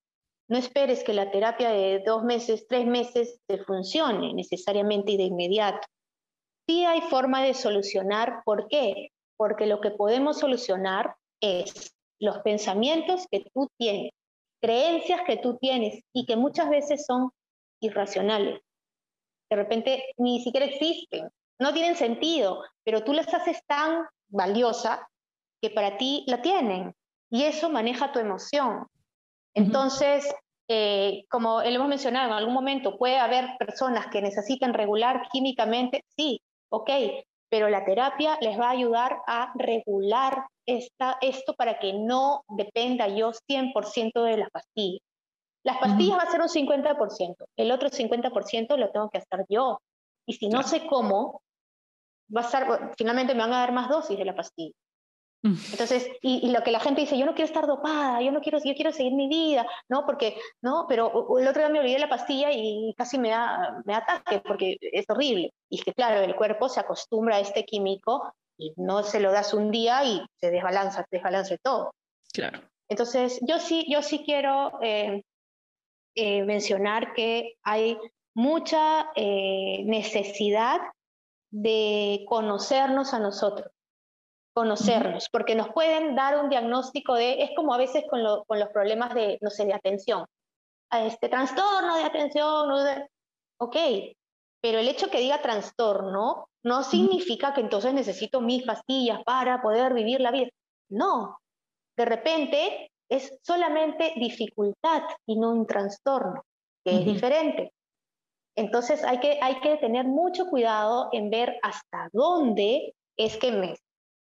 no 0.49 0.57
esperes 0.57 1.03
que 1.03 1.13
la 1.13 1.31
terapia 1.31 1.69
de 1.69 2.01
dos 2.05 2.23
meses, 2.23 2.67
tres 2.67 2.85
meses 2.85 3.39
te 3.47 3.57
funcione 3.63 4.33
necesariamente 4.33 5.13
y 5.13 5.17
de 5.17 5.23
inmediato. 5.23 5.87
Sí 6.67 6.85
hay 6.85 7.01
forma 7.01 7.43
de 7.43 7.53
solucionar. 7.53 8.41
¿Por 8.45 8.67
qué? 8.67 9.11
Porque 9.37 9.65
lo 9.65 9.81
que 9.81 9.91
podemos 9.91 10.39
solucionar 10.39 11.15
es 11.41 11.96
los 12.19 12.39
pensamientos 12.39 13.27
que 13.29 13.45
tú 13.53 13.69
tienes, 13.77 14.11
creencias 14.61 15.21
que 15.25 15.37
tú 15.37 15.57
tienes 15.57 16.03
y 16.13 16.25
que 16.25 16.35
muchas 16.35 16.69
veces 16.69 17.05
son 17.05 17.29
irracionales. 17.81 18.61
De 19.49 19.55
repente 19.55 20.03
ni 20.17 20.43
siquiera 20.43 20.65
existen, 20.65 21.29
no 21.59 21.73
tienen 21.73 21.95
sentido, 21.95 22.63
pero 22.83 23.03
tú 23.03 23.13
las 23.13 23.33
haces 23.33 23.61
tan 23.65 24.05
valiosa 24.27 25.07
que 25.61 25.69
para 25.69 25.97
ti 25.97 26.23
la 26.27 26.41
tienen. 26.41 26.93
y 27.29 27.43
eso 27.43 27.69
maneja 27.69 28.13
tu 28.13 28.19
emoción. 28.19 28.87
Entonces, 29.53 30.33
eh, 30.69 31.25
como 31.29 31.61
lo 31.61 31.67
hemos 31.67 31.89
mencionado 31.89 32.27
en 32.27 32.33
algún 32.33 32.53
momento, 32.53 32.97
puede 32.97 33.17
haber 33.17 33.57
personas 33.59 34.07
que 34.07 34.21
necesitan 34.21 34.73
regular 34.73 35.27
químicamente, 35.31 36.05
sí, 36.15 36.41
ok, 36.69 36.89
pero 37.49 37.69
la 37.69 37.83
terapia 37.83 38.37
les 38.39 38.57
va 38.57 38.67
a 38.67 38.71
ayudar 38.71 39.17
a 39.27 39.51
regular 39.55 40.45
esta, 40.67 41.17
esto 41.21 41.55
para 41.55 41.79
que 41.79 41.93
no 41.93 42.43
dependa 42.49 43.07
yo 43.07 43.31
100% 43.31 44.23
de 44.23 44.37
las 44.37 44.51
pastillas. 44.51 45.01
Las 45.63 45.77
pastillas 45.79 46.17
va 46.17 46.23
a 46.23 46.31
ser 46.31 46.41
un 46.41 46.47
50%, 46.47 47.35
el 47.57 47.71
otro 47.71 47.89
50% 47.89 48.77
lo 48.77 48.91
tengo 48.91 49.09
que 49.09 49.17
hacer 49.17 49.45
yo. 49.49 49.81
Y 50.25 50.33
si 50.33 50.49
no 50.49 50.63
sé 50.63 50.85
cómo, 50.87 51.41
va 52.35 52.41
a 52.41 52.45
estar, 52.45 52.93
finalmente 52.97 53.33
me 53.33 53.41
van 53.41 53.53
a 53.53 53.59
dar 53.59 53.71
más 53.71 53.89
dosis 53.89 54.17
de 54.17 54.25
la 54.25 54.35
pastilla. 54.35 54.73
Entonces, 55.43 56.09
y, 56.21 56.51
lo 56.51 56.61
que 56.61 56.71
la 56.71 56.79
gente 56.79 57.01
dice, 57.01 57.17
yo 57.17 57.25
no 57.25 57.33
quiero 57.33 57.47
estar 57.47 57.67
dopada, 57.67 58.21
yo 58.21 58.31
no 58.31 58.41
quiero, 58.41 58.57
yo 58.57 58.73
quiero 58.73 58.91
seguir 58.91 59.13
mi 59.13 59.29
vida, 59.29 59.65
¿no? 59.87 60.05
Porque, 60.05 60.37
¿no? 60.61 60.85
Pero 60.89 61.37
el 61.37 61.47
otro 61.47 61.61
día 61.61 61.69
me 61.69 61.79
olvidé 61.79 61.99
la 61.99 62.09
pastilla 62.09 62.49
y 62.51 62.93
casi 62.97 63.17
me 63.17 63.29
da, 63.29 63.81
me 63.85 63.93
ataque 63.93 64.41
porque 64.45 64.77
es 64.81 65.05
horrible. 65.07 65.53
Y 65.69 65.79
es 65.79 65.85
que, 65.85 65.93
claro, 65.93 66.19
el 66.21 66.35
cuerpo 66.35 66.67
se 66.67 66.79
acostumbra 66.79 67.37
a 67.37 67.39
este 67.39 67.63
químico 67.63 68.33
y 68.57 68.73
no 68.77 69.03
se 69.03 69.19
lo 69.19 69.31
das 69.31 69.53
un 69.53 69.71
día 69.71 70.03
y 70.03 70.25
se 70.35 70.51
desbalanza, 70.51 71.05
todo. 71.61 71.93
Claro. 72.33 72.61
Entonces, 72.89 73.39
yo 73.41 73.59
sí, 73.59 73.85
yo 73.89 74.01
sí 74.01 74.23
quiero 74.25 74.79
eh, 74.81 75.23
eh, 76.15 76.43
mencionar 76.43 77.13
que 77.13 77.55
hay 77.63 77.97
mucha 78.33 79.11
eh, 79.15 79.83
necesidad 79.85 80.79
de 81.51 82.25
conocernos 82.27 83.13
a 83.13 83.19
nosotros 83.19 83.71
conocernos, 84.53 85.29
porque 85.31 85.53
nos 85.53 85.69
pueden 85.69 86.15
dar 86.15 86.43
un 86.43 86.49
diagnóstico 86.49 87.13
de, 87.13 87.43
es 87.43 87.51
como 87.55 87.75
a 87.75 87.77
veces 87.77 88.03
con, 88.09 88.23
con 88.47 88.59
los 88.59 88.69
problemas 88.69 89.13
de, 89.13 89.37
no 89.39 89.51
sé, 89.51 89.67
de 89.67 89.75
atención, 89.75 90.25
este 90.89 91.29
trastorno 91.29 91.95
de 91.95 92.03
atención, 92.03 92.71
ok, 93.59 93.75
pero 94.61 94.79
el 94.79 94.87
hecho 94.87 95.09
que 95.09 95.19
diga 95.19 95.41
trastorno 95.41 96.49
no 96.63 96.83
significa 96.83 97.53
que 97.53 97.61
entonces 97.61 97.93
necesito 97.93 98.41
mis 98.41 98.63
pastillas 98.63 99.23
para 99.23 99.61
poder 99.61 99.93
vivir 99.93 100.19
la 100.19 100.31
vida. 100.31 100.49
No, 100.89 101.37
de 101.95 102.05
repente 102.05 102.91
es 103.09 103.37
solamente 103.41 104.13
dificultad 104.17 105.03
y 105.25 105.37
no 105.37 105.51
un 105.51 105.65
trastorno, 105.65 106.43
que 106.83 106.97
es 106.99 107.05
diferente. 107.05 107.71
Entonces 108.55 109.03
hay 109.03 109.19
que, 109.19 109.39
hay 109.41 109.59
que 109.59 109.77
tener 109.77 110.05
mucho 110.05 110.47
cuidado 110.47 111.09
en 111.11 111.29
ver 111.29 111.57
hasta 111.61 112.09
dónde 112.11 112.93
es 113.15 113.37
que 113.37 113.51
me 113.51 113.75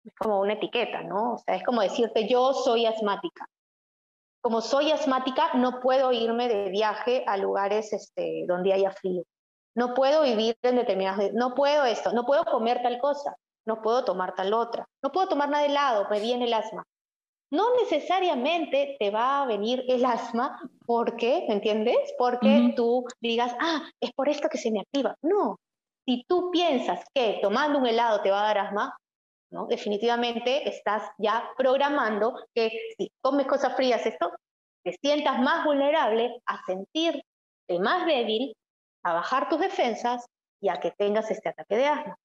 es 0.06 0.16
como 0.18 0.40
una 0.40 0.54
etiqueta, 0.54 1.02
¿no? 1.04 1.34
O 1.34 1.38
sea, 1.38 1.56
es 1.56 1.64
como 1.64 1.82
decirte, 1.82 2.28
yo 2.28 2.54
soy 2.54 2.86
asmática. 2.86 3.48
Como 4.42 4.62
soy 4.62 4.92
asmática, 4.92 5.54
no 5.56 5.82
puedo 5.82 6.14
irme 6.14 6.48
de 6.48 6.70
viaje 6.70 7.24
a 7.28 7.36
lugares 7.36 7.92
este, 7.92 8.46
donde 8.48 8.74
haya 8.74 8.92
frío. 8.92 9.24
No 9.76 9.94
puedo 9.94 10.24
vivir 10.24 10.58
en 10.62 10.76
determinados... 10.76 11.32
No 11.34 11.56
puedo 11.56 11.86
esto, 11.86 12.12
no 12.14 12.26
puedo 12.26 12.46
comer 12.46 12.82
tal 12.82 13.00
cosa, 13.00 13.36
no 13.66 13.82
puedo 13.82 14.04
tomar 14.04 14.36
tal 14.36 14.54
otra, 14.54 14.88
no 15.04 15.12
puedo 15.12 15.30
tomar 15.30 15.50
nada 15.50 15.64
de 15.64 15.70
helado, 15.70 16.08
me 16.10 16.20
viene 16.20 16.46
el 16.46 16.54
asma. 16.54 16.84
No 17.52 17.76
necesariamente 17.78 18.96
te 19.00 19.10
va 19.10 19.42
a 19.42 19.46
venir 19.48 19.84
el 19.88 20.06
asma 20.06 20.60
porque, 20.86 21.46
¿me 21.48 21.56
entiendes? 21.56 21.98
Porque 22.18 22.74
tú 22.76 23.06
digas, 23.22 23.56
ah, 23.60 23.90
es 24.00 24.12
por 24.14 24.30
esto 24.30 24.50
que 24.50 24.60
se 24.60 24.72
me 24.72 24.82
activa. 24.82 25.16
No, 25.24 25.58
si 26.06 26.24
tú 26.28 26.52
piensas 26.52 27.04
que 27.14 27.40
tomando 27.42 27.80
un 27.80 27.88
helado 27.88 28.22
te 28.22 28.30
va 28.30 28.42
a 28.42 28.54
dar 28.54 28.58
asma, 28.60 28.96
Definitivamente 29.68 30.70
estás 30.70 31.10
ya 31.18 31.50
programando 31.58 32.36
que 32.54 32.70
si 32.98 33.12
comes 33.22 33.48
cosas 33.48 33.76
frías, 33.76 34.06
esto, 34.06 34.32
te 34.84 34.96
sientas 35.02 35.40
más 35.40 35.66
vulnerable 35.66 36.40
a 36.46 36.64
sentirte 36.66 37.24
más 37.80 38.06
débil, 38.06 38.54
a 39.10 39.14
bajar 39.14 39.50
tus 39.50 39.60
defensas 39.60 40.26
y 40.62 40.70
a 40.70 40.80
que 40.80 40.92
tengas 40.92 41.30
este 41.32 41.50
ataque 41.50 41.78
de 41.78 41.88
asma. 41.88 42.18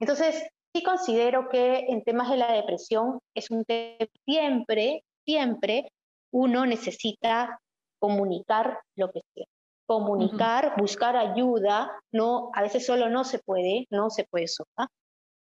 Entonces, 0.00 0.48
sí 0.74 0.82
considero 0.82 1.48
que 1.48 1.86
en 1.88 2.02
temas 2.02 2.30
de 2.30 2.38
la 2.38 2.52
depresión 2.52 3.18
es 3.34 3.50
un 3.50 3.64
tema 3.64 4.06
siempre, 4.24 5.04
siempre 5.24 5.92
uno 6.32 6.64
necesita 6.66 7.60
comunicar 7.98 8.80
lo 8.96 9.10
que 9.10 9.20
quiere. 9.34 9.50
Comunicar, 9.86 10.74
buscar 10.76 11.16
ayuda, 11.16 11.90
no, 12.12 12.50
a 12.54 12.62
veces 12.62 12.86
solo 12.86 13.08
no 13.08 13.24
se 13.24 13.40
puede, 13.40 13.86
no 13.90 14.08
se 14.08 14.24
puede 14.24 14.46
sola. 14.46 14.88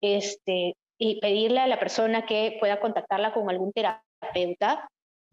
Este, 0.02 0.76
y 0.98 1.20
pedirle 1.22 1.62
a 1.62 1.68
la 1.68 1.80
persona 1.80 2.26
que 2.26 2.58
pueda 2.60 2.80
contactarla 2.80 3.34
con 3.34 3.50
algún 3.50 3.72
terapeuta. 3.72 4.88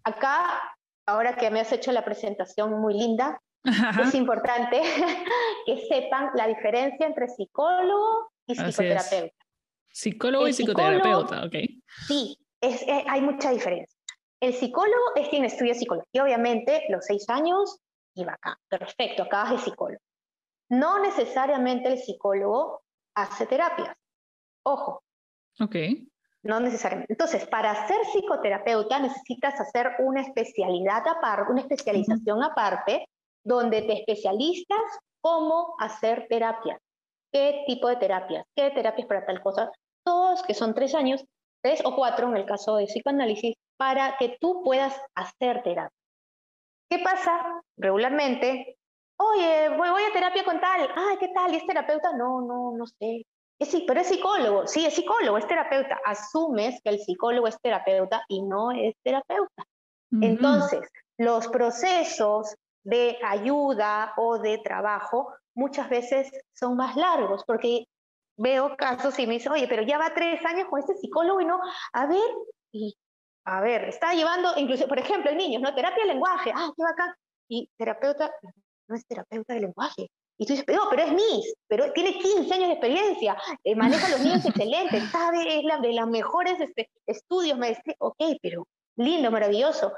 Acá, 0.04 0.76
ahora 1.06 1.36
que 1.36 1.50
me 1.50 1.60
has 1.60 1.72
hecho 1.72 1.90
la 1.92 2.04
presentación 2.04 2.80
muy 2.80 2.94
linda, 2.94 3.40
es 3.64 4.14
importante 4.14 4.80
que 5.66 5.86
sepan 5.88 6.30
la 6.34 6.46
diferencia 6.46 7.06
entre 7.06 7.28
psicólogo 7.28 8.30
y 8.46 8.54
psicoterapeuta. 8.54 9.34
Psicólogo 9.88 10.48
y 10.48 10.52
psicoterapeuta, 10.52 11.44
ok. 11.44 11.54
Sí, 12.06 12.38
es, 12.60 12.82
eh, 12.82 13.04
hay 13.08 13.20
mucha 13.20 13.50
diferencia. 13.50 13.98
El 14.40 14.54
psicólogo 14.54 15.14
es 15.16 15.28
quien 15.28 15.44
estudia 15.44 15.74
psicología, 15.74 16.22
obviamente, 16.24 16.84
los 16.88 17.04
seis 17.04 17.28
años 17.28 17.78
y 18.14 18.24
va 18.24 18.32
acá. 18.34 18.58
Perfecto, 18.68 19.24
acabas 19.24 19.52
de 19.52 19.58
psicólogo. 19.58 20.02
No 20.70 21.00
necesariamente 21.00 21.88
el 21.88 21.98
psicólogo 21.98 22.82
hace 23.14 23.46
terapias. 23.46 23.94
Ojo, 24.62 25.02
Ok. 25.60 25.76
No 26.42 26.58
necesariamente. 26.58 27.12
Entonces, 27.12 27.46
para 27.46 27.86
ser 27.86 27.98
psicoterapeuta 28.12 28.98
necesitas 28.98 29.60
hacer 29.60 29.90
una 29.98 30.22
especialidad 30.22 31.06
aparte, 31.06 31.52
una 31.52 31.60
especialización 31.60 32.42
aparte, 32.42 33.06
donde 33.44 33.82
te 33.82 33.92
especialistas 33.94 34.80
cómo 35.20 35.74
hacer 35.78 36.26
terapia, 36.28 36.78
qué 37.32 37.64
tipo 37.66 37.88
de 37.88 37.96
terapias, 37.96 38.44
qué 38.56 38.70
terapias 38.70 39.06
para 39.06 39.26
tal 39.26 39.42
cosa, 39.42 39.70
todos 40.04 40.42
que 40.42 40.54
son 40.54 40.74
tres 40.74 40.94
años, 40.94 41.24
tres 41.62 41.82
o 41.84 41.94
cuatro 41.94 42.28
en 42.28 42.36
el 42.36 42.46
caso 42.46 42.76
de 42.76 42.86
psicoanálisis, 42.86 43.54
para 43.76 44.16
que 44.18 44.36
tú 44.40 44.62
puedas 44.62 44.98
hacer 45.14 45.62
terapia. 45.62 45.96
¿Qué 46.90 46.98
pasa? 46.98 47.62
Regularmente, 47.76 48.76
oye, 49.16 49.68
voy, 49.70 49.90
voy 49.90 50.02
a 50.02 50.12
terapia 50.12 50.44
con 50.44 50.60
tal, 50.60 50.88
ah, 50.94 51.16
¿qué 51.18 51.28
tal? 51.28 51.52
¿Y 51.52 51.58
es 51.58 51.66
terapeuta? 51.66 52.12
No, 52.16 52.40
no, 52.40 52.76
no 52.76 52.86
sé 52.86 53.24
sí, 53.66 53.84
pero 53.86 54.00
es 54.00 54.08
psicólogo, 54.08 54.66
sí, 54.66 54.86
es 54.86 54.94
psicólogo, 54.94 55.38
es 55.38 55.46
terapeuta. 55.46 55.98
Asumes 56.04 56.80
que 56.82 56.90
el 56.90 56.98
psicólogo 56.98 57.46
es 57.46 57.60
terapeuta 57.60 58.22
y 58.28 58.42
no 58.42 58.70
es 58.70 58.94
terapeuta. 59.02 59.64
Entonces, 60.20 60.88
los 61.18 61.46
procesos 61.48 62.56
de 62.82 63.18
ayuda 63.22 64.14
o 64.16 64.38
de 64.38 64.58
trabajo 64.58 65.32
muchas 65.54 65.88
veces 65.88 66.30
son 66.54 66.76
más 66.76 66.96
largos, 66.96 67.44
porque 67.46 67.84
veo 68.36 68.76
casos 68.76 69.18
y 69.18 69.26
me 69.26 69.34
dicen, 69.34 69.52
oye, 69.52 69.68
pero 69.68 69.82
ya 69.82 69.98
va 69.98 70.14
tres 70.14 70.44
años 70.44 70.68
con 70.68 70.80
este 70.80 70.94
psicólogo 70.94 71.40
y 71.40 71.44
no, 71.44 71.60
a 71.92 72.06
ver, 72.06 72.30
y 72.72 72.96
a 73.44 73.60
ver, 73.60 73.84
está 73.84 74.14
llevando, 74.14 74.52
incluso, 74.56 74.86
por 74.88 74.98
ejemplo, 74.98 75.30
el 75.30 75.36
niño, 75.36 75.60
¿no? 75.60 75.74
Terapia 75.74 76.04
de 76.04 76.12
lenguaje, 76.12 76.52
ah, 76.54 76.70
qué 76.76 76.82
bacán, 76.82 77.14
y 77.48 77.68
terapeuta, 77.76 78.30
no 78.88 78.96
es 78.96 79.06
terapeuta 79.06 79.54
de 79.54 79.60
lenguaje, 79.60 80.10
y 80.40 80.46
tú 80.46 80.54
dices, 80.54 80.64
pero, 80.66 80.84
pero 80.88 81.02
es 81.02 81.12
Miss, 81.12 81.54
pero 81.68 81.92
tiene 81.92 82.18
15 82.18 82.54
años 82.54 82.68
de 82.68 82.72
experiencia, 82.72 83.36
eh, 83.62 83.76
maneja 83.76 84.06
a 84.06 84.10
los 84.10 84.20
niños 84.20 84.42
excelentes, 84.46 85.10
sabe, 85.10 85.58
es 85.58 85.64
la 85.64 85.78
de 85.80 85.92
los 85.92 86.08
mejores 86.08 86.58
este, 86.58 86.88
estudios, 87.06 87.58
maestría. 87.58 87.94
Ok, 87.98 88.16
pero 88.40 88.66
lindo, 88.96 89.30
maravilloso, 89.30 89.92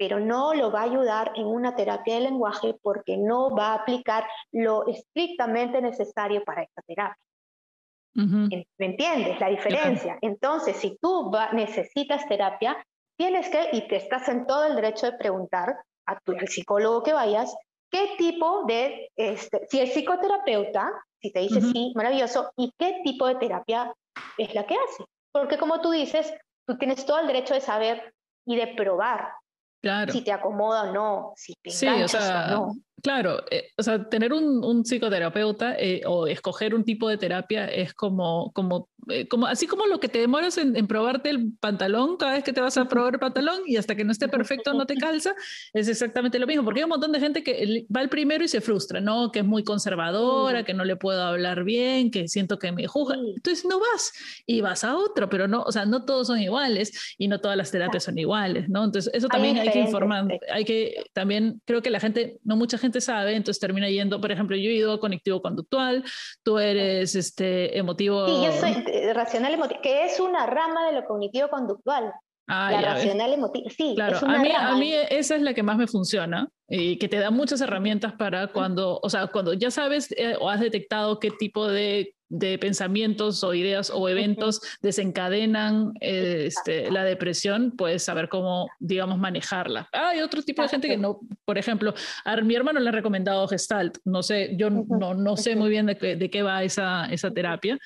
pero 0.00 0.18
no 0.18 0.54
lo 0.54 0.72
va 0.72 0.80
a 0.80 0.84
ayudar 0.84 1.30
en 1.36 1.46
una 1.46 1.76
terapia 1.76 2.14
de 2.14 2.22
lenguaje 2.22 2.74
porque 2.80 3.18
no 3.18 3.54
va 3.54 3.72
a 3.72 3.74
aplicar 3.74 4.26
lo 4.50 4.86
estrictamente 4.86 5.82
necesario 5.82 6.42
para 6.42 6.62
esta 6.62 6.80
terapia. 6.86 7.22
¿Me 8.14 8.64
entiendes 8.78 9.38
la 9.38 9.48
diferencia? 9.48 10.18
Entonces, 10.22 10.76
si 10.76 10.96
tú 11.02 11.30
necesitas 11.52 12.26
terapia, 12.26 12.82
tienes 13.18 13.50
que, 13.50 13.76
y 13.76 13.86
te 13.88 13.96
estás 13.96 14.26
en 14.30 14.46
todo 14.46 14.64
el 14.64 14.74
derecho 14.74 15.04
de 15.04 15.18
preguntar 15.18 15.76
a 16.06 16.18
tu, 16.20 16.32
al 16.32 16.48
psicólogo 16.48 17.02
que 17.02 17.12
vayas, 17.12 17.54
qué 17.90 18.14
tipo 18.16 18.64
de, 18.64 19.10
este, 19.16 19.66
si 19.68 19.80
es 19.80 19.92
psicoterapeuta, 19.92 20.92
si 21.20 21.30
te 21.30 21.40
dice 21.40 21.60
sí, 21.60 21.92
maravilloso, 21.94 22.50
y 22.56 22.72
qué 22.78 23.02
tipo 23.04 23.26
de 23.26 23.34
terapia 23.34 23.92
es 24.38 24.54
la 24.54 24.64
que 24.64 24.76
hace. 24.76 25.04
Porque 25.30 25.58
como 25.58 25.82
tú 25.82 25.90
dices, 25.90 26.32
tú 26.66 26.78
tienes 26.78 27.04
todo 27.04 27.20
el 27.20 27.26
derecho 27.26 27.52
de 27.52 27.60
saber 27.60 28.14
y 28.46 28.56
de 28.56 28.68
probar 28.68 29.34
si 30.10 30.22
te 30.22 30.32
acomoda 30.32 30.90
o 30.90 30.92
no, 30.92 31.32
si 31.36 31.54
te 31.54 31.70
Sí, 31.70 31.86
o 31.88 32.08
sea, 32.08 32.58
Claro, 33.02 33.44
eh, 33.50 33.70
o 33.78 33.82
sea, 33.82 34.08
tener 34.08 34.32
un, 34.32 34.84
psicoterapeuta 34.84 35.76
eh, 35.78 36.02
o 36.06 36.26
escoger 36.26 36.74
un 36.74 36.84
tipo 36.84 37.08
de 37.08 37.16
terapia 37.16 37.66
es 37.66 37.94
como, 37.94 38.52
como, 38.52 38.88
eh, 39.08 39.26
como 39.28 39.46
así 39.46 39.66
como 39.66 39.86
lo 39.86 40.00
que 40.00 40.08
te 40.08 40.18
demoras 40.18 40.58
en, 40.58 40.86
probarte 40.86 41.30
el 41.30 41.52
pantalón 41.60 42.16
cada 42.16 42.32
vez 42.32 42.44
que 42.44 42.52
te 42.52 42.60
vas 42.60 42.76
a 42.76 42.88
probar 42.88 43.14
el 43.14 43.20
pantalón 43.20 43.60
y 43.66 43.76
hasta 43.76 43.94
que 43.94 44.04
no 44.04 44.12
esté 44.12 44.28
perfecto 44.28 44.74
no 44.74 44.86
te 44.86 44.94
calza, 44.96 45.34
es 45.72 45.88
exactamente 45.88 46.38
lo 46.38 46.46
mismo, 46.46 46.64
porque 46.64 46.80
hay 46.80 46.84
un 46.84 46.90
montón 46.90 47.12
de 47.12 47.20
gente 47.20 47.42
que 47.42 47.86
va 47.94 48.00
al 48.00 48.08
primero 48.08 48.44
y 48.44 48.48
se 48.48 48.60
frustra, 48.60 49.00
¿no? 49.00 49.32
Que 49.32 49.40
es 49.40 49.44
muy 49.44 49.64
conservadora, 49.64 50.64
que 50.64 50.74
no 50.74 50.84
le 50.84 50.96
puedo 50.96 51.22
hablar 51.22 51.64
bien, 51.64 52.10
que 52.10 52.28
siento 52.28 52.58
que 52.58 52.72
me 52.72 52.86
juzga. 52.86 53.16
Entonces 53.16 53.64
no 53.64 53.78
vas 53.80 54.12
y 54.46 54.60
vas 54.60 54.84
a 54.84 54.96
otro, 54.96 55.28
pero 55.30 55.48
no, 55.48 55.62
o 55.62 55.72
sea, 55.72 55.86
no 55.86 56.04
todos 56.04 56.26
son 56.26 56.40
iguales 56.40 57.14
y 57.16 57.28
no 57.28 57.40
todas 57.40 57.56
las 57.56 57.70
terapias 57.70 58.04
son 58.04 58.18
iguales, 58.18 58.68
¿no? 58.68 58.84
Entonces 58.84 59.12
eso 59.14 59.28
también 59.28 59.56
hay, 59.56 59.68
hay 59.68 59.72
que 59.72 59.80
informar, 59.80 60.40
hay 60.52 60.64
que 60.64 61.04
también, 61.12 61.62
creo 61.64 61.82
que 61.82 61.90
la 61.90 62.00
gente, 62.00 62.38
no 62.44 62.56
mucha 62.56 62.76
gente 62.76 62.89
sabe, 62.98 63.36
entonces 63.36 63.60
termina 63.60 63.90
yendo, 63.90 64.20
por 64.20 64.32
ejemplo, 64.32 64.56
yo 64.56 64.70
he 64.70 64.74
ido 64.74 64.94
a 64.94 65.00
conectivo 65.00 65.42
conductual, 65.42 66.02
tú 66.42 66.58
eres 66.58 67.14
este, 67.14 67.76
emotivo. 67.78 68.26
Sí, 68.26 68.46
yo 68.46 68.52
soy 68.52 68.84
eh, 68.86 69.12
racional 69.12 69.52
emotivo, 69.52 69.80
que 69.82 70.06
es 70.06 70.18
una 70.18 70.46
rama 70.46 70.86
de 70.86 70.94
lo 70.94 71.04
cognitivo 71.04 71.48
conductual. 71.48 72.12
Ah, 72.52 72.72
la 72.72 72.94
racional 72.94 73.32
emotiva, 73.32 73.70
sí. 73.70 73.92
Claro, 73.94 74.18
a, 74.26 74.38
mí, 74.38 74.50
a 74.50 74.74
mí 74.74 74.92
esa 75.10 75.36
es 75.36 75.42
la 75.42 75.54
que 75.54 75.62
más 75.62 75.76
me 75.76 75.86
funciona 75.86 76.48
y 76.68 76.96
que 76.96 77.08
te 77.08 77.18
da 77.18 77.30
muchas 77.30 77.60
herramientas 77.60 78.14
para 78.14 78.48
cuando, 78.48 78.98
o 79.00 79.08
sea, 79.08 79.28
cuando 79.28 79.52
ya 79.52 79.70
sabes 79.70 80.12
eh, 80.16 80.36
o 80.40 80.48
has 80.48 80.58
detectado 80.58 81.20
qué 81.20 81.30
tipo 81.30 81.68
de 81.68 82.16
de 82.30 82.58
pensamientos 82.58 83.44
o 83.44 83.52
ideas 83.52 83.90
o 83.92 84.08
eventos 84.08 84.60
desencadenan 84.80 85.92
este, 86.00 86.90
la 86.90 87.04
depresión, 87.04 87.72
puedes 87.76 88.04
saber 88.04 88.28
cómo, 88.28 88.68
digamos, 88.78 89.18
manejarla. 89.18 89.88
hay 89.92 90.20
otro 90.20 90.42
tipo 90.42 90.62
de 90.62 90.68
gente 90.68 90.88
que 90.88 90.96
no, 90.96 91.20
por 91.44 91.58
ejemplo, 91.58 91.92
a 92.24 92.36
mi 92.36 92.54
hermano 92.54 92.80
le 92.80 92.88
ha 92.88 92.92
recomendado 92.92 93.46
Gestalt, 93.48 93.98
no 94.04 94.22
sé, 94.22 94.56
yo 94.56 94.70
no, 94.70 95.14
no 95.14 95.36
sé 95.36 95.56
muy 95.56 95.68
bien 95.68 95.86
de, 95.86 95.94
de 95.94 96.30
qué 96.30 96.42
va 96.42 96.62
esa, 96.62 97.06
esa 97.06 97.30
terapia, 97.32 97.78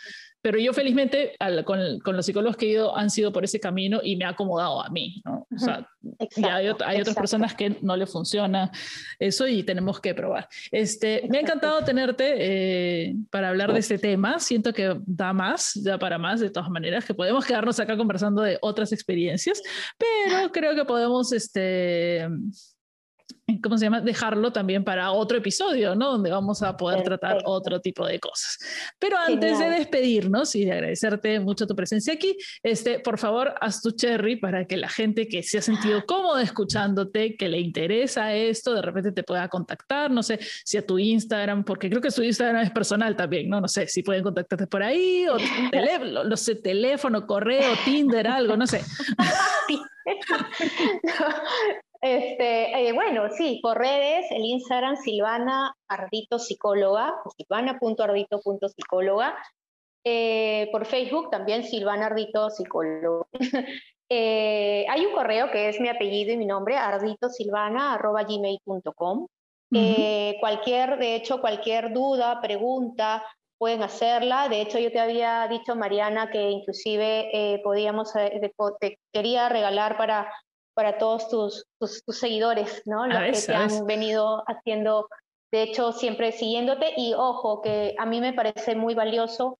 pero 0.44 0.58
yo 0.58 0.74
felizmente 0.74 1.34
con, 1.64 2.00
los 2.04 2.26
psicólogos 2.26 2.58
que 2.58 2.66
he 2.66 2.68
ido 2.72 2.94
han 2.94 3.08
sido 3.08 3.32
por 3.32 3.44
ese 3.44 3.58
camino 3.58 4.00
y 4.04 4.16
me 4.16 4.26
ha 4.26 4.28
acomodado 4.28 4.84
a 4.84 4.90
mí. 4.90 5.22
¿no? 5.24 5.46
O 5.50 5.58
sea, 5.58 5.88
hay, 6.52 6.68
otras 7.00 7.16
personas 7.16 7.54
que 7.54 7.78
no 7.80 7.96
le 7.96 8.06
funciona 8.06 8.70
eso 9.18 9.48
y 9.48 9.62
tenemos 9.62 10.02
que 10.02 10.14
probar. 10.14 10.46
Este, 10.70 11.26
me 11.30 11.38
ha 11.38 11.40
encantado 11.40 11.82
tenerte 11.82 12.34
eh, 12.36 13.14
para 13.30 13.48
hablar 13.48 13.72
de 13.72 13.78
este 13.78 13.96
tema. 13.96 14.38
Siento 14.38 14.74
que 14.74 15.00
da 15.06 15.32
más, 15.32 15.80
da 15.82 15.98
para 15.98 16.18
más 16.18 16.40
de 16.40 16.50
todas 16.50 16.68
maneras, 16.68 17.06
que 17.06 17.14
podemos 17.14 17.46
quedarnos 17.46 17.80
acá 17.80 17.96
conversando 17.96 18.42
de 18.42 18.58
otras 18.60 18.92
experiencias, 18.92 19.62
pero 19.96 20.52
creo 20.52 20.74
que 20.74 20.84
podemos... 20.84 21.32
Este, 21.32 22.28
¿cómo 23.62 23.78
se 23.78 23.86
llama? 23.86 24.00
Dejarlo 24.00 24.52
también 24.52 24.84
para 24.84 25.10
otro 25.12 25.38
episodio, 25.38 25.94
¿no? 25.94 26.12
Donde 26.12 26.30
vamos 26.30 26.62
a 26.62 26.76
poder 26.76 27.02
tratar 27.02 27.38
otro 27.44 27.80
tipo 27.80 28.06
de 28.06 28.20
cosas. 28.20 28.58
Pero 28.98 29.16
antes 29.18 29.58
de 29.58 29.70
despedirnos 29.70 30.54
y 30.54 30.64
de 30.64 30.72
agradecerte 30.72 31.40
mucho 31.40 31.66
tu 31.66 31.74
presencia 31.74 32.14
aquí, 32.14 32.36
este, 32.62 33.00
por 33.00 33.18
favor, 33.18 33.54
haz 33.60 33.82
tu 33.82 33.92
cherry 33.92 34.36
para 34.36 34.66
que 34.66 34.76
la 34.76 34.88
gente 34.88 35.28
que 35.28 35.42
se 35.42 35.58
ha 35.58 35.62
sentido 35.62 36.04
cómoda 36.06 36.42
escuchándote, 36.42 37.36
que 37.36 37.48
le 37.48 37.60
interesa 37.60 38.34
esto, 38.34 38.74
de 38.74 38.82
repente 38.82 39.12
te 39.12 39.22
pueda 39.22 39.48
contactar, 39.48 40.10
no 40.10 40.22
sé, 40.22 40.38
si 40.64 40.78
a 40.78 40.86
tu 40.86 40.98
Instagram, 40.98 41.64
porque 41.64 41.90
creo 41.90 42.00
que 42.00 42.10
su 42.10 42.22
Instagram 42.22 42.62
es 42.62 42.70
personal 42.70 43.16
también, 43.16 43.48
¿no? 43.48 43.60
No 43.60 43.68
sé, 43.68 43.86
si 43.86 44.02
pueden 44.02 44.22
contactarte 44.22 44.66
por 44.66 44.82
ahí, 44.82 45.26
o 45.28 45.36
teléfono, 45.70 46.24
no 46.24 46.36
sé, 46.36 46.56
teléfono, 46.56 47.26
correo, 47.26 47.72
Tinder, 47.84 48.26
algo, 48.26 48.56
no 48.56 48.66
sé. 48.66 48.82
Este, 52.04 52.86
eh, 52.86 52.92
bueno, 52.92 53.30
sí, 53.30 53.60
por 53.62 53.78
redes, 53.78 54.26
el 54.30 54.44
Instagram 54.44 54.96
Silvana 54.96 55.74
Ardito 55.88 56.38
Psicóloga, 56.38 57.14
silvana.ardito.psicóloga. 57.34 59.34
Eh, 60.04 60.68
por 60.70 60.84
Facebook 60.84 61.30
también 61.30 61.64
Silvana 61.64 62.04
Ardito 62.06 62.50
Psicóloga. 62.50 63.26
Eh, 64.10 64.84
hay 64.90 65.06
un 65.06 65.14
correo 65.14 65.50
que 65.50 65.70
es 65.70 65.80
mi 65.80 65.88
apellido 65.88 66.30
y 66.30 66.36
mi 66.36 66.44
nombre, 66.44 66.76
arditosilvana.gmail.com. 66.76 69.26
cualquier, 70.40 70.98
de 70.98 71.14
hecho, 71.14 71.40
cualquier 71.40 71.94
duda, 71.94 72.38
pregunta, 72.42 73.24
pueden 73.56 73.82
hacerla. 73.82 74.50
De 74.50 74.60
hecho, 74.60 74.78
yo 74.78 74.92
te 74.92 75.00
había 75.00 75.48
dicho, 75.48 75.74
Mariana, 75.74 76.30
que 76.30 76.50
inclusive 76.50 77.62
podíamos, 77.64 78.12
te 78.12 78.52
quería 79.10 79.48
regalar 79.48 79.96
para 79.96 80.30
para 80.74 80.98
todos 80.98 81.28
tus, 81.28 81.66
tus, 81.78 82.18
seguidores, 82.18 82.82
¿no? 82.86 83.06
Los 83.06 83.18
que 83.18 83.46
te 83.46 83.54
han 83.54 83.86
venido 83.86 84.42
haciendo, 84.46 85.08
de 85.52 85.62
hecho, 85.62 85.92
siempre 85.92 86.32
siguiéndote. 86.32 86.92
Y 86.96 87.14
ojo, 87.14 87.62
que 87.62 87.94
a 87.98 88.06
mí 88.06 88.20
me 88.20 88.32
parece 88.32 88.74
muy 88.74 88.94
valioso 88.94 89.58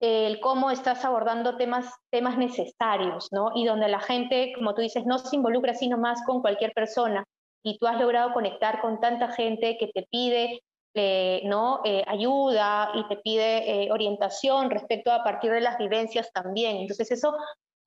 el 0.00 0.40
cómo 0.40 0.70
estás 0.70 1.04
abordando 1.04 1.56
temas, 1.56 1.90
temas 2.10 2.36
necesarios, 2.36 3.28
¿no? 3.32 3.52
Y 3.54 3.64
donde 3.64 3.88
la 3.88 4.00
gente, 4.00 4.52
como 4.54 4.74
tú 4.74 4.82
dices, 4.82 5.06
no 5.06 5.18
se 5.18 5.36
involucra 5.36 5.74
sino 5.74 5.96
más 5.96 6.22
con 6.26 6.42
cualquier 6.42 6.72
persona. 6.72 7.24
Y 7.62 7.78
tú 7.78 7.86
has 7.86 7.98
logrado 7.98 8.32
conectar 8.32 8.80
con 8.80 9.00
tanta 9.00 9.28
gente 9.28 9.78
que 9.78 9.88
te 9.88 10.06
pide 10.10 10.60
eh, 10.98 11.42
¿no? 11.44 11.82
Eh, 11.84 12.02
ayuda 12.06 12.90
y 12.94 13.06
te 13.06 13.18
pide 13.18 13.84
eh, 13.84 13.92
orientación 13.92 14.70
respecto 14.70 15.12
a 15.12 15.22
partir 15.22 15.52
de 15.52 15.60
las 15.60 15.76
vivencias 15.76 16.32
también. 16.32 16.78
Entonces 16.78 17.10
eso 17.10 17.36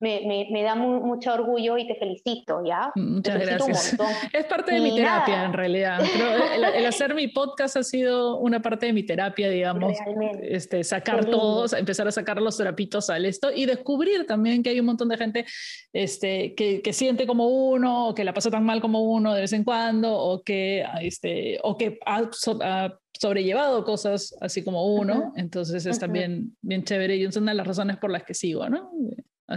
me, 0.00 0.48
me, 0.50 0.62
da 0.62 0.74
mucho 0.74 1.34
orgullo 1.34 1.76
y 1.76 1.86
te 1.86 1.94
felicito, 1.94 2.64
¿ya? 2.64 2.90
Muchas 2.94 3.38
gracias. 3.38 3.96
Es 4.32 4.46
parte 4.46 4.72
de 4.74 4.80
mi 4.80 4.96
terapia, 4.96 5.44
en 5.44 5.52
realidad. 5.52 6.00
el, 6.74 6.86
hacer 6.86 7.14
mi 7.14 7.28
podcast 7.28 7.76
ha 7.76 7.82
sido 7.82 8.38
una 8.38 8.60
parte 8.62 8.86
de 8.86 8.94
mi 8.94 9.02
terapia, 9.02 9.50
digamos. 9.50 9.98
Este, 10.42 10.84
sacar 10.84 11.26
todos, 11.26 11.74
empezar 11.74 12.08
a 12.08 12.12
sacar 12.12 12.40
los 12.40 12.56
terapitos 12.56 13.10
al 13.10 13.26
esto 13.26 13.50
y 13.54 13.66
descubrir 13.66 14.26
también 14.26 14.62
que 14.62 14.70
hay 14.70 14.80
un 14.80 14.86
montón 14.86 15.08
de 15.10 15.18
gente 15.18 15.44
este, 15.92 16.54
que, 16.54 16.80
que 16.80 16.92
siente 16.94 17.26
como 17.26 17.48
uno, 17.48 18.08
o 18.08 18.14
que 18.14 18.24
la 18.24 18.32
pasa 18.32 18.50
tan 18.50 18.64
mal 18.64 18.80
como 18.80 19.02
uno 19.02 19.34
de 19.34 19.42
vez 19.42 19.52
en 19.52 19.64
cuando, 19.64 20.16
o 20.16 20.42
que, 20.42 20.82
este, 21.02 21.58
o 21.62 21.76
que 21.76 21.98
ha, 22.06 22.30
sobrellevado 23.12 23.84
cosas 23.84 24.34
así 24.40 24.64
como 24.64 24.94
uno. 24.94 25.34
Entonces 25.36 25.84
es 25.84 25.98
también 25.98 26.56
bien 26.62 26.84
chévere 26.84 27.16
y 27.16 27.24
es 27.24 27.36
una 27.36 27.50
de 27.50 27.56
las 27.58 27.66
razones 27.66 27.98
por 27.98 28.10
las 28.10 28.22
que 28.22 28.32
sigo, 28.32 28.66
¿no? 28.70 28.90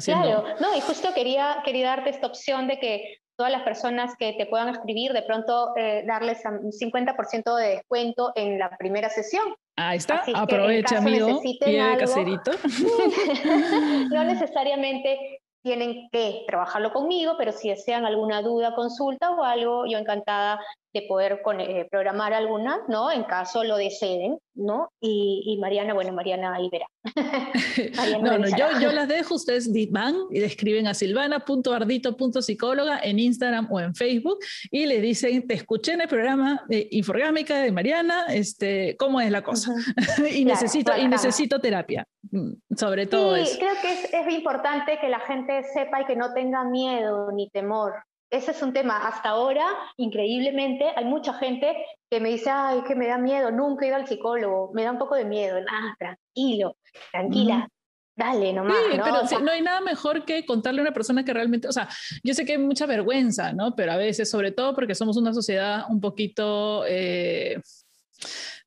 Claro, 0.04 0.44
no, 0.60 0.76
y 0.76 0.82
justo 0.82 1.14
quería, 1.14 1.62
quería 1.64 1.88
darte 1.88 2.10
esta 2.10 2.28
opción 2.28 2.68
de 2.68 2.80
que 2.80 3.18
todas 3.36 3.52
las 3.52 3.64
personas 3.64 4.16
que 4.18 4.34
te 4.34 4.46
puedan 4.46 4.70
escribir, 4.70 5.14
de 5.14 5.24
pronto 5.24 5.76
eh, 5.76 6.04
darles 6.06 6.42
un 6.46 6.72
50% 6.72 7.56
de 7.56 7.68
descuento 7.70 8.32
en 8.36 8.60
la 8.60 8.76
primera 8.78 9.10
sesión. 9.10 9.56
Ahí 9.76 9.98
está, 9.98 10.24
aprovecha, 10.36 11.00
amigo, 11.00 11.42
pie 11.42 11.98
caserito. 11.98 12.52
no 14.12 14.24
necesariamente 14.26 15.42
tienen 15.64 16.10
que 16.12 16.44
trabajarlo 16.46 16.92
conmigo, 16.92 17.36
pero 17.38 17.52
si 17.52 17.70
desean 17.70 18.06
alguna 18.06 18.42
duda, 18.42 18.76
consulta 18.76 19.32
o 19.32 19.44
algo, 19.44 19.86
yo 19.88 19.98
encantada 19.98 20.60
de 20.94 21.02
poder 21.04 21.42
eh, 21.60 21.88
programar 21.90 22.34
alguna, 22.34 22.82
¿no? 22.88 23.12
En 23.12 23.24
caso 23.24 23.64
lo 23.64 23.78
deseen, 23.78 24.38
¿no? 24.54 24.92
Y, 25.02 25.58
Mariana, 25.60 25.96
bueno, 25.96 26.14
Mariana 26.14 26.54
ahí 26.54 26.70
verá. 26.72 26.86
no, 28.22 28.38
no, 28.38 28.48
yo, 28.48 28.80
yo, 28.80 28.92
las 28.92 29.08
dejo, 29.08 29.34
ustedes 29.36 29.72
van 29.92 30.16
y 30.30 30.40
le 30.40 30.46
escriben 30.46 30.86
a 30.88 30.94
silvana.ardito.psicóloga 30.94 33.00
en 33.00 33.18
Instagram 33.20 33.68
o 33.72 33.80
en 33.80 33.96
Facebook 33.96 34.38
y 34.70 34.86
le 34.86 35.02
dicen, 35.02 35.48
te 35.48 35.56
escuché 35.56 35.94
en 35.94 36.02
el 36.02 36.08
programa 36.08 36.64
de 36.68 36.88
Inforgámica 36.92 37.60
de 37.62 37.72
Mariana, 37.72 38.28
este, 38.30 38.96
¿cómo 38.98 39.20
es 39.20 39.32
la 39.32 39.42
cosa? 39.42 39.74
y, 40.32 40.46
necesito, 40.46 40.96
y 40.96 41.08
necesito 41.08 41.60
terapia, 41.60 42.06
mm, 42.30 42.52
sobre 42.78 43.08
todo 43.08 43.44
sí, 43.44 43.58
creo 43.58 43.74
que 43.82 43.92
es, 43.92 44.14
es 44.14 44.32
importante 44.34 45.00
que 45.00 45.10
la 45.10 45.22
gente 45.22 45.64
sepa 45.74 46.02
y 46.02 46.06
que 46.06 46.16
no 46.16 46.32
tenga 46.34 46.64
miedo 46.64 47.32
ni 47.32 47.50
temor, 47.50 47.94
ese 48.34 48.52
es 48.52 48.62
un 48.62 48.74
tema. 48.74 48.98
Hasta 48.98 49.30
ahora, 49.30 49.66
increíblemente, 49.98 50.86
hay 50.96 51.06
mucha 51.06 51.34
gente 51.36 51.76
que 52.10 52.20
me 52.20 52.30
dice, 52.30 52.50
ay, 52.50 52.82
que 52.88 52.96
me 52.96 53.08
da 53.08 53.18
miedo, 53.18 53.52
nunca 53.52 53.86
he 53.86 53.90
ido 53.90 53.98
al 53.98 54.08
psicólogo, 54.08 54.72
me 54.74 54.84
da 54.84 54.92
un 54.92 54.98
poco 54.98 55.16
de 55.16 55.26
miedo. 55.26 55.58
Ah, 55.70 55.96
tranquilo, 55.98 56.78
tranquila. 57.12 57.70
Dale 58.16 58.54
nomás. 58.54 58.78
Sí, 58.92 59.00
pero 59.04 59.42
no 59.42 59.52
hay 59.52 59.62
nada 59.62 59.82
mejor 59.82 60.24
que 60.26 60.46
contarle 60.46 60.82
a 60.82 60.84
una 60.84 60.94
persona 60.94 61.26
que 61.26 61.34
realmente, 61.34 61.68
o 61.68 61.72
sea, 61.72 61.88
yo 62.24 62.34
sé 62.34 62.46
que 62.46 62.54
hay 62.54 62.58
mucha 62.60 62.86
vergüenza, 62.86 63.54
¿no? 63.54 63.76
Pero 63.76 63.92
a 63.92 63.98
veces, 63.98 64.30
sobre 64.30 64.52
todo 64.52 64.76
porque 64.76 64.94
somos 64.94 65.18
una 65.18 65.34
sociedad 65.34 65.86
un 65.90 66.00
poquito 66.00 66.86
eh, 66.88 67.60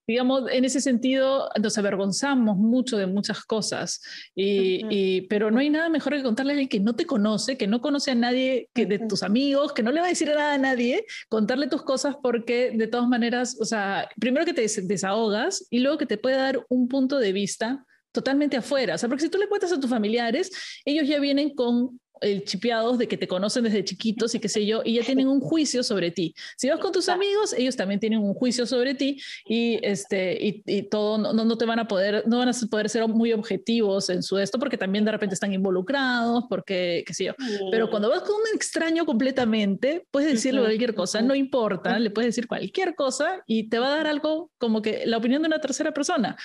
digamos, 0.06 0.44
en 0.50 0.64
ese 0.64 0.80
sentido 0.80 1.48
nos 1.60 1.78
avergonzamos 1.78 2.56
mucho 2.56 2.96
de 2.96 3.06
muchas 3.06 3.44
cosas, 3.44 4.00
y, 4.34 5.22
pero 5.28 5.50
no 5.50 5.58
hay 5.58 5.70
nada 5.70 5.88
mejor 5.88 6.14
que 6.14 6.22
contarle 6.22 6.52
a 6.52 6.54
alguien 6.54 6.68
que 6.68 6.80
no 6.80 6.94
te 6.94 7.06
conoce, 7.06 7.56
que 7.56 7.66
no 7.66 7.80
conoce 7.80 8.10
a 8.10 8.14
nadie, 8.14 8.68
que 8.74 8.86
de 8.86 8.98
tus 9.00 9.22
amigos, 9.22 9.72
que 9.72 9.82
no 9.82 9.92
le 9.92 10.00
va 10.00 10.06
a 10.06 10.10
decir 10.10 10.28
nada 10.28 10.54
a 10.54 10.58
nadie, 10.58 11.04
contarle 11.28 11.68
tus 11.68 11.82
cosas 11.82 12.16
porque 12.22 12.72
de 12.74 12.86
todas 12.86 13.08
maneras, 13.08 13.56
o 13.60 13.64
sea, 13.64 14.08
primero 14.18 14.44
que 14.44 14.54
te 14.54 14.66
desahogas 14.82 15.66
y 15.70 15.80
luego 15.80 15.98
que 15.98 16.06
te 16.06 16.18
puede 16.18 16.36
dar 16.36 16.64
un 16.68 16.88
punto 16.88 17.18
de 17.18 17.32
vista 17.32 17.84
totalmente 18.12 18.56
afuera. 18.56 18.94
O 18.94 18.98
sea, 18.98 19.08
porque 19.08 19.24
si 19.24 19.28
tú 19.28 19.38
le 19.38 19.48
cuentas 19.48 19.72
a 19.72 19.78
tus 19.78 19.90
familiares, 19.90 20.50
ellos 20.84 21.06
ya 21.06 21.20
vienen 21.20 21.54
con 21.54 22.00
el 22.20 22.44
chipeados 22.44 22.98
de 22.98 23.08
que 23.08 23.16
te 23.16 23.28
conocen 23.28 23.64
desde 23.64 23.84
chiquitos 23.84 24.34
y 24.34 24.40
qué 24.40 24.48
sé 24.48 24.64
yo, 24.66 24.82
y 24.84 24.94
ya 24.94 25.02
tienen 25.02 25.28
un 25.28 25.40
juicio 25.40 25.82
sobre 25.82 26.10
ti. 26.10 26.34
Si 26.56 26.68
vas 26.68 26.78
con 26.78 26.92
tus 26.92 27.08
amigos, 27.08 27.52
ellos 27.52 27.76
también 27.76 28.00
tienen 28.00 28.20
un 28.20 28.34
juicio 28.34 28.66
sobre 28.66 28.94
ti 28.94 29.20
y, 29.46 29.78
este, 29.82 30.38
y, 30.40 30.82
todo, 30.84 31.18
no, 31.18 31.32
no, 31.32 31.58
te 31.58 31.64
van 31.64 31.78
a 31.78 31.88
poder, 31.88 32.24
no 32.26 32.38
van 32.38 32.48
a 32.48 32.52
poder 32.70 32.88
ser 32.88 33.06
muy 33.08 33.32
objetivos 33.32 34.10
en 34.10 34.22
su 34.22 34.38
esto 34.38 34.58
porque 34.58 34.78
también 34.78 35.04
de 35.04 35.12
repente 35.12 35.34
están 35.34 35.52
involucrados, 35.52 36.44
porque 36.48 37.04
qué 37.06 37.14
sé 37.14 37.24
yo. 37.24 37.34
Pero 37.70 37.90
cuando 37.90 38.10
vas 38.10 38.22
con 38.22 38.34
un 38.34 38.54
extraño 38.54 39.04
completamente, 39.04 40.06
puedes 40.10 40.32
decirle 40.32 40.60
cualquier 40.60 40.94
cosa, 40.94 41.22
no 41.22 41.34
importa, 41.34 41.98
le 41.98 42.10
puedes 42.10 42.28
decir 42.28 42.46
cualquier 42.46 42.94
cosa 42.94 43.42
y 43.46 43.68
te 43.68 43.78
va 43.78 43.88
a 43.88 43.96
dar 43.96 44.06
algo 44.06 44.50
como 44.58 44.82
que 44.82 45.04
la 45.06 45.16
opinión 45.16 45.42
de 45.42 45.48
una 45.48 45.60
tercera 45.60 45.92
persona 45.92 46.36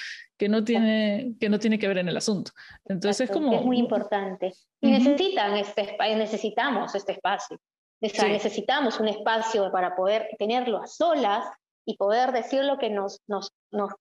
que 0.42 0.50
no 0.50 0.64
tiene, 0.64 1.36
que, 1.40 1.50
no 1.50 1.60
tiene 1.60 1.78
que 1.78 1.88
ver 1.88 2.00
en 2.00 2.08
el 2.08 2.18
asunto. 2.18 2.50
Entonces 2.86 3.30
es 3.30 3.32
como... 3.32 3.54
Es 3.54 3.64
muy 3.64 3.78
importante. 3.78 4.52
Y 4.80 4.90
necesitan 4.90 5.56
este, 5.56 5.96
necesitamos 6.16 6.96
este 6.96 7.12
espacio. 7.12 7.60
Necesitamos 8.02 9.00
un 9.00 9.08
espacio 9.08 9.72
para 9.72 9.96
poder 9.96 10.30
tenerlo 10.40 10.82
a 10.82 10.88
solas 10.88 11.46
y 11.86 11.96
poder 11.96 12.32
decir 12.32 12.64
lo 12.64 12.80
que 12.80 12.90
nos, 12.90 13.20
nos, 13.28 13.52
nos, 13.70 13.92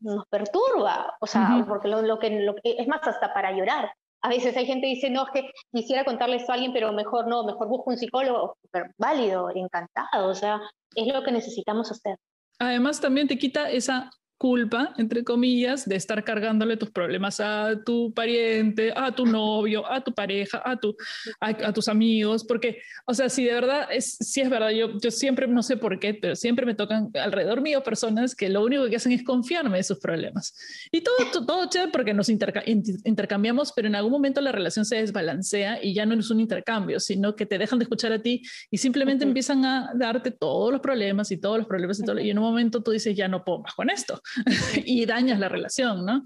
nos 0.00 0.26
perturba. 0.26 1.14
O 1.20 1.28
sea, 1.28 1.64
porque 1.68 1.86
lo, 1.86 2.02
lo, 2.02 2.18
que, 2.18 2.30
lo, 2.40 2.56
es 2.64 2.88
más 2.88 3.06
hasta 3.06 3.32
para 3.32 3.52
llorar. 3.52 3.92
A 4.20 4.28
veces 4.28 4.56
hay 4.56 4.66
gente 4.66 4.88
que 4.88 4.94
dice, 4.94 5.10
no, 5.10 5.26
es 5.26 5.30
que 5.32 5.50
quisiera 5.72 6.04
contarle 6.04 6.38
esto 6.38 6.50
a 6.50 6.56
alguien, 6.56 6.72
pero 6.72 6.92
mejor 6.92 7.28
no, 7.28 7.44
mejor 7.44 7.68
busco 7.68 7.90
un 7.90 7.98
psicólogo. 7.98 8.58
Pero 8.72 8.86
válido, 8.98 9.48
encantado. 9.54 10.26
O 10.26 10.34
sea, 10.34 10.60
es 10.96 11.06
lo 11.06 11.22
que 11.22 11.30
necesitamos 11.30 11.92
hacer. 11.92 12.18
Además, 12.58 13.00
también 13.00 13.28
te 13.28 13.38
quita 13.38 13.70
esa 13.70 14.10
culpa, 14.38 14.92
entre 14.98 15.24
comillas, 15.24 15.88
de 15.88 15.96
estar 15.96 16.22
cargándole 16.24 16.76
tus 16.76 16.90
problemas 16.90 17.40
a 17.40 17.82
tu 17.84 18.12
pariente, 18.12 18.92
a 18.94 19.14
tu 19.14 19.26
novio, 19.26 19.90
a 19.90 20.02
tu 20.02 20.12
pareja, 20.12 20.62
a, 20.64 20.76
tu, 20.76 20.96
a, 21.40 21.72
tus 21.72 21.88
amigos, 21.88 22.44
porque, 22.44 22.80
o 23.06 23.14
sea, 23.14 23.28
si 23.28 23.44
de 23.44 23.54
verdad, 23.54 23.88
es, 23.90 24.16
si 24.20 24.40
es 24.40 24.50
verdad, 24.50 24.70
yo, 24.70 24.98
yo 25.00 25.10
siempre, 25.10 25.46
no 25.46 25.62
sé 25.62 25.76
por 25.76 25.98
qué, 25.98 26.14
pero 26.14 26.36
siempre 26.36 26.66
me 26.66 26.74
tocan 26.74 27.10
alrededor 27.14 27.60
mío 27.60 27.82
personas 27.82 28.34
que 28.34 28.48
lo 28.48 28.64
único 28.64 28.88
que 28.88 28.96
hacen 28.96 29.12
es 29.12 29.24
confiarme 29.24 29.78
de 29.78 29.84
sus 29.84 29.98
problemas. 29.98 30.54
Y 30.90 31.00
todo, 31.02 31.16
todo, 31.32 31.46
todo 31.46 31.68
chévere 31.68 31.92
porque 31.92 32.14
nos 32.14 32.28
intercambiamos, 32.28 33.72
pero 33.74 33.88
en 33.88 33.94
algún 33.94 34.12
momento 34.12 34.40
la 34.40 34.52
relación 34.52 34.84
se 34.84 34.96
desbalancea 34.96 35.82
y 35.82 35.94
ya 35.94 36.06
no 36.06 36.14
es 36.14 36.30
un 36.30 36.40
intercambio, 36.40 37.00
sino 37.00 37.36
que 37.36 37.46
te 37.46 37.58
dejan 37.58 37.78
de 37.78 37.84
escuchar 37.84 38.12
a 38.12 38.20
ti 38.20 38.42
y 38.70 38.78
simplemente 38.78 39.24
empiezan 39.24 39.64
a 39.64 39.92
darte 39.94 40.30
todos 40.30 40.72
los 40.72 40.80
problemas 40.80 41.30
y 41.30 41.36
todos 41.36 41.58
los 41.58 41.66
problemas 41.66 41.98
y 42.00 42.04
todo, 42.04 42.18
y 42.18 42.30
en 42.30 42.38
un 42.38 42.44
momento 42.44 42.82
tú 42.82 42.90
dices, 42.90 43.16
ya 43.16 43.28
no 43.28 43.44
puedo 43.44 43.60
más 43.60 43.74
con 43.74 43.90
esto. 43.90 44.20
y 44.84 45.06
dañas 45.06 45.38
la 45.38 45.48
relación, 45.48 46.04
¿no? 46.04 46.24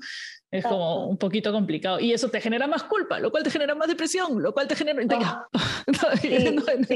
Es 0.51 0.65
como 0.65 1.07
un 1.07 1.19
poquito 1.19 1.53
complicado. 1.53 2.01
Y 2.01 2.13
eso 2.13 2.31
te 2.31 2.41
genera 2.41 2.67
más 2.67 2.85
culpa, 2.85 3.19
lo 3.21 3.31
cual 3.31 3.43
te 3.43 3.51
genera 3.51 3.75
más 3.75 3.89
depresión, 3.89 4.43
lo 4.43 4.53
cual 4.53 4.67
te 4.67 4.77
genera... 4.77 5.03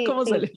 ¿Cómo 0.07 0.25
sale? 0.25 0.53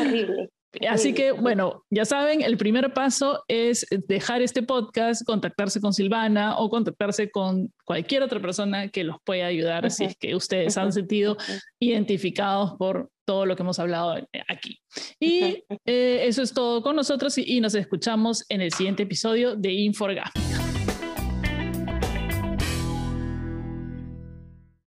horrible. 0.00 0.50
Así 0.88 1.14
que, 1.14 1.32
bueno, 1.32 1.84
ya 1.90 2.04
saben, 2.04 2.42
el 2.42 2.56
primer 2.56 2.92
paso 2.92 3.42
es 3.48 3.86
dejar 4.06 4.42
este 4.42 4.62
podcast, 4.62 5.24
contactarse 5.24 5.80
con 5.80 5.92
Silvana 5.92 6.58
o 6.58 6.68
contactarse 6.68 7.30
con 7.30 7.72
cualquier 7.84 8.22
otra 8.22 8.40
persona 8.40 8.88
que 8.88 9.04
los 9.04 9.16
pueda 9.24 9.46
ayudar 9.46 9.90
si 9.90 10.04
es 10.04 10.16
que 10.16 10.34
ustedes 10.34 10.76
han 10.76 10.92
sentido 10.92 11.36
identificados 11.80 12.74
por 12.78 13.10
todo 13.24 13.46
lo 13.46 13.56
que 13.56 13.62
hemos 13.62 13.78
hablado 13.78 14.16
aquí. 14.48 14.80
Y 15.20 15.64
eh, 15.86 16.22
eso 16.24 16.42
es 16.42 16.52
todo 16.52 16.82
con 16.82 16.96
nosotros 16.96 17.36
y, 17.38 17.44
y 17.46 17.60
nos 17.60 17.74
escuchamos 17.74 18.44
en 18.48 18.60
el 18.60 18.72
siguiente 18.72 19.02
episodio 19.04 19.56
de 19.56 19.72
Inforga. 19.72 20.30